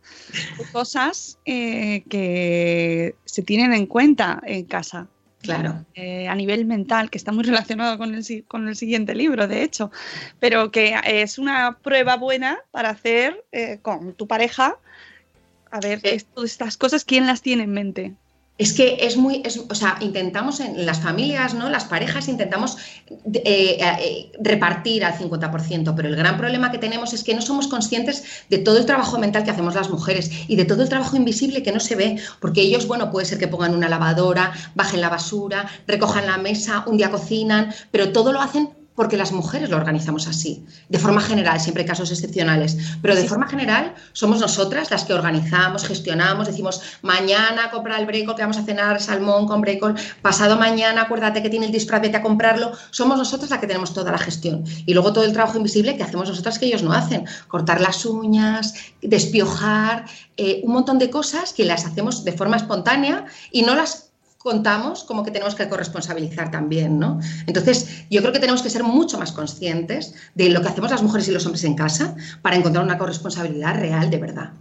de 0.57 0.65
cosas 0.73 1.39
eh, 1.45 2.05
que 2.09 3.15
se 3.27 3.43
tienen 3.43 3.75
en 3.75 3.87
cuenta 3.87 4.41
en 4.47 4.65
casa. 4.65 5.09
Claro. 5.43 5.85
Eh, 5.95 6.27
a 6.27 6.35
nivel 6.35 6.65
mental, 6.65 7.11
que 7.11 7.19
está 7.19 7.31
muy 7.31 7.45
relacionado 7.45 7.99
con 7.99 8.15
el, 8.15 8.45
con 8.49 8.67
el 8.67 8.77
siguiente 8.77 9.15
libro, 9.15 9.47
de 9.47 9.63
hecho, 9.63 9.91
pero 10.41 10.71
que 10.71 10.99
es 11.05 11.39
una 11.39 11.77
prueba 11.83 12.17
buena 12.17 12.61
para 12.71 12.89
hacer 12.89 13.45
eh, 13.53 13.79
con 13.83 14.15
tu 14.15 14.27
pareja. 14.27 14.79
A 15.71 15.81
ver, 15.81 16.01
todas 16.33 16.51
estas 16.51 16.79
cosas, 16.79 17.05
¿quién 17.05 17.27
las 17.27 17.43
tiene 17.43 17.65
en 17.65 17.73
mente? 17.73 18.15
Es 18.57 18.73
que 18.73 18.99
es 19.01 19.17
muy, 19.17 19.43
o 19.69 19.75
sea, 19.75 19.97
intentamos 20.01 20.61
en 20.61 20.87
las 20.87 21.01
familias, 21.01 21.55
¿no? 21.55 21.69
Las 21.69 21.87
parejas 21.87 22.29
intentamos 22.29 22.77
eh, 23.09 23.79
eh, 23.81 24.33
repartir 24.41 25.05
al 25.05 25.15
50%, 25.15 25.93
pero 25.97 26.09
el 26.09 26.15
gran 26.15 26.37
problema 26.37 26.71
que 26.71 26.79
tenemos 26.79 27.13
es 27.15 27.25
que 27.25 27.35
no 27.35 27.43
somos 27.43 27.67
conscientes 27.67 28.23
de 28.51 28.59
todo 28.59 28.79
el 28.79 28.87
trabajo 28.87 29.19
mental 29.19 29.43
que 29.43 29.51
hacemos 29.51 29.75
las 29.75 29.91
mujeres 29.91 30.31
y 30.47 30.55
de 30.55 30.65
todo 30.65 30.85
el 30.85 30.89
trabajo 30.89 31.17
invisible 31.17 31.65
que 31.65 31.73
no 31.73 31.81
se 31.81 31.97
ve, 31.97 32.21
porque 32.41 32.63
ellos, 32.63 32.87
bueno, 32.87 33.11
puede 33.11 33.27
ser 33.27 33.39
que 33.39 33.49
pongan 33.49 33.75
una 33.75 33.89
lavadora, 33.89 34.53
bajen 34.77 35.01
la 35.01 35.09
basura, 35.09 35.67
recojan 35.89 36.27
la 36.27 36.39
mesa, 36.39 36.85
un 36.87 36.97
día 36.97 37.11
cocinan, 37.11 37.75
pero 37.91 38.13
todo 38.13 38.33
lo 38.33 38.41
hacen 38.41 38.71
porque 38.95 39.17
las 39.17 39.33
mujeres 39.33 39.71
lo 39.71 39.77
organizamos 39.77 40.29
así, 40.29 40.65
de 40.89 40.99
forma 40.99 41.21
general, 41.21 41.61
siempre 41.61 41.83
hay 41.83 41.89
casos 41.89 42.11
excepcionales, 42.11 42.77
pero 43.03 43.15
de 43.15 43.25
forma 43.25 43.49
general 43.49 43.95
somos 44.13 44.41
nosotras 44.41 44.91
las 44.91 45.05
que 45.05 45.15
organizamos, 45.15 45.85
gestionamos, 45.85 46.47
decimos 46.47 46.81
mañana 47.03 47.71
compra 47.71 47.99
el 47.99 48.07
brécol 48.07 48.37
que 48.37 48.43
vamos 48.43 48.59
a 48.59 48.65
cenar 48.65 49.01
salmón 49.01 49.47
con 49.47 49.61
brécol, 49.61 49.95
pasado 50.23 50.57
mañana 50.57 51.03
acuérdate 51.03 51.43
que 51.43 51.51
tiene 51.51 51.67
el 51.67 51.73
disfraz, 51.73 52.03
vete 52.03 52.17
a 52.17 52.23
comprarlo, 52.23 52.73
somos 52.91 53.19
nosotras 53.19 53.51
las 53.51 53.61
que 53.61 53.67
tenemos 53.67 53.93
toda 53.93 54.13
la 54.13 54.19
gestión. 54.19 54.65
Y 54.87 54.95
luego 54.95 55.13
todo 55.13 55.25
el 55.25 55.33
trabajo 55.33 55.57
invisible 55.57 55.97
que 55.97 56.03
hacemos 56.03 56.29
nosotras 56.29 56.59
que 56.59 56.67
ellos 56.67 56.83
no 56.83 56.93
hacen, 56.93 57.25
cortar 57.49 57.81
las 57.81 58.05
uñas, 58.07 58.75
despiojar, 59.03 60.05
eh, 60.37 60.61
un 60.65 60.73
montón 60.73 60.99
de 60.99 61.11
cosas 61.11 61.53
que 61.53 61.65
las 61.65 61.85
hacemos 61.85 62.25
de 62.25 62.33
forma 62.33 62.57
espontánea 62.57 63.27
y 63.51 63.63
no 63.63 63.75
las 63.75 64.14
contamos 64.45 65.05
como 65.05 65.25
que 65.25 65.31
tenemos 65.31 65.55
que 65.55 65.71
corresponsabilizar 65.71 66.51
también, 66.51 66.99
¿no? 66.99 67.19
Entonces, 67.47 68.05
yo 68.11 68.21
creo 68.21 68.31
que 68.31 68.41
tenemos 68.41 68.63
que 68.63 68.69
ser 68.69 68.85
mucho 68.85 69.19
más 69.19 69.33
conscientes 69.33 70.15
de 70.35 70.51
lo 70.51 70.61
que 70.61 70.69
hacemos 70.69 70.91
las 70.91 71.03
mujeres 71.03 71.27
y 71.29 71.33
los 71.33 71.47
hombres 71.47 71.65
en 71.65 71.75
casa 71.75 72.15
para 72.43 72.55
encontrar 72.55 72.85
una 72.85 72.99
corresponsabilidad 72.99 73.81
real 73.81 74.11
de 74.11 74.19
verdad. 74.19 74.53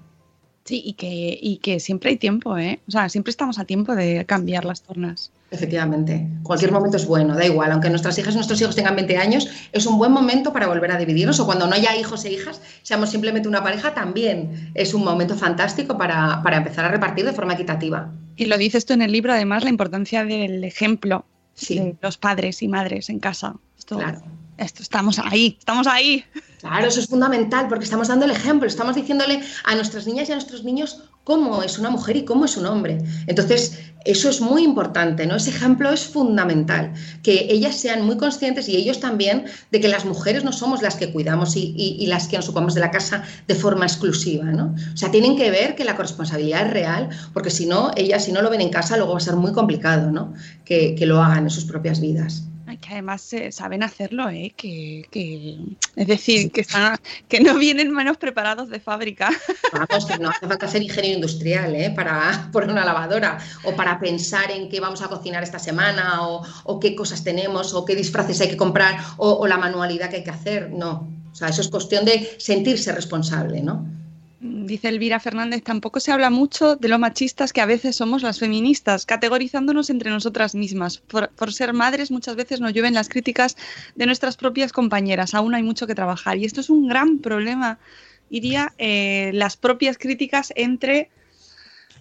Sí, 0.65 0.82
y 0.86 0.93
que, 0.93 1.38
y 1.41 1.58
que 1.58 1.82
siempre 1.82 2.12
hay 2.12 2.17
tiempo, 2.17 2.58
¿eh? 2.58 2.80
O 2.88 2.91
sea, 2.91 3.10
siempre 3.10 3.32
estamos 3.32 3.60
a 3.60 3.65
tiempo 3.65 3.95
de 3.95 4.23
cambiar 4.26 4.63
las 4.63 4.82
tornas. 4.82 5.30
Efectivamente, 5.52 6.26
cualquier 6.41 6.71
momento 6.71 6.95
es 6.97 7.06
bueno, 7.06 7.36
da 7.36 7.45
igual, 7.45 7.71
aunque 7.71 7.89
nuestras 7.89 8.17
hijas 8.17 8.34
y 8.34 8.38
nuestros 8.38 8.60
hijos 8.62 8.76
tengan 8.76 8.95
20 8.95 9.17
años, 9.17 9.49
es 9.73 9.86
un 9.86 9.97
buen 9.97 10.12
momento 10.12 10.54
para 10.54 10.67
volver 10.67 10.91
a 10.91 10.97
dividirnos 10.97 11.39
o 11.41 11.45
cuando 11.45 11.67
no 11.67 11.76
haya 11.76 11.95
hijos 11.97 12.23
e 12.26 12.32
hijas, 12.32 12.62
seamos 12.82 13.12
simplemente 13.12 13.47
una 13.47 13.62
pareja, 13.62 13.93
también 13.93 14.71
es 14.73 14.93
un 14.93 15.04
momento 15.04 15.36
fantástico 15.36 15.97
para, 15.97 16.41
para 16.41 16.58
empezar 16.58 16.86
a 16.86 16.88
repartir 16.88 17.26
de 17.26 17.34
forma 17.34 17.54
equitativa. 17.54 18.10
Y 18.36 18.45
lo 18.45 18.58
dices 18.58 18.86
tú 18.86 18.93
en 18.93 19.02
el 19.02 19.12
libro, 19.12 19.34
además, 19.34 19.63
la 19.63 19.69
importancia 19.69 20.23
del 20.23 20.63
ejemplo 20.63 21.26
de 21.69 21.95
los 22.02 22.17
padres 22.17 22.63
y 22.63 22.67
madres 22.67 23.10
en 23.10 23.19
casa. 23.19 23.56
claro. 23.86 24.23
Esto 24.57 24.83
estamos 24.83 25.19
ahí, 25.19 25.55
estamos 25.59 25.87
ahí. 25.87 26.23
Claro, 26.59 26.87
eso 26.87 27.01
es 27.01 27.07
fundamental 27.07 27.67
porque 27.67 27.83
estamos 27.83 28.07
dando 28.07 28.23
el 28.23 28.31
ejemplo, 28.31 28.67
estamos 28.67 28.95
diciéndole 28.95 29.41
a 29.65 29.75
nuestras 29.75 30.07
niñas 30.07 30.29
y 30.29 30.31
a 30.31 30.35
nuestros 30.35 30.63
niños 30.63 31.03
cómo 31.25 31.61
es 31.61 31.77
una 31.77 31.89
mujer 31.89 32.15
y 32.15 32.25
cómo 32.25 32.45
es 32.45 32.55
un 32.55 32.65
hombre. 32.65 32.99
Entonces, 33.27 33.79
eso 34.05 34.29
es 34.29 34.39
muy 34.39 34.63
importante, 34.63 35.25
¿no? 35.25 35.35
Ese 35.35 35.49
ejemplo 35.49 35.89
es 35.89 36.05
fundamental, 36.05 36.93
que 37.21 37.47
ellas 37.49 37.75
sean 37.75 38.05
muy 38.05 38.17
conscientes 38.17 38.69
y 38.69 38.77
ellos 38.77 38.99
también 38.99 39.45
de 39.71 39.81
que 39.81 39.87
las 39.89 40.05
mujeres 40.05 40.43
no 40.45 40.53
somos 40.53 40.81
las 40.81 40.95
que 40.95 41.11
cuidamos 41.11 41.55
y, 41.55 42.05
las 42.07 42.27
que 42.27 42.37
nos 42.37 42.47
ocupamos 42.47 42.75
de 42.75 42.81
la 42.81 42.91
casa 42.91 43.23
de 43.47 43.55
forma 43.55 43.85
exclusiva, 43.85 44.45
¿no? 44.45 44.75
O 44.93 44.97
sea, 44.97 45.11
tienen 45.11 45.37
que 45.37 45.51
ver 45.51 45.75
que 45.75 45.83
la 45.83 45.95
corresponsabilidad 45.95 46.67
es 46.67 46.73
real, 46.73 47.09
porque 47.33 47.49
si 47.49 47.65
no, 47.65 47.91
ellas 47.95 48.23
si 48.23 48.31
no 48.31 48.41
lo 48.41 48.49
ven 48.49 48.61
en 48.61 48.69
casa, 48.69 48.95
luego 48.97 49.13
va 49.13 49.17
a 49.17 49.21
ser 49.21 49.35
muy 49.35 49.51
complicado, 49.51 50.11
¿no? 50.11 50.33
Que, 50.63 50.95
que 50.95 51.05
lo 51.05 51.21
hagan 51.21 51.43
en 51.43 51.49
sus 51.49 51.65
propias 51.65 51.99
vidas 51.99 52.43
que 52.79 52.93
además 52.93 53.29
saben 53.51 53.83
hacerlo, 53.83 54.29
¿eh? 54.29 54.53
Que, 54.55 55.07
es 55.95 56.07
decir, 56.07 56.51
que, 56.51 56.62
están, 56.62 56.97
que 57.27 57.39
no 57.39 57.57
vienen 57.57 57.91
menos 57.91 58.17
preparados 58.17 58.69
de 58.69 58.79
fábrica. 58.79 59.29
Vamos, 59.71 60.05
que 60.05 60.17
no 60.17 60.29
hace 60.29 60.47
falta 60.47 60.67
ser 60.67 60.81
ingeniero 60.81 61.15
industrial 61.15 61.75
¿eh? 61.75 61.91
para 61.95 62.49
poner 62.51 62.69
una 62.69 62.86
lavadora 62.86 63.38
o 63.63 63.75
para 63.75 63.99
pensar 63.99 64.51
en 64.51 64.69
qué 64.69 64.79
vamos 64.79 65.01
a 65.01 65.07
cocinar 65.07 65.43
esta 65.43 65.59
semana 65.59 66.27
o, 66.27 66.79
qué 66.79 66.95
cosas 66.95 67.23
tenemos 67.23 67.73
o 67.73 67.86
qué 67.86 67.95
disfraces 67.95 68.41
hay 68.41 68.49
que 68.49 68.57
comprar 68.57 68.97
o, 69.17 69.31
o 69.33 69.47
la 69.47 69.57
manualidad 69.57 70.09
que 70.09 70.17
hay 70.17 70.23
que 70.23 70.31
hacer. 70.31 70.71
No, 70.71 71.09
o 71.31 71.36
sea, 71.36 71.49
eso 71.49 71.62
es 71.62 71.67
cuestión 71.67 72.05
de 72.05 72.36
sentirse 72.38 72.91
responsable, 72.91 73.62
¿no? 73.62 74.02
Dice 74.43 74.89
Elvira 74.89 75.21
Fernández, 75.21 75.63
tampoco 75.63 76.01
se 76.01 76.12
habla 76.12 76.29
mucho 76.29 76.75
de 76.75 76.89
lo 76.89 76.99
machistas 76.99 77.53
que 77.53 77.62
a 77.62 77.65
veces 77.65 77.95
somos 77.95 78.21
las 78.23 78.39
feministas, 78.39 79.06
categorizándonos 79.06 79.89
entre 79.89 80.10
nosotras 80.10 80.53
mismas. 80.53 80.97
Por, 80.97 81.53
ser 81.53 81.73
madres 81.73 82.12
muchas 82.12 82.36
veces 82.36 82.60
nos 82.60 82.73
llueven 82.73 82.93
las 82.93 83.08
críticas 83.08 83.56
de 83.95 84.06
nuestras 84.06 84.36
propias 84.36 84.73
compañeras, 84.73 85.34
aún 85.34 85.56
hay 85.56 85.63
mucho 85.63 85.88
que 85.88 85.95
trabajar. 85.95 86.38
Y 86.38 86.46
esto 86.46 86.60
es 86.60 86.69
un 86.69 86.87
gran 86.87 87.19
problema, 87.19 87.79
diría, 88.29 88.73
eh, 88.77 89.31
las 89.33 89.56
propias 89.56 89.98
críticas 89.98 90.52
entre... 90.56 91.10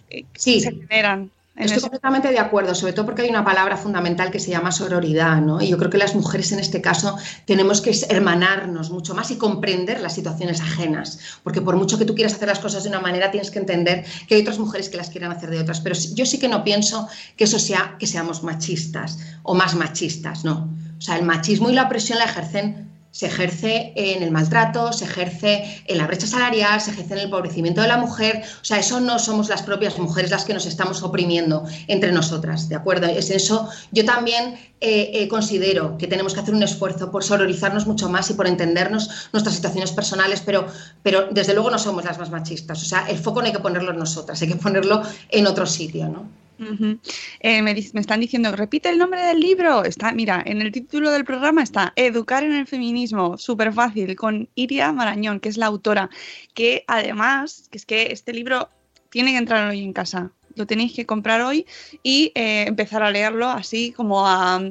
Eh, 0.09 0.25
sí. 0.35 0.59
se 0.59 0.71
generan. 0.71 1.31
Estoy 1.55 1.81
completamente 1.81 2.29
de 2.29 2.39
acuerdo, 2.39 2.73
sobre 2.73 2.93
todo 2.93 3.05
porque 3.05 3.21
hay 3.21 3.29
una 3.29 3.45
palabra 3.45 3.77
fundamental 3.77 4.31
que 4.31 4.39
se 4.39 4.49
llama 4.49 4.71
sororidad, 4.71 5.39
¿no? 5.39 5.61
Y 5.61 5.67
yo 5.67 5.77
creo 5.77 5.91
que 5.91 5.99
las 5.99 6.15
mujeres 6.15 6.51
en 6.51 6.57
este 6.59 6.81
caso 6.81 7.15
tenemos 7.45 7.79
que 7.79 7.95
hermanarnos 8.09 8.89
mucho 8.89 9.13
más 9.13 9.29
y 9.29 9.37
comprender 9.37 10.01
las 10.01 10.15
situaciones 10.15 10.61
ajenas, 10.61 11.19
porque 11.43 11.61
por 11.61 11.75
mucho 11.75 11.99
que 11.99 12.05
tú 12.05 12.15
quieras 12.15 12.33
hacer 12.33 12.47
las 12.47 12.57
cosas 12.57 12.81
de 12.83 12.89
una 12.89 13.01
manera, 13.01 13.29
tienes 13.29 13.51
que 13.51 13.59
entender 13.59 14.03
que 14.27 14.33
hay 14.33 14.41
otras 14.41 14.57
mujeres 14.57 14.89
que 14.89 14.97
las 14.97 15.11
quieren 15.11 15.31
hacer 15.31 15.51
de 15.51 15.59
otras. 15.59 15.79
Pero 15.79 15.95
yo 16.15 16.25
sí 16.25 16.39
que 16.39 16.47
no 16.47 16.63
pienso 16.63 17.07
que 17.37 17.43
eso 17.43 17.59
sea 17.59 17.97
que 17.99 18.07
seamos 18.07 18.41
machistas 18.41 19.19
o 19.43 19.53
más 19.53 19.75
machistas, 19.75 20.43
¿no? 20.43 20.71
O 20.97 21.01
sea, 21.01 21.17
el 21.17 21.23
machismo 21.23 21.69
y 21.69 21.73
la 21.73 21.83
opresión 21.83 22.17
la 22.17 22.25
ejercen 22.25 22.92
se 23.13 23.27
ejerce 23.27 23.93
en 23.95 24.23
el 24.23 24.31
maltrato, 24.31 24.91
se 24.91 25.05
ejerce 25.05 25.83
en 25.85 25.99
la 25.99 26.07
brecha 26.07 26.25
salarial, 26.25 26.81
se 26.81 26.89
ejerce 26.89 27.13
en 27.13 27.19
el 27.19 27.25
empobrecimiento 27.25 27.79
de 27.79 27.87
la 27.87 27.97
mujer. 27.97 28.41
O 28.59 28.65
sea, 28.65 28.79
eso 28.79 28.99
no 28.99 29.19
somos 29.19 29.49
las 29.49 29.61
propias 29.61 29.99
mujeres 29.99 30.31
las 30.31 30.45
que 30.45 30.53
nos 30.55 30.65
estamos 30.65 31.03
oprimiendo 31.03 31.63
entre 31.87 32.11
nosotras, 32.11 32.69
¿de 32.69 32.75
acuerdo? 32.75 33.05
Es 33.05 33.29
eso. 33.29 33.69
Yo 33.91 34.03
también 34.03 34.55
eh, 34.81 35.11
eh, 35.13 35.27
considero 35.27 35.95
que 35.99 36.07
tenemos 36.07 36.33
que 36.33 36.39
hacer 36.39 36.55
un 36.55 36.63
esfuerzo 36.63 37.11
por 37.11 37.23
sororizarnos 37.23 37.85
mucho 37.85 38.09
más 38.09 38.31
y 38.31 38.33
por 38.33 38.47
entendernos 38.47 39.29
nuestras 39.31 39.55
situaciones 39.55 39.91
personales, 39.91 40.41
pero, 40.43 40.65
pero 41.03 41.27
desde 41.29 41.53
luego 41.53 41.69
no 41.69 41.77
somos 41.77 42.03
las 42.05 42.17
más 42.17 42.31
machistas. 42.31 42.81
O 42.81 42.85
sea, 42.85 43.05
el 43.07 43.19
foco 43.19 43.41
no 43.41 43.45
hay 43.45 43.53
que 43.53 43.59
ponerlo 43.59 43.91
en 43.91 43.99
nosotras, 43.99 44.41
hay 44.41 44.47
que 44.47 44.55
ponerlo 44.55 45.03
en 45.29 45.45
otro 45.45 45.67
sitio, 45.67 46.09
¿no? 46.09 46.42
Eh, 47.39 47.61
me, 47.61 47.71
están 47.71 48.19
diciendo, 48.19 48.55
repite 48.55 48.89
el 48.89 48.97
nombre 48.97 49.21
del 49.21 49.39
libro. 49.39 49.83
Está, 49.83 50.11
mira, 50.11 50.41
en 50.45 50.61
el 50.61 50.71
título 50.71 51.11
del 51.11 51.25
programa 51.25 51.63
está 51.63 51.93
Educar 51.95 52.43
en 52.43 52.53
el 52.53 52.67
feminismo, 52.67 53.37
súper 53.37 53.73
fácil, 53.73 54.15
con 54.15 54.49
Iria 54.55 54.91
Marañón, 54.91 55.39
que 55.39 55.49
es 55.49 55.57
la 55.57 55.67
autora, 55.67 56.09
que 56.53 56.83
además, 56.87 57.67
que 57.71 57.77
es 57.77 57.85
que 57.85 58.11
este 58.11 58.33
libro 58.33 58.69
tiene 59.09 59.31
que 59.31 59.37
entrar 59.37 59.69
hoy 59.69 59.83
en 59.83 59.93
casa. 59.93 60.31
Lo 60.55 60.67
tenéis 60.67 60.93
que 60.93 61.05
comprar 61.05 61.41
hoy 61.41 61.65
y 62.03 62.31
eh, 62.35 62.65
empezar 62.67 63.03
a 63.03 63.11
leerlo 63.11 63.47
así 63.47 63.91
como 63.91 64.27
a... 64.27 64.61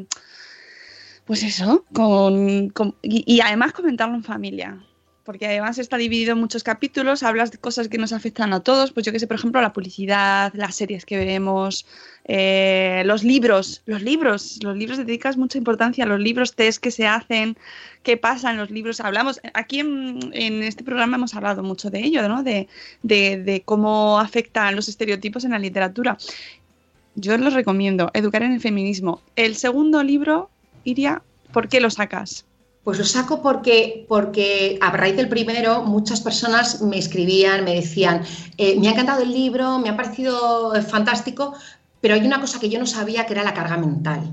Pues 1.24 1.44
eso, 1.44 1.84
con, 1.92 2.72
y 3.02 3.40
además 3.40 3.72
comentarlo 3.72 4.16
en 4.16 4.24
familia 4.24 4.84
porque 5.24 5.46
además 5.46 5.78
está 5.78 5.96
dividido 5.96 6.32
en 6.32 6.38
muchos 6.38 6.62
capítulos, 6.62 7.22
hablas 7.22 7.52
de 7.52 7.58
cosas 7.58 7.88
que 7.88 7.98
nos 7.98 8.12
afectan 8.12 8.52
a 8.52 8.60
todos, 8.60 8.92
pues 8.92 9.06
yo 9.06 9.12
que 9.12 9.20
sé, 9.20 9.26
por 9.26 9.36
ejemplo, 9.36 9.60
la 9.60 9.72
publicidad, 9.72 10.52
las 10.54 10.74
series 10.74 11.06
que 11.06 11.16
vemos, 11.16 11.86
eh, 12.24 13.02
los 13.06 13.22
libros, 13.22 13.82
los 13.86 14.02
libros, 14.02 14.58
los 14.62 14.76
libros 14.76 14.98
dedicas 14.98 15.36
mucha 15.36 15.58
importancia 15.58 16.04
a 16.04 16.06
los 16.06 16.20
libros, 16.20 16.54
test 16.54 16.82
que 16.82 16.90
se 16.90 17.06
hacen, 17.06 17.56
qué 18.02 18.16
pasa 18.16 18.50
en 18.50 18.56
los 18.56 18.70
libros, 18.70 19.00
hablamos, 19.00 19.40
aquí 19.54 19.80
en, 19.80 20.62
este 20.62 20.82
programa 20.82 21.16
hemos 21.16 21.34
hablado 21.34 21.62
mucho 21.62 21.90
de 21.90 22.00
ello, 22.00 22.28
¿no? 22.28 22.42
De, 22.42 22.68
de 23.02 23.62
cómo 23.64 24.18
afectan 24.18 24.74
los 24.74 24.88
estereotipos 24.88 25.44
en 25.44 25.52
la 25.52 25.58
literatura. 25.58 26.18
Yo 27.14 27.36
los 27.36 27.52
recomiendo, 27.52 28.10
Educar 28.14 28.42
en 28.42 28.52
el 28.52 28.60
Feminismo. 28.60 29.20
El 29.36 29.54
segundo 29.56 30.02
libro, 30.02 30.50
Iria, 30.84 31.22
¿por 31.52 31.68
qué 31.68 31.80
lo 31.80 31.90
sacas? 31.90 32.46
Pues 32.84 32.98
lo 32.98 33.04
saco 33.04 33.42
porque, 33.42 34.06
porque 34.08 34.78
a 34.80 34.90
raíz 34.90 35.16
del 35.16 35.28
primero 35.28 35.84
muchas 35.84 36.20
personas 36.20 36.82
me 36.82 36.98
escribían, 36.98 37.64
me 37.64 37.76
decían, 37.76 38.22
eh, 38.58 38.76
me 38.80 38.88
ha 38.88 38.90
encantado 38.90 39.22
el 39.22 39.32
libro, 39.32 39.78
me 39.78 39.88
ha 39.88 39.96
parecido 39.96 40.72
fantástico, 40.82 41.54
pero 42.00 42.14
hay 42.14 42.26
una 42.26 42.40
cosa 42.40 42.58
que 42.58 42.68
yo 42.68 42.80
no 42.80 42.86
sabía 42.86 43.24
que 43.24 43.34
era 43.34 43.44
la 43.44 43.54
carga 43.54 43.76
mental. 43.76 44.32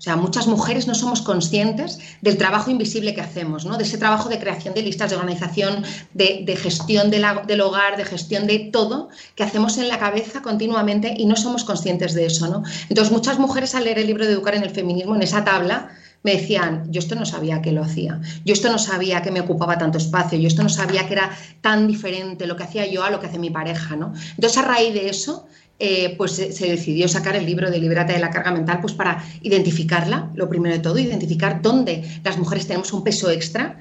O 0.00 0.02
sea, 0.02 0.16
muchas 0.16 0.46
mujeres 0.46 0.86
no 0.86 0.94
somos 0.94 1.20
conscientes 1.20 1.98
del 2.22 2.38
trabajo 2.38 2.70
invisible 2.70 3.14
que 3.14 3.20
hacemos, 3.20 3.66
¿no? 3.66 3.76
de 3.76 3.84
ese 3.84 3.98
trabajo 3.98 4.30
de 4.30 4.38
creación 4.38 4.72
de 4.72 4.80
listas 4.80 5.10
de 5.10 5.16
organización, 5.16 5.84
de, 6.14 6.56
gestión 6.56 7.10
del 7.10 7.60
hogar, 7.60 7.98
de 7.98 8.06
gestión 8.06 8.46
de 8.46 8.70
todo 8.72 9.10
que 9.34 9.42
hacemos 9.42 9.76
en 9.76 9.88
la 9.88 9.98
cabeza 9.98 10.40
continuamente 10.40 11.12
y 11.18 11.26
no 11.26 11.36
somos 11.36 11.64
conscientes 11.64 12.14
de 12.14 12.24
eso. 12.24 12.48
¿no? 12.48 12.62
Entonces, 12.88 13.12
muchas 13.12 13.38
mujeres 13.38 13.74
al 13.74 13.84
leer 13.84 13.98
el 13.98 14.06
libro 14.06 14.24
de 14.24 14.32
Educar 14.32 14.54
en 14.54 14.62
el 14.62 14.70
Feminismo, 14.70 15.16
en 15.16 15.22
esa 15.22 15.44
tabla, 15.44 15.90
me 16.22 16.32
decían, 16.32 16.84
yo 16.90 16.98
esto 16.98 17.14
no 17.14 17.24
sabía 17.24 17.62
que 17.62 17.72
lo 17.72 17.82
hacía, 17.82 18.20
yo 18.44 18.52
esto 18.52 18.70
no 18.70 18.78
sabía 18.78 19.22
que 19.22 19.30
me 19.30 19.40
ocupaba 19.40 19.78
tanto 19.78 19.98
espacio, 19.98 20.38
yo 20.38 20.48
esto 20.48 20.62
no 20.62 20.68
sabía 20.68 21.06
que 21.06 21.14
era 21.14 21.30
tan 21.60 21.86
diferente 21.86 22.46
lo 22.46 22.56
que 22.56 22.64
hacía 22.64 22.86
yo 22.86 23.02
a 23.04 23.10
lo 23.10 23.20
que 23.20 23.26
hace 23.26 23.38
mi 23.38 23.50
pareja, 23.50 23.96
¿no? 23.96 24.12
Entonces, 24.36 24.58
a 24.58 24.62
raíz 24.62 24.92
de 24.92 25.08
eso, 25.08 25.46
eh, 25.82 26.14
pues 26.18 26.32
se, 26.32 26.68
decidió 26.68 27.08
sacar 27.08 27.36
el 27.36 27.46
libro 27.46 27.70
de 27.70 27.78
Libérate 27.78 28.12
de 28.12 28.18
la 28.18 28.28
carga 28.28 28.50
mental, 28.50 28.80
pues 28.82 28.92
para 28.92 29.24
identificarla, 29.40 30.30
lo 30.34 30.46
primero 30.46 30.74
de 30.74 30.82
todo, 30.82 30.98
identificar 30.98 31.62
dónde 31.62 32.20
las 32.22 32.36
mujeres 32.36 32.66
tenemos 32.66 32.92
un 32.92 33.02
peso 33.02 33.30
extra 33.30 33.80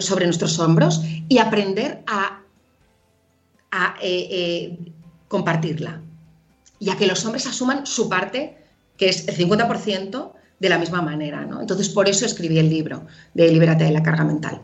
sobre 0.00 0.26
nuestros 0.26 0.58
hombros 0.58 1.00
y 1.30 1.38
aprender 1.38 2.02
a, 2.06 2.42
eh, 4.02 4.28
eh, 4.30 4.78
compartirla. 5.28 6.02
Y 6.78 6.90
a 6.90 6.96
que 6.98 7.06
los 7.06 7.24
hombres 7.24 7.46
asuman 7.46 7.86
su 7.86 8.10
parte, 8.10 8.58
que 8.98 9.08
es 9.08 9.26
el 9.26 9.34
50%, 9.34 10.32
de 10.60 10.68
la 10.68 10.78
misma 10.78 11.02
manera. 11.02 11.44
¿no? 11.44 11.60
Entonces, 11.60 11.88
por 11.88 12.08
eso 12.08 12.24
escribí 12.24 12.58
el 12.58 12.70
libro 12.70 13.06
de 13.34 13.50
Libérate 13.50 13.84
de 13.84 13.90
la 13.90 14.02
carga 14.02 14.24
mental. 14.24 14.60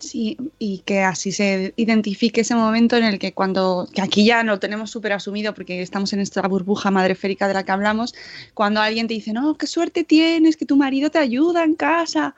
Sí, 0.00 0.36
y 0.58 0.78
que 0.80 1.02
así 1.02 1.32
se 1.32 1.72
identifique 1.76 2.40
ese 2.40 2.54
momento 2.54 2.96
en 2.96 3.04
el 3.04 3.18
que 3.18 3.32
cuando, 3.32 3.88
que 3.94 4.02
aquí 4.02 4.26
ya 4.26 4.42
lo 4.42 4.58
tenemos 4.58 4.90
súper 4.90 5.12
asumido 5.12 5.54
porque 5.54 5.80
estamos 5.80 6.12
en 6.12 6.20
esta 6.20 6.42
burbuja 6.42 6.90
madreférica 6.90 7.48
de 7.48 7.54
la 7.54 7.62
que 7.62 7.72
hablamos, 7.72 8.14
cuando 8.52 8.80
alguien 8.80 9.06
te 9.06 9.14
dice, 9.14 9.32
no, 9.32 9.56
qué 9.56 9.66
suerte 9.66 10.04
tienes, 10.04 10.56
que 10.56 10.66
tu 10.66 10.76
marido 10.76 11.10
te 11.10 11.18
ayuda 11.18 11.64
en 11.64 11.74
casa. 11.74 12.34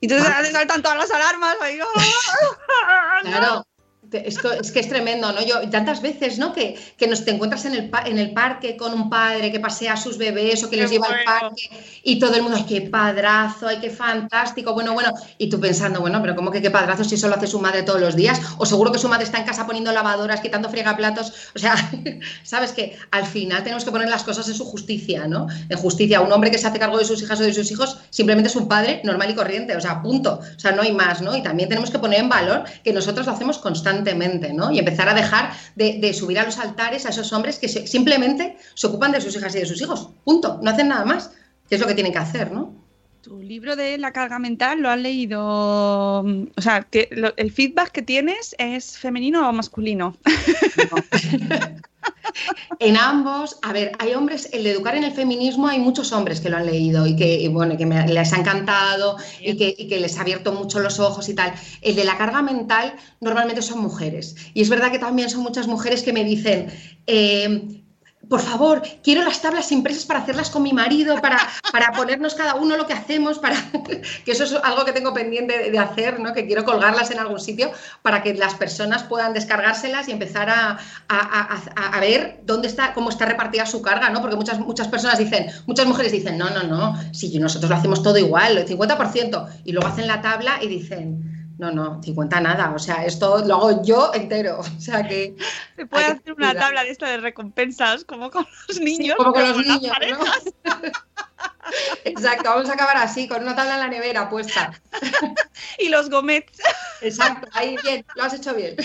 Y 0.00 0.06
entonces 0.12 0.52
saltan 0.52 0.82
todas 0.82 0.98
las 0.98 1.10
alarmas. 1.10 1.56
Ahí, 1.62 1.78
claro, 3.22 3.66
es 4.12 4.38
que, 4.72 4.80
es 4.80 4.88
tremendo, 4.88 5.32
¿no? 5.32 5.44
Yo 5.44 5.68
tantas 5.70 6.00
veces, 6.00 6.38
¿no? 6.38 6.52
Que, 6.52 6.78
que 6.96 7.06
nos 7.06 7.24
te 7.24 7.32
encuentras 7.32 7.64
en 7.64 7.74
el, 7.74 7.90
en 8.06 8.18
el 8.18 8.32
parque 8.32 8.76
con 8.76 8.92
un 8.94 9.10
padre 9.10 9.50
que 9.50 9.60
pasea 9.60 9.94
a 9.94 9.96
sus 9.96 10.18
bebés 10.18 10.62
o 10.62 10.70
que 10.70 10.76
les 10.76 10.90
lleva 10.90 11.06
al 11.06 11.24
parque 11.24 11.70
y 12.02 12.18
todo 12.18 12.34
el 12.34 12.42
mundo, 12.42 12.56
¡ay, 12.56 12.64
qué 12.68 12.82
padrazo! 12.82 13.68
¡ay, 13.68 13.78
qué 13.80 13.90
fantástico! 13.90 14.74
Bueno, 14.74 14.94
bueno, 14.94 15.12
y 15.38 15.48
tú 15.48 15.58
pensando, 15.58 16.00
bueno, 16.00 16.20
pero 16.22 16.36
¿cómo 16.36 16.50
que 16.50 16.62
qué 16.62 16.70
padrazo 16.70 17.04
si 17.04 17.16
eso 17.16 17.28
lo 17.28 17.34
hace 17.34 17.46
su 17.46 17.58
madre 17.58 17.82
todos 17.82 18.00
los 18.00 18.14
días? 18.14 18.40
O 18.58 18.66
seguro 18.66 18.92
que 18.92 18.98
su 18.98 19.08
madre 19.08 19.24
está 19.24 19.38
en 19.38 19.44
casa 19.44 19.66
poniendo 19.66 19.92
lavadoras, 19.92 20.40
quitando 20.40 20.68
fregaplatos. 20.68 21.32
O 21.54 21.58
sea, 21.58 21.74
sabes 22.44 22.72
que 22.72 22.96
al 23.10 23.26
final 23.26 23.62
tenemos 23.62 23.84
que 23.84 23.90
poner 23.90 24.08
las 24.08 24.22
cosas 24.22 24.48
en 24.48 24.54
su 24.54 24.64
justicia, 24.64 25.26
¿no? 25.26 25.46
En 25.68 25.78
justicia, 25.78 26.20
un 26.20 26.32
hombre 26.32 26.50
que 26.50 26.58
se 26.58 26.66
hace 26.66 26.78
cargo 26.78 26.98
de 26.98 27.04
sus 27.04 27.22
hijas 27.22 27.40
o 27.40 27.42
de 27.42 27.52
sus 27.52 27.70
hijos 27.70 27.98
simplemente 28.10 28.48
es 28.48 28.56
un 28.56 28.68
padre 28.68 29.00
normal 29.04 29.30
y 29.30 29.34
corriente, 29.34 29.76
o 29.76 29.80
sea, 29.80 30.00
punto. 30.00 30.40
O 30.56 30.60
sea, 30.60 30.72
no 30.72 30.82
hay 30.82 30.92
más, 30.92 31.20
¿no? 31.20 31.36
Y 31.36 31.42
también 31.42 31.68
tenemos 31.68 31.90
que 31.90 31.98
poner 31.98 32.20
en 32.20 32.28
valor 32.28 32.64
que 32.84 32.92
nosotros 32.92 33.26
lo 33.26 33.32
hacemos 33.32 33.58
constantemente 33.58 33.95
¿no? 34.52 34.70
Y 34.70 34.78
empezar 34.78 35.08
a 35.08 35.14
dejar 35.14 35.52
de, 35.74 36.12
subir 36.14 36.38
a 36.38 36.44
los 36.44 36.58
altares 36.58 37.06
a 37.06 37.10
esos 37.10 37.32
hombres 37.32 37.58
que 37.58 37.68
simplemente 37.68 38.56
se 38.74 38.86
ocupan 38.86 39.12
de 39.12 39.20
sus 39.20 39.34
hijas 39.36 39.54
y 39.54 39.60
de 39.60 39.66
sus 39.66 39.80
hijos. 39.80 40.10
Punto. 40.24 40.58
No 40.62 40.70
hacen 40.70 40.88
nada 40.88 41.04
más. 41.04 41.30
Que 41.68 41.74
es 41.74 41.80
lo 41.80 41.88
que 41.88 41.94
tienen 41.94 42.12
que 42.12 42.18
hacer, 42.18 42.52
¿no? 42.52 42.85
Tu 43.26 43.42
libro 43.42 43.74
de 43.74 43.98
la 43.98 44.12
carga 44.12 44.38
mental 44.38 44.80
lo 44.80 44.88
has 44.88 45.00
leído. 45.00 45.40
O 45.42 46.62
sea, 46.62 46.86
el 46.92 47.50
feedback 47.50 47.90
que 47.90 48.02
tienes 48.02 48.54
es 48.56 48.98
femenino 48.98 49.48
o 49.48 49.52
masculino. 49.52 50.16
en 52.78 52.96
ambos, 52.96 53.58
a 53.62 53.72
ver, 53.72 53.90
hay 53.98 54.14
hombres, 54.14 54.48
el 54.52 54.62
de 54.62 54.70
educar 54.70 54.94
en 54.94 55.02
el 55.02 55.10
feminismo, 55.10 55.66
hay 55.66 55.80
muchos 55.80 56.12
hombres 56.12 56.40
que 56.40 56.50
lo 56.50 56.58
han 56.58 56.66
leído 56.66 57.04
y 57.04 57.16
que, 57.16 57.48
bueno, 57.48 57.76
que 57.76 57.84
les 57.84 58.32
ha 58.32 58.36
encantado 58.36 59.16
y 59.40 59.56
que, 59.56 59.98
les 59.98 60.18
ha 60.18 60.20
abierto 60.20 60.52
mucho 60.52 60.78
los 60.78 61.00
ojos 61.00 61.28
y 61.28 61.34
tal. 61.34 61.52
El 61.82 61.96
de 61.96 62.04
la 62.04 62.16
carga 62.16 62.42
mental 62.42 62.94
normalmente 63.20 63.60
son 63.60 63.80
mujeres. 63.80 64.36
Y 64.54 64.62
es 64.62 64.68
verdad 64.68 64.92
que 64.92 65.00
también 65.00 65.30
son 65.30 65.42
muchas 65.42 65.66
mujeres 65.66 66.04
que 66.04 66.12
me 66.12 66.22
dicen, 66.22 66.68
eh, 67.08 67.75
por 68.28 68.40
favor, 68.40 68.82
quiero 69.02 69.22
las 69.22 69.40
tablas 69.40 69.70
impresas 69.70 70.04
para 70.04 70.20
hacerlas 70.20 70.50
con 70.50 70.62
mi 70.62 70.72
marido, 70.72 71.20
para, 71.20 71.38
para 71.70 71.92
ponernos 71.92 72.34
cada 72.34 72.54
uno 72.54 72.76
lo 72.76 72.86
que 72.86 72.92
hacemos, 72.92 73.38
para 73.38 73.56
que 74.24 74.32
eso 74.32 74.44
es 74.44 74.54
algo 74.64 74.84
que 74.84 74.92
tengo 74.92 75.14
pendiente 75.14 75.70
de, 75.70 75.78
hacer, 75.78 76.18
¿no? 76.18 76.32
que 76.32 76.46
quiero 76.46 76.64
colgarlas 76.64 77.10
en 77.10 77.18
algún 77.18 77.38
sitio 77.38 77.70
para 78.02 78.22
que 78.22 78.34
las 78.34 78.54
personas 78.54 79.04
puedan 79.04 79.32
descargárselas 79.32 80.08
y 80.08 80.12
empezar 80.12 80.50
a, 80.50 80.78
a, 81.08 82.00
ver 82.00 82.40
dónde 82.44 82.68
está, 82.68 82.94
cómo 82.94 83.10
está 83.10 83.26
repartida 83.26 83.66
su 83.66 83.80
carga, 83.80 84.10
¿no? 84.10 84.20
Porque 84.20 84.36
muchas, 84.36 84.58
muchas 84.58 84.88
personas 84.88 85.18
dicen, 85.18 85.46
muchas 85.66 85.86
mujeres 85.86 86.12
dicen, 86.12 86.36
no, 86.36 86.50
no, 86.50 86.62
no, 86.64 86.98
si 87.12 87.38
nosotros 87.38 87.70
lo 87.70 87.76
hacemos 87.76 88.02
todo 88.02 88.18
igual, 88.18 88.58
el 88.58 88.66
50%, 88.66 89.48
y 89.64 89.72
luego 89.72 89.88
hacen 89.88 90.06
la 90.06 90.20
tabla 90.20 90.58
y 90.62 90.68
dicen, 90.68 91.25
no, 91.58 91.70
no, 91.70 92.02
50 92.02 92.40
nada. 92.40 92.72
O 92.74 92.78
sea, 92.78 93.04
esto 93.04 93.44
lo 93.46 93.54
hago 93.56 93.82
yo 93.82 94.12
entero. 94.14 94.60
O 94.76 94.80
sea 94.80 95.06
que. 95.06 95.34
Se 95.76 95.86
puede 95.86 96.04
hacer 96.06 96.32
una 96.34 96.54
tabla 96.54 96.84
de 96.84 96.90
esta 96.90 97.08
de 97.08 97.18
recompensas, 97.18 98.04
como 98.04 98.30
con 98.30 98.46
los 98.68 98.80
niños. 98.80 99.16
como 99.16 99.32
con 99.32 99.42
los 99.42 99.66
niños, 99.66 99.96
¿no? 100.10 100.72
Exacto, 102.04 102.48
vamos 102.48 102.68
a 102.68 102.74
acabar 102.74 102.96
así, 102.96 103.28
con 103.28 103.42
una 103.42 103.54
tabla 103.54 103.74
en 103.74 103.80
la 103.80 103.88
nevera 103.88 104.28
puesta. 104.28 104.72
y 105.78 105.88
los 105.88 106.10
gomets. 106.10 106.58
Exacto, 107.00 107.48
ahí 107.52 107.76
bien, 107.82 108.04
lo 108.14 108.24
has 108.24 108.34
hecho 108.34 108.54
bien. 108.54 108.76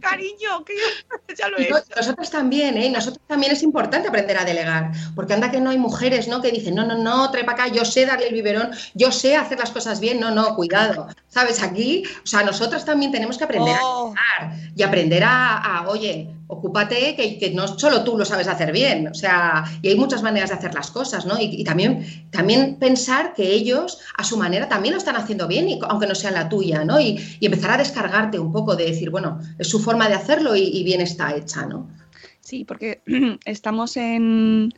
Cariño, 0.00 0.64
que 0.64 0.74
ya 1.36 1.48
lo 1.48 1.58
he 1.58 1.64
hecho. 1.64 1.82
Nosotros 1.96 2.30
también, 2.30 2.76
¿eh? 2.76 2.90
Nosotros 2.90 3.22
también 3.26 3.52
es 3.52 3.62
importante 3.62 4.08
aprender 4.08 4.38
a 4.38 4.44
delegar, 4.44 4.90
porque 5.14 5.34
anda 5.34 5.50
que 5.50 5.60
no 5.60 5.70
hay 5.70 5.78
mujeres, 5.78 6.28
¿no? 6.28 6.42
Que 6.42 6.50
dicen, 6.50 6.74
no, 6.74 6.84
no, 6.84 6.96
no, 6.96 7.30
trepa 7.30 7.52
acá, 7.52 7.68
yo 7.68 7.84
sé 7.84 8.06
darle 8.06 8.28
el 8.28 8.34
biberón, 8.34 8.70
yo 8.94 9.12
sé 9.12 9.36
hacer 9.36 9.58
las 9.58 9.70
cosas 9.70 10.00
bien, 10.00 10.20
no, 10.20 10.30
no, 10.30 10.54
cuidado. 10.54 11.08
¿Sabes? 11.28 11.62
Aquí, 11.62 12.04
o 12.24 12.26
sea, 12.26 12.42
nosotros 12.42 12.84
también 12.84 13.12
tenemos 13.12 13.38
que 13.38 13.44
aprender 13.44 13.76
a 13.76 13.84
oh. 13.84 14.14
delegar 14.14 14.72
y 14.74 14.82
aprender 14.82 15.22
a 15.24 15.84
oye, 15.86 16.28
ocúpate 16.50 17.14
que, 17.14 17.52
no 17.54 17.68
solo 17.68 18.02
tú 18.02 18.18
lo 18.18 18.24
sabes 18.24 18.48
hacer 18.48 18.72
bien, 18.72 19.06
o 19.08 19.14
sea, 19.14 19.64
y 19.82 19.88
hay 19.88 19.94
muchas 19.96 20.22
maneras 20.22 20.50
de 20.50 20.56
hacer 20.56 20.74
las 20.74 20.90
cosas, 20.90 21.24
¿no? 21.24 21.36
Y, 21.40 21.62
también, 21.62 22.04
también 22.30 22.76
pensar 22.76 23.34
que 23.34 23.52
ellos 23.52 24.00
a 24.16 24.24
su 24.24 24.36
manera 24.36 24.68
también 24.68 24.94
lo 24.94 24.98
están 24.98 25.16
haciendo 25.16 25.46
bien, 25.46 25.68
y, 25.68 25.78
aunque 25.88 26.08
no 26.08 26.14
sea 26.14 26.32
la 26.32 26.48
tuya, 26.48 26.84
¿no? 26.84 27.00
Y, 27.00 27.20
empezar 27.40 27.70
a 27.70 27.78
descargarte 27.78 28.38
un 28.38 28.52
poco 28.52 28.74
de 28.76 28.86
decir, 28.86 29.10
bueno, 29.10 29.40
es 29.58 29.68
su 29.68 29.80
forma 29.80 30.08
de 30.08 30.14
hacerlo 30.14 30.56
y, 30.56 30.82
bien 30.82 31.00
está 31.00 31.34
hecha, 31.34 31.66
¿no? 31.66 31.88
Sí, 32.40 32.64
porque 32.64 33.00
estamos 33.44 33.96
en, 33.96 34.74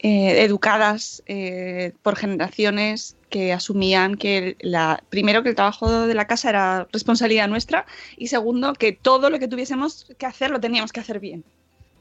eh, 0.00 0.42
educadas 0.42 1.22
eh, 1.26 1.92
por 2.02 2.16
generaciones 2.16 3.16
que 3.32 3.52
asumían 3.52 4.16
que 4.16 4.56
la, 4.60 5.02
primero 5.08 5.42
que 5.42 5.48
el 5.48 5.54
trabajo 5.54 6.06
de 6.06 6.14
la 6.14 6.26
casa 6.26 6.50
era 6.50 6.86
responsabilidad 6.92 7.48
nuestra 7.48 7.86
y 8.18 8.26
segundo 8.28 8.74
que 8.74 8.92
todo 8.92 9.30
lo 9.30 9.38
que 9.38 9.48
tuviésemos 9.48 10.06
que 10.18 10.26
hacer 10.26 10.50
lo 10.50 10.60
teníamos 10.60 10.92
que 10.92 11.00
hacer 11.00 11.18
bien. 11.18 11.42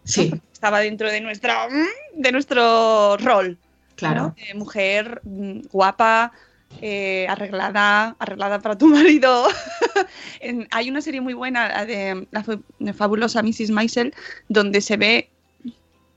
Sí. 0.03 0.29
Estaba 0.51 0.81
dentro 0.81 1.09
de 1.09 1.21
nuestra 1.21 1.69
de 2.13 2.31
nuestro 2.33 3.15
rol. 3.17 3.57
Claro. 3.95 4.35
¿no? 4.53 4.59
mujer 4.59 5.21
mm, 5.23 5.61
guapa, 5.71 6.33
eh, 6.81 7.27
arreglada, 7.29 8.17
arreglada 8.19 8.59
para 8.59 8.77
tu 8.77 8.87
marido. 8.97 9.47
en, 10.41 10.67
hay 10.71 10.89
una 10.89 11.01
serie 11.01 11.21
muy 11.21 11.33
buena 11.33 11.85
de 11.85 12.27
la, 12.31 12.93
fabulosa 12.93 13.41
Mrs. 13.41 13.71
Maisel 13.71 14.13
donde 14.49 14.81
se 14.81 14.97
ve 14.97 15.29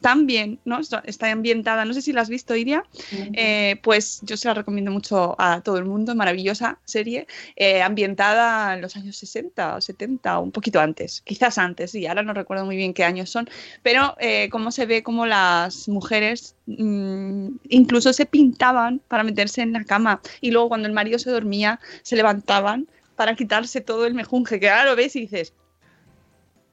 tan 0.05 0.27
bien, 0.27 0.59
¿no? 0.67 0.81
Está 1.05 1.31
ambientada, 1.31 1.87
no 1.87 1.95
sé 1.95 2.03
si 2.03 2.13
la 2.13 2.21
has 2.21 2.29
visto, 2.29 2.55
Iria, 2.55 2.85
eh, 3.33 3.81
pues 3.83 4.21
yo 4.21 4.37
se 4.37 4.49
la 4.49 4.53
recomiendo 4.53 4.91
mucho 4.91 5.35
a 5.39 5.63
todo 5.63 5.79
el 5.79 5.87
mundo, 5.87 6.15
maravillosa 6.15 6.79
serie, 6.85 7.27
eh, 7.57 7.81
ambientada 7.81 8.75
en 8.75 8.83
los 8.83 8.97
años 8.97 9.17
60 9.17 9.77
o 9.77 9.81
70 9.81 10.39
o 10.39 10.43
un 10.43 10.53
poquito 10.53 10.79
antes, 10.79 11.23
quizás 11.23 11.57
antes, 11.57 11.93
sí, 11.93 12.07
ahora 12.07 12.23
no 12.23 12.35
recuerdo 12.35 12.67
muy 12.67 12.77
bien 12.77 12.93
qué 12.93 13.03
años 13.03 13.31
son, 13.31 13.49
pero 13.83 14.15
eh, 14.21 14.51
cómo 14.51 14.73
se 14.73 14.85
ve 14.85 15.03
como 15.03 15.25
las 15.25 15.89
mujeres 15.89 16.55
mmm, 16.67 17.57
incluso 17.71 18.13
se 18.13 18.27
pintaban 18.27 19.01
para 19.09 19.25
meterse 19.25 19.63
en 19.63 19.73
la 19.73 19.85
cama 19.85 20.21
y 20.43 20.51
luego 20.51 20.69
cuando 20.69 20.87
el 20.87 20.93
marido 20.93 21.19
se 21.19 21.31
dormía 21.31 21.81
se 22.03 22.17
levantaban 22.17 22.89
para 23.17 23.37
quitarse 23.37 23.81
todo 23.81 24.05
el 24.05 24.13
mejunje, 24.13 24.61
que 24.61 24.69
ahora 24.69 24.91
lo 24.91 24.97
ves 24.97 25.17
y 25.17 25.21
dices, 25.21 25.55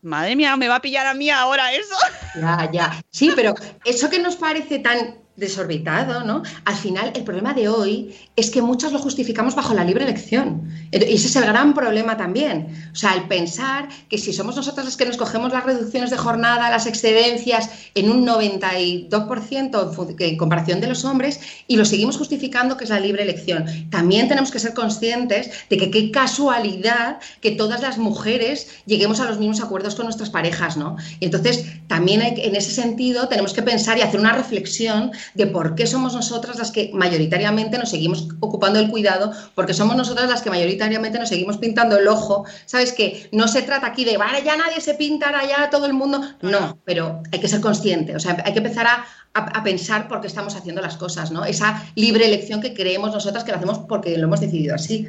Madre 0.01 0.35
mía, 0.35 0.57
me 0.57 0.67
va 0.67 0.77
a 0.77 0.81
pillar 0.81 1.05
a 1.05 1.13
mí 1.13 1.29
ahora 1.29 1.71
eso. 1.73 1.95
Ya, 2.35 2.69
ya. 2.71 3.03
Sí, 3.09 3.33
pero 3.35 3.53
eso 3.83 4.09
que 4.09 4.17
nos 4.17 4.37
parece 4.37 4.79
tan 4.79 5.17
desorbitado, 5.35 6.23
¿no? 6.23 6.43
Al 6.63 6.75
final, 6.75 7.11
el 7.13 7.25
problema 7.25 7.53
de 7.53 7.67
hoy 7.67 8.15
es 8.35 8.49
que 8.49 8.61
muchos 8.61 8.93
lo 8.93 8.99
justificamos 8.99 9.55
bajo 9.55 9.73
la 9.73 9.83
libre 9.83 10.05
elección. 10.05 10.71
Y 10.91 10.97
ese 10.97 11.27
es 11.27 11.35
el 11.35 11.45
gran 11.45 11.73
problema 11.73 12.15
también. 12.15 12.67
O 12.91 12.95
sea, 12.95 13.13
el 13.13 13.27
pensar 13.27 13.89
que 14.09 14.17
si 14.17 14.31
somos 14.31 14.55
nosotros 14.55 14.85
los 14.85 14.95
que 14.97 15.05
nos 15.05 15.17
cogemos 15.17 15.51
las 15.51 15.65
reducciones 15.65 16.09
de 16.11 16.17
jornada, 16.17 16.69
las 16.69 16.87
excedencias 16.87 17.69
en 17.93 18.09
un 18.09 18.25
92% 18.25 20.15
en 20.19 20.37
comparación 20.37 20.79
de 20.79 20.87
los 20.87 21.03
hombres 21.03 21.39
y 21.67 21.75
lo 21.75 21.83
seguimos 21.85 22.17
justificando 22.17 22.77
que 22.77 22.85
es 22.85 22.89
la 22.89 22.99
libre 22.99 23.23
elección. 23.23 23.65
También 23.89 24.29
tenemos 24.29 24.51
que 24.51 24.59
ser 24.59 24.73
conscientes 24.73 25.51
de 25.69 25.77
que 25.77 25.91
qué 25.91 26.11
casualidad 26.11 27.19
que 27.41 27.51
todas 27.51 27.81
las 27.81 27.97
mujeres 27.97 28.69
lleguemos 28.85 29.19
a 29.19 29.25
los 29.25 29.39
mismos 29.39 29.61
acuerdos 29.61 29.95
con 29.95 30.05
nuestras 30.05 30.29
parejas, 30.29 30.77
¿no? 30.77 30.95
Y 31.19 31.25
entonces, 31.25 31.65
también 31.87 32.21
en 32.21 32.55
ese 32.55 32.71
sentido 32.71 33.27
tenemos 33.27 33.53
que 33.53 33.61
pensar 33.61 33.97
y 33.97 34.01
hacer 34.01 34.19
una 34.19 34.33
reflexión 34.33 35.11
de 35.33 35.47
por 35.47 35.75
qué 35.75 35.85
somos 35.85 36.13
nosotras 36.13 36.57
las 36.57 36.71
que 36.71 36.91
mayoritariamente 36.93 37.77
nos 37.77 37.89
seguimos 37.89 38.20
ocupando 38.39 38.79
el 38.79 38.89
cuidado, 38.89 39.31
porque 39.55 39.73
somos 39.73 39.95
nosotras 39.95 40.29
las 40.29 40.41
que 40.41 40.49
mayoritariamente 40.49 41.19
nos 41.19 41.29
seguimos 41.29 41.57
pintando 41.57 41.97
el 41.97 42.07
ojo. 42.07 42.45
¿Sabes? 42.65 42.93
Que 42.93 43.29
no 43.31 43.47
se 43.47 43.61
trata 43.61 43.87
aquí 43.87 44.05
de, 44.05 44.17
vale, 44.17 44.43
ya 44.43 44.57
nadie 44.57 44.81
se 44.81 44.93
pinta, 44.95 45.31
ya 45.47 45.69
todo 45.69 45.85
el 45.85 45.93
mundo. 45.93 46.21
No, 46.41 46.77
pero 46.85 47.21
hay 47.31 47.39
que 47.39 47.47
ser 47.47 47.61
consciente, 47.61 48.15
o 48.15 48.19
sea, 48.19 48.41
hay 48.45 48.53
que 48.53 48.59
empezar 48.59 48.87
a, 48.87 49.05
a, 49.33 49.63
pensar 49.63 50.07
por 50.07 50.21
qué 50.21 50.27
estamos 50.27 50.55
haciendo 50.55 50.81
las 50.81 50.97
cosas, 50.97 51.31
¿no? 51.31 51.45
Esa 51.45 51.83
libre 51.95 52.25
elección 52.25 52.61
que 52.61 52.73
creemos 52.73 53.13
nosotras 53.13 53.43
que 53.43 53.51
lo 53.51 53.57
hacemos 53.57 53.79
porque 53.79 54.17
lo 54.17 54.27
hemos 54.27 54.39
decidido 54.39 54.75
así. 54.75 55.07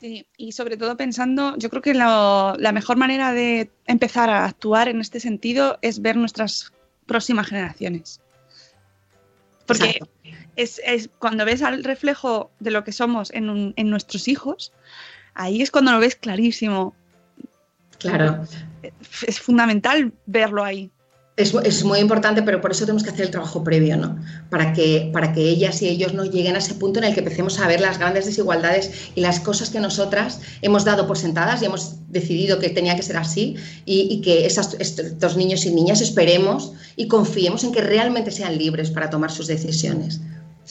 Sí, 0.00 0.26
y 0.36 0.52
sobre 0.52 0.76
todo 0.76 0.96
pensando, 0.96 1.56
yo 1.58 1.70
creo 1.70 1.80
que 1.80 1.94
lo, 1.94 2.56
la 2.56 2.72
mejor 2.72 2.96
manera 2.96 3.32
de 3.32 3.70
empezar 3.86 4.30
a 4.30 4.44
actuar 4.44 4.88
en 4.88 5.00
este 5.00 5.20
sentido 5.20 5.78
es 5.80 6.02
ver 6.02 6.16
nuestras 6.16 6.72
próximas 7.06 7.46
generaciones. 7.46 8.20
Porque 9.66 10.00
es, 10.56 10.80
es, 10.84 11.08
cuando 11.18 11.44
ves 11.44 11.62
al 11.62 11.84
reflejo 11.84 12.50
de 12.60 12.70
lo 12.70 12.84
que 12.84 12.92
somos 12.92 13.30
en, 13.32 13.50
un, 13.50 13.72
en, 13.76 13.90
nuestros 13.90 14.28
hijos, 14.28 14.72
ahí 15.34 15.62
es 15.62 15.70
cuando 15.70 15.92
lo 15.92 15.98
ves 15.98 16.16
clarísimo. 16.16 16.94
Claro. 17.98 18.44
Es 19.26 19.40
fundamental 19.40 20.12
verlo 20.26 20.64
ahí. 20.64 20.90
Es, 21.38 21.54
es, 21.54 21.82
muy 21.82 21.98
importante, 21.98 22.42
pero 22.42 22.60
por 22.60 22.72
eso 22.72 22.84
tenemos 22.84 23.02
que 23.02 23.08
hacer 23.08 23.24
el 23.24 23.30
trabajo 23.30 23.64
previo, 23.64 23.96
¿no? 23.96 24.18
Para 24.50 24.74
que, 24.74 25.08
para 25.14 25.32
que 25.32 25.40
ellas 25.48 25.80
y 25.80 25.88
ellos 25.88 26.12
no 26.12 26.24
lleguen 26.26 26.56
a 26.56 26.58
ese 26.58 26.74
punto 26.74 26.98
en 26.98 27.06
el 27.06 27.14
que 27.14 27.20
empecemos 27.20 27.58
a 27.58 27.66
ver 27.66 27.80
las 27.80 27.98
grandes 27.98 28.26
desigualdades 28.26 29.10
y 29.14 29.22
las 29.22 29.40
cosas 29.40 29.70
que 29.70 29.80
nosotras 29.80 30.40
hemos 30.60 30.84
dado 30.84 31.06
por 31.06 31.16
sentadas 31.16 31.62
y 31.62 31.64
hemos 31.64 31.96
decidido 32.10 32.58
que 32.58 32.68
tenía 32.68 32.96
que 32.96 33.02
ser 33.02 33.16
así 33.16 33.56
y, 33.86 34.08
y 34.10 34.20
que 34.20 34.44
esas, 34.44 34.76
estos 34.78 35.36
niños 35.38 35.64
y 35.64 35.72
niñas 35.72 36.02
esperemos 36.02 36.74
y 36.96 37.08
confiemos 37.08 37.64
en 37.64 37.72
que 37.72 37.80
realmente 37.80 38.30
sean 38.30 38.58
libres 38.58 38.90
para 38.90 39.08
tomar 39.08 39.30
sus 39.30 39.46
decisiones. 39.46 40.20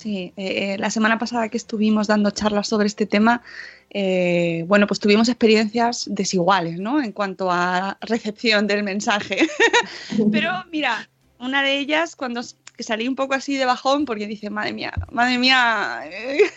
Sí, 0.02 0.34
eh, 0.36 0.78
la 0.80 0.90
semana 0.90 1.20
pasada 1.20 1.48
que 1.50 1.58
estuvimos 1.58 2.08
dando 2.08 2.32
charlas 2.32 2.68
sobre 2.68 2.88
este 2.88 3.06
tema, 3.06 3.44
eh, 3.92 4.66
bueno, 4.68 4.88
pues 4.88 5.00
tuvimos 5.00 5.30
experiencias 5.30 6.06
desiguales, 6.10 6.80
¿no? 6.80 7.04
En 7.04 7.12
cuanto 7.12 7.52
a 7.52 8.00
recepción 8.02 8.66
del 8.66 8.82
mensaje. 8.82 9.48
Pero 10.32 10.54
mira, 10.72 11.08
una 11.38 11.62
de 11.62 11.78
ellas, 11.78 12.16
cuando 12.16 12.42
salí 12.80 13.08
un 13.08 13.16
poco 13.16 13.36
así 13.36 13.58
de 13.58 13.66
bajón, 13.66 14.06
porque 14.06 14.26
dice, 14.26 14.50
madre 14.50 14.74
mía, 14.74 14.92
madre 15.12 15.38
mía. 15.38 16.02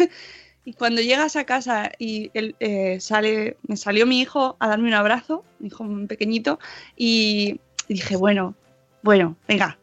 y 0.65 0.73
cuando 0.73 1.03
llegas 1.03 1.37
a 1.37 1.45
casa 1.45 1.93
y 1.99 2.31
eh, 2.33 2.97
sale, 2.99 3.59
me 3.69 3.77
salió 3.77 4.07
mi 4.07 4.23
hijo 4.23 4.57
a 4.59 4.69
darme 4.69 4.89
un 4.89 4.95
abrazo, 4.95 5.45
mi 5.59 5.67
hijo 5.67 5.85
pequeñito, 6.09 6.59
y 6.97 7.61
dije, 7.91 8.17
bueno, 8.17 8.55
bueno, 9.03 9.37
venga, 9.47 9.77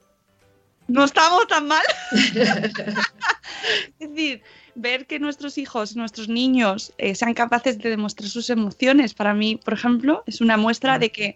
no 0.91 1.05
estamos 1.05 1.47
tan 1.47 1.68
mal. 1.68 1.84
es 3.99 4.09
decir, 4.09 4.41
ver 4.75 5.05
que 5.05 5.19
nuestros 5.19 5.57
hijos, 5.57 5.95
nuestros 5.95 6.29
niños 6.29 6.93
eh, 6.97 7.15
sean 7.15 7.33
capaces 7.33 7.77
de 7.79 7.89
demostrar 7.89 8.29
sus 8.29 8.49
emociones, 8.49 9.13
para 9.13 9.33
mí, 9.33 9.57
por 9.57 9.73
ejemplo, 9.73 10.23
es 10.25 10.41
una 10.41 10.57
muestra 10.57 10.99
de 10.99 11.11
que 11.11 11.35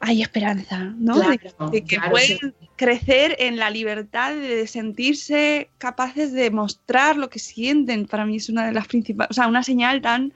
hay 0.00 0.22
esperanza, 0.22 0.94
¿no? 0.98 1.14
Claro, 1.14 1.30
de, 1.30 1.80
de, 1.80 1.84
que 1.84 1.96
claro, 1.96 2.10
pueden 2.10 2.38
sí. 2.38 2.68
crecer 2.76 3.36
en 3.38 3.56
la 3.56 3.70
libertad 3.70 4.34
de 4.34 4.66
sentirse 4.66 5.70
capaces 5.78 6.32
de 6.32 6.50
mostrar 6.50 7.16
lo 7.16 7.30
que 7.30 7.38
sienten. 7.38 8.06
Para 8.06 8.26
mí 8.26 8.36
es 8.36 8.48
una 8.48 8.66
de 8.66 8.72
las 8.72 8.86
principales, 8.86 9.30
o 9.30 9.34
sea, 9.34 9.46
una 9.46 9.62
señal 9.62 10.02
tan 10.02 10.32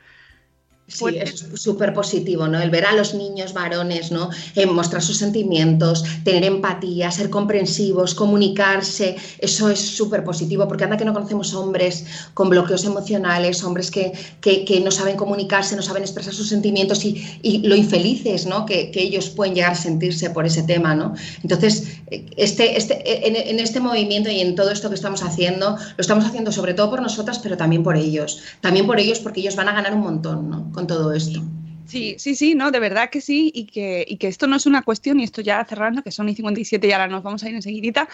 Sí, 0.91 1.05
es 1.17 1.47
súper 1.55 1.95
positivo, 1.95 2.49
¿no? 2.49 2.61
El 2.61 2.69
ver 2.69 2.85
a 2.85 2.93
los 2.93 3.15
niños 3.15 3.53
varones, 3.53 4.11
¿no? 4.11 4.29
Eh, 4.57 4.67
mostrar 4.67 5.01
sus 5.01 5.19
sentimientos, 5.19 6.05
tener 6.25 6.43
empatía, 6.45 7.13
ser 7.13 7.31
comprensivos, 7.31 8.15
comunicarse, 8.15 9.15
eso 9.39 9.71
es 9.71 9.79
súper 9.79 10.25
positivo, 10.25 10.67
porque 10.67 10.85
anda 10.85 10.97
que 10.97 11.05
no 11.05 11.13
conocemos 11.13 11.55
hombres 11.55 12.05
con 12.35 12.51
bloqueos 12.51 12.85
emocionales, 12.85 13.63
hombres 13.63 13.91
que, 13.91 14.13
que, 14.41 14.65
que 14.65 14.81
no 14.81 14.91
saben 14.91 15.17
comunicarse, 15.17 15.77
no 15.77 15.83
saben 15.83 16.03
expresar 16.03 16.35
sus 16.35 16.49
sentimientos 16.49 17.05
y, 17.05 17.39
y 17.41 17.59
lo 17.59 17.77
infelices, 17.77 18.47
¿no? 18.47 18.67
Que, 18.67 18.91
que, 18.91 19.01
ellos 19.01 19.31
pueden 19.31 19.55
llegar 19.55 19.73
a 19.73 19.77
sentirse 19.77 20.31
por 20.31 20.45
ese 20.45 20.65
tema, 20.65 20.95
¿no? 20.97 21.15
Entonces, 21.43 21.85
este, 22.37 22.77
este, 22.77 23.29
en, 23.29 23.37
en 23.37 23.61
este 23.61 23.79
movimiento 23.79 24.29
y 24.29 24.41
en 24.41 24.57
todo 24.57 24.71
esto 24.71 24.89
que 24.89 24.97
estamos 24.97 25.23
haciendo, 25.23 25.77
lo 25.77 26.01
estamos 26.01 26.25
haciendo 26.25 26.51
sobre 26.51 26.75
todo 26.75 26.91
por 26.91 27.01
nosotras, 27.01 27.39
pero 27.39 27.57
también 27.57 27.85
por 27.85 27.97
ellos. 27.97 28.43
También 28.61 28.87
por 28.87 28.99
ellos 28.99 29.21
porque 29.21 29.41
ellos 29.41 29.55
van 29.55 29.69
a 29.69 29.73
ganar 29.73 29.95
un 29.95 30.01
montón, 30.01 30.51
¿no? 30.51 30.71
Con 30.81 30.87
todo 30.87 31.13
esto. 31.13 31.43
Sí, 31.85 32.15
sí, 32.19 32.35
sí, 32.35 32.55
no, 32.55 32.71
de 32.71 32.79
verdad 32.79 33.11
que 33.11 33.21
sí, 33.21 33.51
y 33.55 33.67
que, 33.67 34.07
y 34.09 34.17
que 34.17 34.29
esto 34.29 34.47
no 34.47 34.57
es 34.57 34.65
una 34.65 34.83
cuestión, 34.83 35.21
y 35.21 35.25
esto 35.25 35.43
ya 35.43 35.63
cerrando, 35.65 36.03
que 36.03 36.11
son 36.11 36.29
y 36.29 36.35
57 36.35 36.87
y 36.87 36.93
ahora 36.93 37.09
nos 37.09 37.23
vamos 37.23 37.43
a 37.43 37.49
ir 37.51 37.55
enseguidita, 37.55 38.09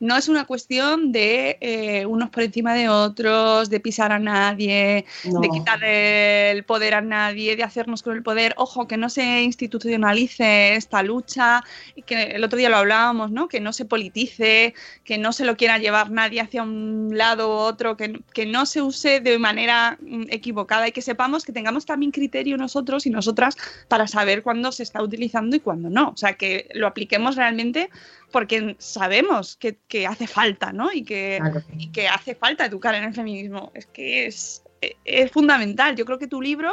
no 0.00 0.16
es 0.16 0.28
una 0.28 0.46
cuestión 0.46 1.12
de 1.12 1.58
eh, 1.60 2.06
unos 2.06 2.30
por 2.30 2.42
encima 2.42 2.74
de 2.74 2.88
otros, 2.88 3.68
de 3.68 3.80
pisar 3.80 4.12
a 4.12 4.18
nadie, 4.18 5.04
no. 5.24 5.40
de 5.40 5.48
quitarle 5.50 6.50
el 6.50 6.64
poder 6.64 6.94
a 6.94 7.02
nadie, 7.02 7.54
de 7.54 7.62
hacernos 7.62 8.02
con 8.02 8.16
el 8.16 8.22
poder. 8.22 8.54
Ojo, 8.56 8.88
que 8.88 8.96
no 8.96 9.10
se 9.10 9.42
institucionalice 9.42 10.74
esta 10.74 11.02
lucha, 11.02 11.62
que 12.06 12.22
el 12.22 12.42
otro 12.42 12.58
día 12.58 12.70
lo 12.70 12.78
hablábamos, 12.78 13.30
¿no? 13.30 13.46
Que 13.46 13.60
no 13.60 13.74
se 13.74 13.84
politice, 13.84 14.74
que 15.04 15.18
no 15.18 15.34
se 15.34 15.44
lo 15.44 15.58
quiera 15.58 15.76
llevar 15.76 16.10
nadie 16.10 16.40
hacia 16.40 16.62
un 16.62 17.10
lado 17.12 17.48
u 17.48 17.52
otro, 17.52 17.98
que, 17.98 18.20
que 18.32 18.46
no 18.46 18.64
se 18.64 18.80
use 18.80 19.20
de 19.20 19.38
manera 19.38 19.98
mm, 20.00 20.24
equivocada 20.30 20.88
y 20.88 20.92
que 20.92 21.02
sepamos 21.02 21.44
que 21.44 21.52
tengamos 21.52 21.84
también 21.84 22.10
criterio 22.10 22.56
nosotros 22.56 23.04
y 23.04 23.10
nosotras 23.10 23.56
para 23.88 24.06
saber 24.06 24.42
cuándo 24.42 24.72
se 24.72 24.82
está 24.82 25.02
utilizando 25.02 25.56
y 25.56 25.60
cuándo 25.60 25.90
no. 25.90 26.08
O 26.08 26.16
sea, 26.16 26.34
que 26.34 26.68
lo 26.72 26.86
apliquemos 26.86 27.36
realmente 27.36 27.90
porque 28.32 28.76
sabemos 28.78 29.56
que, 29.56 29.78
que 29.88 30.06
hace 30.06 30.26
falta, 30.26 30.72
¿no? 30.72 30.92
Y 30.92 31.02
que, 31.04 31.38
Claro. 31.40 31.62
y 31.76 31.90
que 31.92 32.08
hace 32.08 32.34
falta 32.34 32.64
educar 32.66 32.94
en 32.94 33.04
el 33.04 33.14
feminismo. 33.14 33.72
Es 33.74 33.86
que 33.86 34.26
es, 34.26 34.62
es 35.04 35.30
fundamental. 35.30 35.96
Yo 35.96 36.04
creo 36.04 36.18
que 36.18 36.26
tu 36.26 36.40
libro 36.40 36.72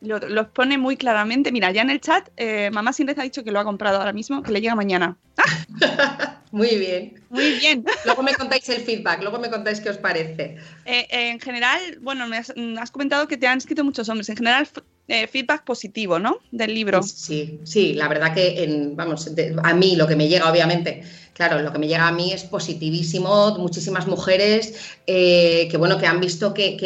lo, 0.00 0.18
lo 0.18 0.52
pone 0.52 0.78
muy 0.78 0.96
claramente. 0.96 1.52
Mira, 1.52 1.70
ya 1.70 1.82
en 1.82 1.90
el 1.90 2.00
chat, 2.00 2.28
eh, 2.36 2.70
Mamá 2.72 2.92
Sin 2.92 3.06
Red 3.06 3.18
ha 3.18 3.22
dicho 3.22 3.44
que 3.44 3.52
lo 3.52 3.60
ha 3.60 3.64
comprado 3.64 3.98
ahora 3.98 4.12
mismo, 4.12 4.42
que 4.42 4.50
le 4.52 4.60
llega 4.60 4.74
mañana. 4.74 5.16
Muy 6.50 6.76
bien. 6.76 7.14
Muy 7.30 7.52
bien. 7.60 7.82
Luego 8.04 8.22
me 8.22 8.34
contáis 8.34 8.68
el 8.68 8.82
feedback, 8.82 9.22
luego 9.22 9.38
me 9.38 9.48
contáis 9.48 9.80
qué 9.80 9.88
os 9.88 9.96
parece. 9.96 10.58
Eh, 10.84 11.06
eh, 11.08 11.30
en 11.30 11.40
general, 11.40 11.80
bueno, 12.02 12.26
me 12.26 12.36
has, 12.36 12.52
has 12.78 12.90
comentado 12.90 13.26
que 13.26 13.38
te 13.38 13.46
han 13.46 13.56
escrito 13.56 13.82
muchos 13.84 14.06
hombres. 14.10 14.28
En 14.28 14.36
general, 14.36 14.68
eh, 15.12 15.26
feedback 15.26 15.62
positivo, 15.64 16.18
¿no? 16.18 16.38
Del 16.50 16.72
libro. 16.74 17.02
Sí, 17.02 17.60
sí, 17.64 17.92
la 17.92 18.08
verdad 18.08 18.32
que 18.32 18.64
en, 18.64 18.96
vamos, 18.96 19.30
a 19.62 19.74
mí 19.74 19.94
lo 19.94 20.06
que 20.06 20.16
me 20.16 20.26
llega, 20.26 20.50
obviamente, 20.50 21.02
claro, 21.34 21.60
lo 21.60 21.72
que 21.72 21.78
me 21.78 21.88
llega 21.88 22.06
a 22.06 22.12
mí 22.12 22.32
es 22.32 22.44
positivísimo, 22.44 23.56
muchísimas 23.58 24.06
mujeres 24.06 24.74
eh, 25.06 25.68
que, 25.70 25.76
bueno, 25.76 25.98
que 25.98 26.06
han 26.06 26.20
visto 26.20 26.52
que, 26.52 26.76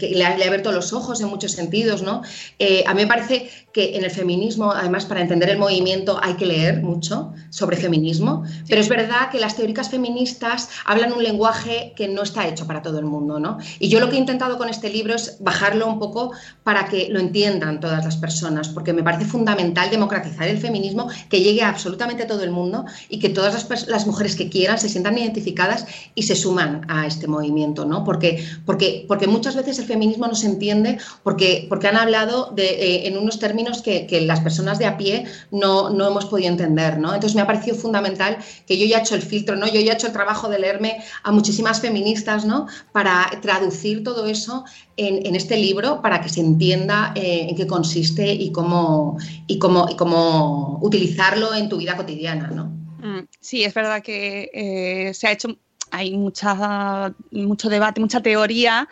le, 0.00 0.24
ha, 0.24 0.32
abierto 0.32 0.72
los 0.72 0.92
ojos 0.92 1.20
en 1.20 1.28
muchos 1.28 1.52
sentidos, 1.52 2.02
¿no? 2.02 2.22
Eh, 2.58 2.84
a 2.86 2.94
mí 2.94 3.02
me 3.02 3.06
parece 3.06 3.50
que 3.72 3.96
en 3.96 4.04
el 4.04 4.10
feminismo, 4.10 4.72
además, 4.72 5.04
para 5.04 5.20
entender 5.20 5.50
el 5.50 5.58
movimiento 5.58 6.18
hay 6.22 6.34
que 6.34 6.46
leer 6.46 6.82
mucho 6.82 7.34
sobre 7.50 7.76
feminismo, 7.76 8.44
pero 8.68 8.80
es 8.80 8.88
verdad 8.88 9.30
que 9.30 9.38
las 9.38 9.56
teóricas 9.56 9.90
feministas 9.90 10.70
hablan 10.86 11.12
un 11.12 11.22
lenguaje 11.22 11.92
que 11.94 12.08
no 12.08 12.22
está 12.22 12.48
hecho 12.48 12.66
para 12.66 12.80
todo 12.80 12.98
el 12.98 13.04
mundo, 13.04 13.38
¿no? 13.38 13.58
Y 13.78 13.88
yo 13.88 14.00
lo 14.00 14.08
que 14.08 14.16
he 14.16 14.18
intentado 14.18 14.56
con 14.56 14.70
este 14.70 14.88
libro 14.88 15.14
es 15.14 15.36
bajarlo 15.40 15.86
un 15.86 15.98
poco 15.98 16.32
para 16.62 16.86
que 16.86 17.08
lo 17.10 17.20
entiendan 17.20 17.80
todas 17.80 18.04
las 18.04 18.16
personas, 18.16 18.70
porque 18.70 18.94
me 18.94 19.02
parece 19.02 19.26
fundamental 19.26 19.90
democratizar 19.90 20.48
el 20.48 20.58
feminismo, 20.58 21.08
que 21.28 21.42
llegue 21.42 21.62
a 21.62 21.68
absolutamente 21.68 22.24
todo 22.24 22.42
el 22.42 22.50
mundo 22.50 22.86
y 23.10 23.18
que 23.18 23.28
todas 23.28 23.52
las, 23.52 23.65
las 23.86 24.06
mujeres 24.06 24.36
que 24.36 24.48
quieran 24.48 24.78
se 24.78 24.88
sientan 24.88 25.18
identificadas 25.18 25.86
y 26.14 26.24
se 26.24 26.36
suman 26.36 26.84
a 26.88 27.06
este 27.06 27.26
movimiento, 27.26 27.84
¿no? 27.84 28.04
Porque, 28.04 28.44
porque, 28.64 29.04
porque 29.08 29.26
muchas 29.26 29.56
veces 29.56 29.78
el 29.78 29.86
feminismo 29.86 30.26
no 30.26 30.34
se 30.34 30.46
entiende 30.46 30.98
porque, 31.22 31.66
porque 31.68 31.88
han 31.88 31.96
hablado 31.96 32.54
eh, 32.56 33.02
en 33.04 33.18
unos 33.18 33.38
términos 33.38 33.82
que, 33.82 34.06
las 34.26 34.40
personas 34.40 34.78
de 34.78 34.86
a 34.86 34.96
pie 34.96 35.24
no, 35.50 35.90
no, 35.90 36.08
hemos 36.08 36.26
podido 36.26 36.48
entender, 36.48 36.98
¿no? 36.98 37.14
Entonces 37.14 37.34
me 37.34 37.42
ha 37.42 37.46
parecido 37.46 37.76
fundamental 37.76 38.38
que 38.66 38.78
yo 38.78 38.86
ya 38.86 38.98
he 38.98 39.00
hecho 39.00 39.14
el 39.14 39.22
filtro, 39.22 39.56
¿no? 39.56 39.66
Yo 39.66 39.80
ya 39.80 39.92
he 39.92 39.94
hecho 39.94 40.06
el 40.06 40.12
trabajo 40.12 40.48
de 40.48 40.58
leerme 40.58 40.98
a 41.22 41.32
muchísimas 41.32 41.80
feministas, 41.80 42.44
¿no? 42.44 42.66
Para 42.92 43.30
traducir 43.42 44.02
todo 44.02 44.26
eso 44.26 44.64
en, 44.96 45.36
este 45.36 45.56
libro 45.56 46.00
para 46.00 46.20
que 46.20 46.28
se 46.28 46.40
entienda 46.40 47.12
eh, 47.14 47.46
en 47.50 47.56
qué 47.56 47.66
consiste 47.66 48.32
y 48.32 48.52
cómo, 48.52 49.18
y, 49.46 49.58
cómo, 49.58 49.86
y 49.90 49.96
cómo 49.96 50.78
utilizarlo 50.82 51.54
en 51.54 51.68
tu 51.68 51.76
vida 51.76 51.96
cotidiana, 51.96 52.48
¿no? 52.48 52.85
Mm, 53.06 53.28
sí, 53.40 53.62
es 53.62 53.72
verdad 53.72 54.02
que 54.02 54.50
eh, 54.52 55.14
se 55.14 55.28
ha 55.28 55.32
hecho, 55.32 55.56
hay 55.92 56.16
mucha, 56.16 57.14
mucho 57.30 57.68
debate, 57.68 58.00
mucha 58.00 58.20
teoría 58.20 58.88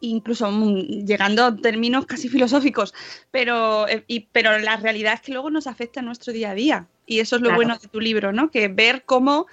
incluso 0.00 0.50
mm, 0.50 1.04
llegando 1.04 1.44
a 1.44 1.56
términos 1.56 2.06
casi 2.06 2.28
filosóficos, 2.28 2.94
pero, 3.30 3.88
eh, 3.88 4.28
pero 4.32 4.58
la 4.58 4.76
realidad 4.76 5.14
es 5.14 5.20
que 5.20 5.32
luego 5.32 5.50
nos 5.50 5.66
afecta 5.66 6.00
en 6.00 6.06
nuestro 6.06 6.32
día 6.32 6.50
a 6.50 6.54
día. 6.54 6.86
Y 7.06 7.20
eso 7.20 7.36
es 7.36 7.42
lo 7.42 7.54
bueno 7.54 7.76
de 7.78 7.88
tu 7.88 8.00
libro, 8.00 8.32
¿no? 8.32 8.50
Que 8.50 8.68
ver 8.68 9.02
cómo, 9.04 9.46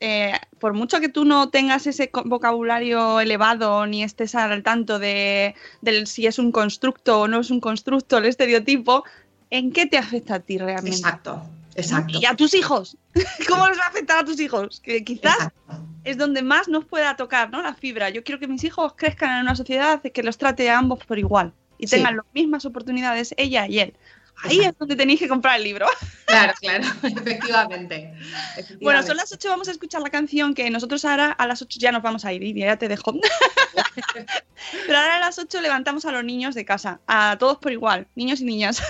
eh, 0.00 0.32
por 0.58 0.74
mucho 0.74 1.00
que 1.00 1.08
tú 1.08 1.24
no 1.24 1.48
tengas 1.50 1.86
ese 1.86 2.10
vocabulario 2.24 3.20
elevado 3.20 3.86
ni 3.86 4.02
estés 4.02 4.34
al 4.34 4.62
tanto 4.62 4.98
de, 4.98 5.54
si 6.04 6.26
es 6.26 6.38
un 6.38 6.52
constructo 6.52 7.22
o 7.22 7.28
no 7.28 7.40
es 7.40 7.50
un 7.50 7.60
constructo, 7.60 8.18
el 8.18 8.26
estereotipo, 8.26 9.04
¿en 9.50 9.72
qué 9.72 9.86
te 9.86 9.98
afecta 9.98 10.36
a 10.36 10.40
ti 10.40 10.58
realmente? 10.58 10.98
Exacto, 10.98 11.42
exacto. 11.74 12.18
Y 12.20 12.26
a 12.26 12.34
tus 12.34 12.54
hijos, 12.54 12.96
¿cómo 13.48 13.68
les 13.68 13.78
va 13.78 13.84
a 13.84 13.88
afectar 13.88 14.18
a 14.18 14.24
tus 14.24 14.40
hijos? 14.40 14.80
Que 14.80 15.04
quizás 15.04 15.48
es 16.04 16.18
donde 16.18 16.42
más 16.42 16.68
nos 16.68 16.84
pueda 16.84 17.16
tocar, 17.16 17.50
¿no? 17.50 17.62
La 17.62 17.74
fibra. 17.74 18.10
Yo 18.10 18.24
quiero 18.24 18.40
que 18.40 18.48
mis 18.48 18.64
hijos 18.64 18.94
crezcan 18.96 19.36
en 19.36 19.42
una 19.42 19.54
sociedad 19.54 20.02
que 20.02 20.22
los 20.22 20.38
trate 20.38 20.70
a 20.70 20.78
ambos 20.78 21.04
por 21.04 21.18
igual 21.18 21.52
y 21.78 21.86
tengan 21.86 22.16
las 22.16 22.26
mismas 22.34 22.64
oportunidades 22.64 23.34
ella 23.36 23.66
y 23.66 23.80
él. 23.80 23.94
Ahí 24.44 24.60
es 24.60 24.76
donde 24.78 24.96
tenéis 24.96 25.20
que 25.20 25.28
comprar 25.28 25.56
el 25.58 25.64
libro. 25.64 25.86
Claro, 26.30 26.54
claro, 26.60 26.84
efectivamente, 27.02 28.14
Bueno, 28.80 29.02
son 29.02 29.16
las 29.16 29.32
8, 29.32 29.48
vamos 29.48 29.66
a 29.66 29.72
escuchar 29.72 30.00
la 30.00 30.10
canción 30.10 30.54
que 30.54 30.70
nosotros 30.70 31.04
ahora 31.04 31.32
a 31.32 31.44
las 31.48 31.60
8 31.60 31.80
ya 31.80 31.90
nos 31.90 32.02
vamos 32.02 32.24
a 32.24 32.32
ir, 32.32 32.44
y 32.44 32.54
ya 32.54 32.76
te 32.76 32.86
dejo. 32.86 33.14
Pero 34.86 34.96
ahora 34.96 35.16
a 35.16 35.18
las 35.18 35.40
8 35.40 35.60
levantamos 35.60 36.04
a 36.04 36.12
los 36.12 36.22
niños 36.22 36.54
de 36.54 36.64
casa, 36.64 37.00
a 37.08 37.36
todos 37.36 37.58
por 37.58 37.72
igual, 37.72 38.06
niños 38.14 38.40
y 38.42 38.44
niñas. 38.44 38.80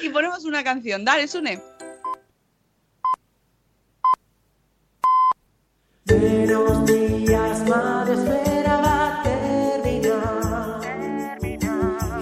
y 0.00 0.08
ponemos 0.10 0.44
una 0.44 0.62
canción. 0.62 1.04
Dale, 1.04 1.26
Sune. 1.26 1.60
Buenos 6.04 6.86
días, 6.86 7.68
madre, 7.68 8.14
espera 8.14 8.76
va 8.76 9.20
a 9.20 9.22
terminar. 9.24 10.80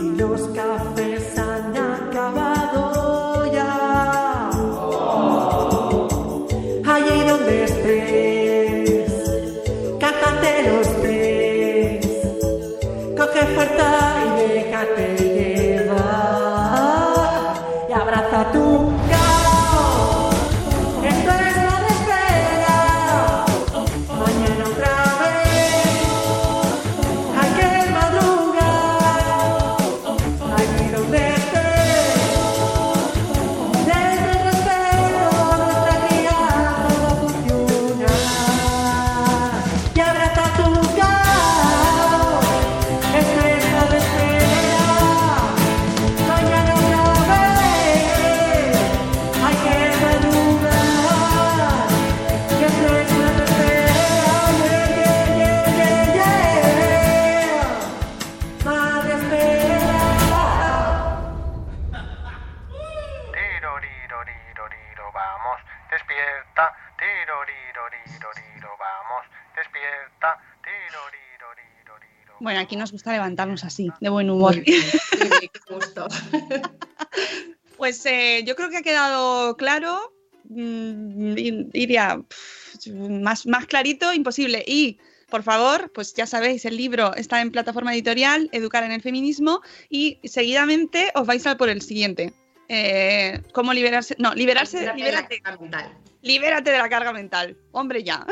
Y 0.00 0.16
los 0.16 0.48
cafés 0.48 0.95
aquí 72.66 72.76
nos 72.76 72.92
gusta 72.92 73.12
levantarnos 73.12 73.64
así, 73.64 73.90
de 74.00 74.08
buen 74.08 74.28
humor. 74.28 74.56
pues 77.76 78.04
eh, 78.06 78.42
yo 78.44 78.56
creo 78.56 78.70
que 78.70 78.78
ha 78.78 78.82
quedado 78.82 79.56
claro, 79.56 80.12
mm, 80.48 81.34
diría, 81.72 82.22
más, 82.92 83.46
más 83.46 83.66
clarito, 83.66 84.12
imposible. 84.12 84.64
Y 84.66 84.98
por 85.30 85.42
favor, 85.42 85.92
pues 85.92 86.14
ya 86.14 86.26
sabéis, 86.26 86.64
el 86.64 86.76
libro 86.76 87.14
está 87.14 87.40
en 87.40 87.52
plataforma 87.52 87.94
editorial, 87.94 88.48
Educar 88.52 88.84
en 88.84 88.92
el 88.92 89.02
Feminismo, 89.02 89.60
y 89.88 90.18
seguidamente 90.24 91.10
os 91.14 91.26
vais 91.26 91.46
a 91.46 91.56
por 91.56 91.68
el 91.68 91.82
siguiente. 91.82 92.32
Eh, 92.68 93.40
¿Cómo 93.52 93.72
liberarse? 93.72 94.16
No, 94.18 94.34
liberarse, 94.34 94.92
libérate, 94.94 95.42
libérate 96.22 96.70
de 96.70 96.78
la 96.78 96.88
carga 96.88 97.12
mental. 97.12 97.56
Hombre, 97.72 98.02
ya. 98.02 98.26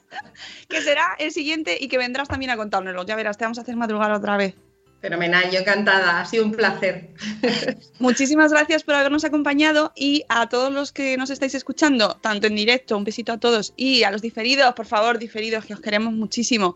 que 0.68 0.80
será 0.80 1.16
el 1.18 1.30
siguiente 1.32 1.76
y 1.80 1.88
que 1.88 1.98
vendrás 1.98 2.28
también 2.28 2.50
a 2.50 2.56
contárnoslo. 2.56 3.04
Ya 3.04 3.16
verás, 3.16 3.36
te 3.36 3.44
vamos 3.44 3.58
a 3.58 3.62
hacer 3.62 3.76
madrugar 3.76 4.12
otra 4.12 4.36
vez. 4.36 4.54
Fenomenal, 5.00 5.50
yo 5.50 5.60
encantada, 5.60 6.20
ha 6.20 6.26
sido 6.26 6.44
un 6.44 6.52
placer. 6.52 7.10
Muchísimas 7.98 8.52
gracias 8.52 8.82
por 8.82 8.94
habernos 8.94 9.24
acompañado 9.24 9.92
y 9.96 10.24
a 10.28 10.48
todos 10.50 10.70
los 10.70 10.92
que 10.92 11.16
nos 11.16 11.30
estáis 11.30 11.54
escuchando, 11.54 12.18
tanto 12.20 12.46
en 12.46 12.54
directo, 12.54 12.98
un 12.98 13.04
besito 13.04 13.32
a 13.32 13.38
todos 13.38 13.72
y 13.76 14.02
a 14.02 14.10
los 14.10 14.20
diferidos, 14.20 14.74
por 14.74 14.84
favor, 14.84 15.18
diferidos, 15.18 15.64
que 15.64 15.72
os 15.72 15.80
queremos 15.80 16.12
muchísimo. 16.12 16.74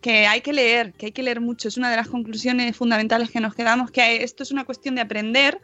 Que 0.00 0.26
hay 0.26 0.40
que 0.40 0.52
leer, 0.52 0.92
que 0.94 1.06
hay 1.06 1.12
que 1.12 1.22
leer 1.22 1.40
mucho. 1.40 1.68
Es 1.68 1.76
una 1.76 1.90
de 1.90 1.96
las 1.96 2.08
conclusiones 2.08 2.74
fundamentales 2.74 3.30
que 3.30 3.40
nos 3.40 3.54
quedamos, 3.54 3.90
que 3.90 4.22
esto 4.22 4.44
es 4.44 4.50
una 4.50 4.64
cuestión 4.64 4.94
de 4.94 5.02
aprender 5.02 5.60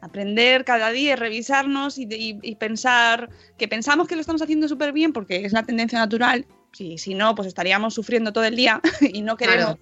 aprender 0.00 0.64
cada 0.64 0.90
día, 0.90 1.16
revisarnos 1.16 1.98
y, 1.98 2.56
pensar 2.58 3.30
que 3.58 3.68
pensamos 3.68 4.08
que 4.08 4.14
lo 4.14 4.20
estamos 4.20 4.42
haciendo 4.42 4.68
súper 4.68 4.92
bien 4.92 5.12
porque 5.12 5.44
es 5.44 5.52
la 5.52 5.62
tendencia 5.62 5.98
natural. 5.98 6.46
Si, 6.72 6.98
si 6.98 7.14
no, 7.14 7.34
pues 7.34 7.48
estaríamos 7.48 7.94
sufriendo 7.94 8.32
todo 8.32 8.44
el 8.44 8.54
día 8.54 8.80
y 9.00 9.22
no 9.22 9.36
queremos 9.36 9.76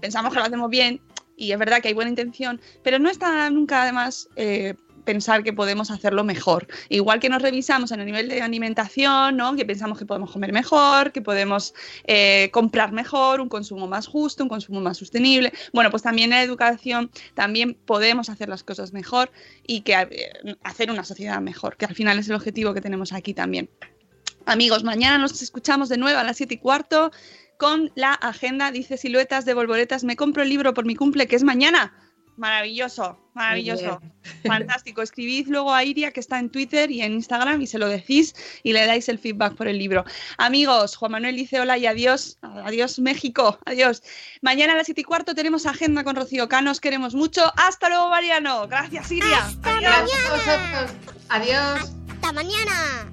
Pensamos 0.00 0.32
que 0.32 0.38
lo 0.38 0.44
hacemos 0.44 0.70
bien 0.70 1.00
y 1.36 1.52
es 1.52 1.58
verdad 1.58 1.80
que 1.80 1.88
hay 1.88 1.94
buena 1.94 2.10
intención, 2.10 2.60
pero 2.82 2.98
no 2.98 3.10
está 3.10 3.50
nunca 3.50 3.82
además 3.82 4.28
eh, 4.36 4.74
pensar 5.06 5.42
que 5.42 5.54
podemos 5.54 5.90
hacerlo 5.90 6.24
mejor. 6.24 6.66
Igual 6.90 7.20
que 7.20 7.30
nos 7.30 7.40
revisamos 7.40 7.92
en 7.92 8.00
el 8.00 8.06
nivel 8.06 8.28
de 8.28 8.42
alimentación, 8.42 9.38
¿no? 9.38 9.56
que 9.56 9.64
pensamos 9.64 9.98
que 9.98 10.04
podemos 10.04 10.30
comer 10.30 10.52
mejor, 10.52 11.12
que 11.12 11.22
podemos 11.22 11.72
eh, 12.04 12.50
comprar 12.52 12.92
mejor, 12.92 13.40
un 13.40 13.48
consumo 13.48 13.86
más 13.86 14.06
justo, 14.06 14.42
un 14.42 14.50
consumo 14.50 14.82
más 14.82 14.98
sostenible. 14.98 15.52
Bueno, 15.72 15.90
pues 15.90 16.02
también 16.02 16.32
en 16.32 16.38
la 16.38 16.42
educación 16.42 17.10
también 17.32 17.74
podemos 17.86 18.28
hacer 18.28 18.50
las 18.50 18.62
cosas 18.62 18.92
mejor 18.92 19.30
y 19.66 19.80
que 19.80 19.94
eh, 19.94 20.56
hacer 20.62 20.90
una 20.90 21.04
sociedad 21.04 21.40
mejor, 21.40 21.78
que 21.78 21.86
al 21.86 21.94
final 21.94 22.18
es 22.18 22.28
el 22.28 22.34
objetivo 22.34 22.74
que 22.74 22.82
tenemos 22.82 23.14
aquí 23.14 23.32
también. 23.32 23.70
Amigos, 24.44 24.84
mañana 24.84 25.18
nos 25.18 25.40
escuchamos 25.40 25.88
de 25.88 25.96
nuevo 25.96 26.18
a 26.18 26.24
las 26.24 26.36
7 26.36 26.54
y 26.54 26.58
cuarto 26.58 27.10
con 27.56 27.90
la 27.94 28.12
agenda, 28.12 28.70
dice 28.70 28.96
Siluetas 28.96 29.44
de 29.44 29.54
Volvoretas, 29.54 30.04
me 30.04 30.16
compro 30.16 30.42
el 30.42 30.50
libro 30.50 30.74
por 30.74 30.84
mi 30.84 30.94
cumple, 30.94 31.26
que 31.26 31.36
es 31.36 31.42
mañana 31.42 31.94
Maravilloso, 32.36 33.18
maravilloso. 33.34 34.00
Fantástico. 34.46 35.02
Escribid 35.02 35.48
luego 35.48 35.72
a 35.72 35.84
Iria, 35.84 36.10
que 36.10 36.20
está 36.20 36.38
en 36.38 36.50
Twitter 36.50 36.90
y 36.90 37.00
en 37.02 37.12
Instagram, 37.12 37.62
y 37.62 37.66
se 37.66 37.78
lo 37.78 37.88
decís 37.88 38.34
y 38.62 38.72
le 38.72 38.86
dais 38.86 39.08
el 39.08 39.18
feedback 39.18 39.54
por 39.54 39.68
el 39.68 39.78
libro. 39.78 40.04
Amigos, 40.36 40.96
Juan 40.96 41.12
Manuel 41.12 41.36
dice 41.36 41.60
hola 41.60 41.78
y 41.78 41.86
adiós. 41.86 42.38
Adiós, 42.42 42.98
México. 42.98 43.58
Adiós. 43.64 44.02
Mañana 44.42 44.74
a 44.74 44.76
las 44.76 44.86
7 44.86 45.00
y 45.00 45.04
cuarto 45.04 45.34
tenemos 45.34 45.64
agenda 45.66 46.04
con 46.04 46.16
Rocío 46.16 46.48
Canos. 46.48 46.80
Queremos 46.80 47.14
mucho. 47.14 47.52
Hasta 47.56 47.88
luego, 47.88 48.10
Mariano. 48.10 48.68
Gracias, 48.68 49.10
Iria. 49.10 49.38
Hasta 49.38 49.76
adiós. 49.76 50.10
mañana. 50.30 50.86
Adiós. 51.28 51.92
Hasta 52.10 52.32
mañana. 52.32 53.12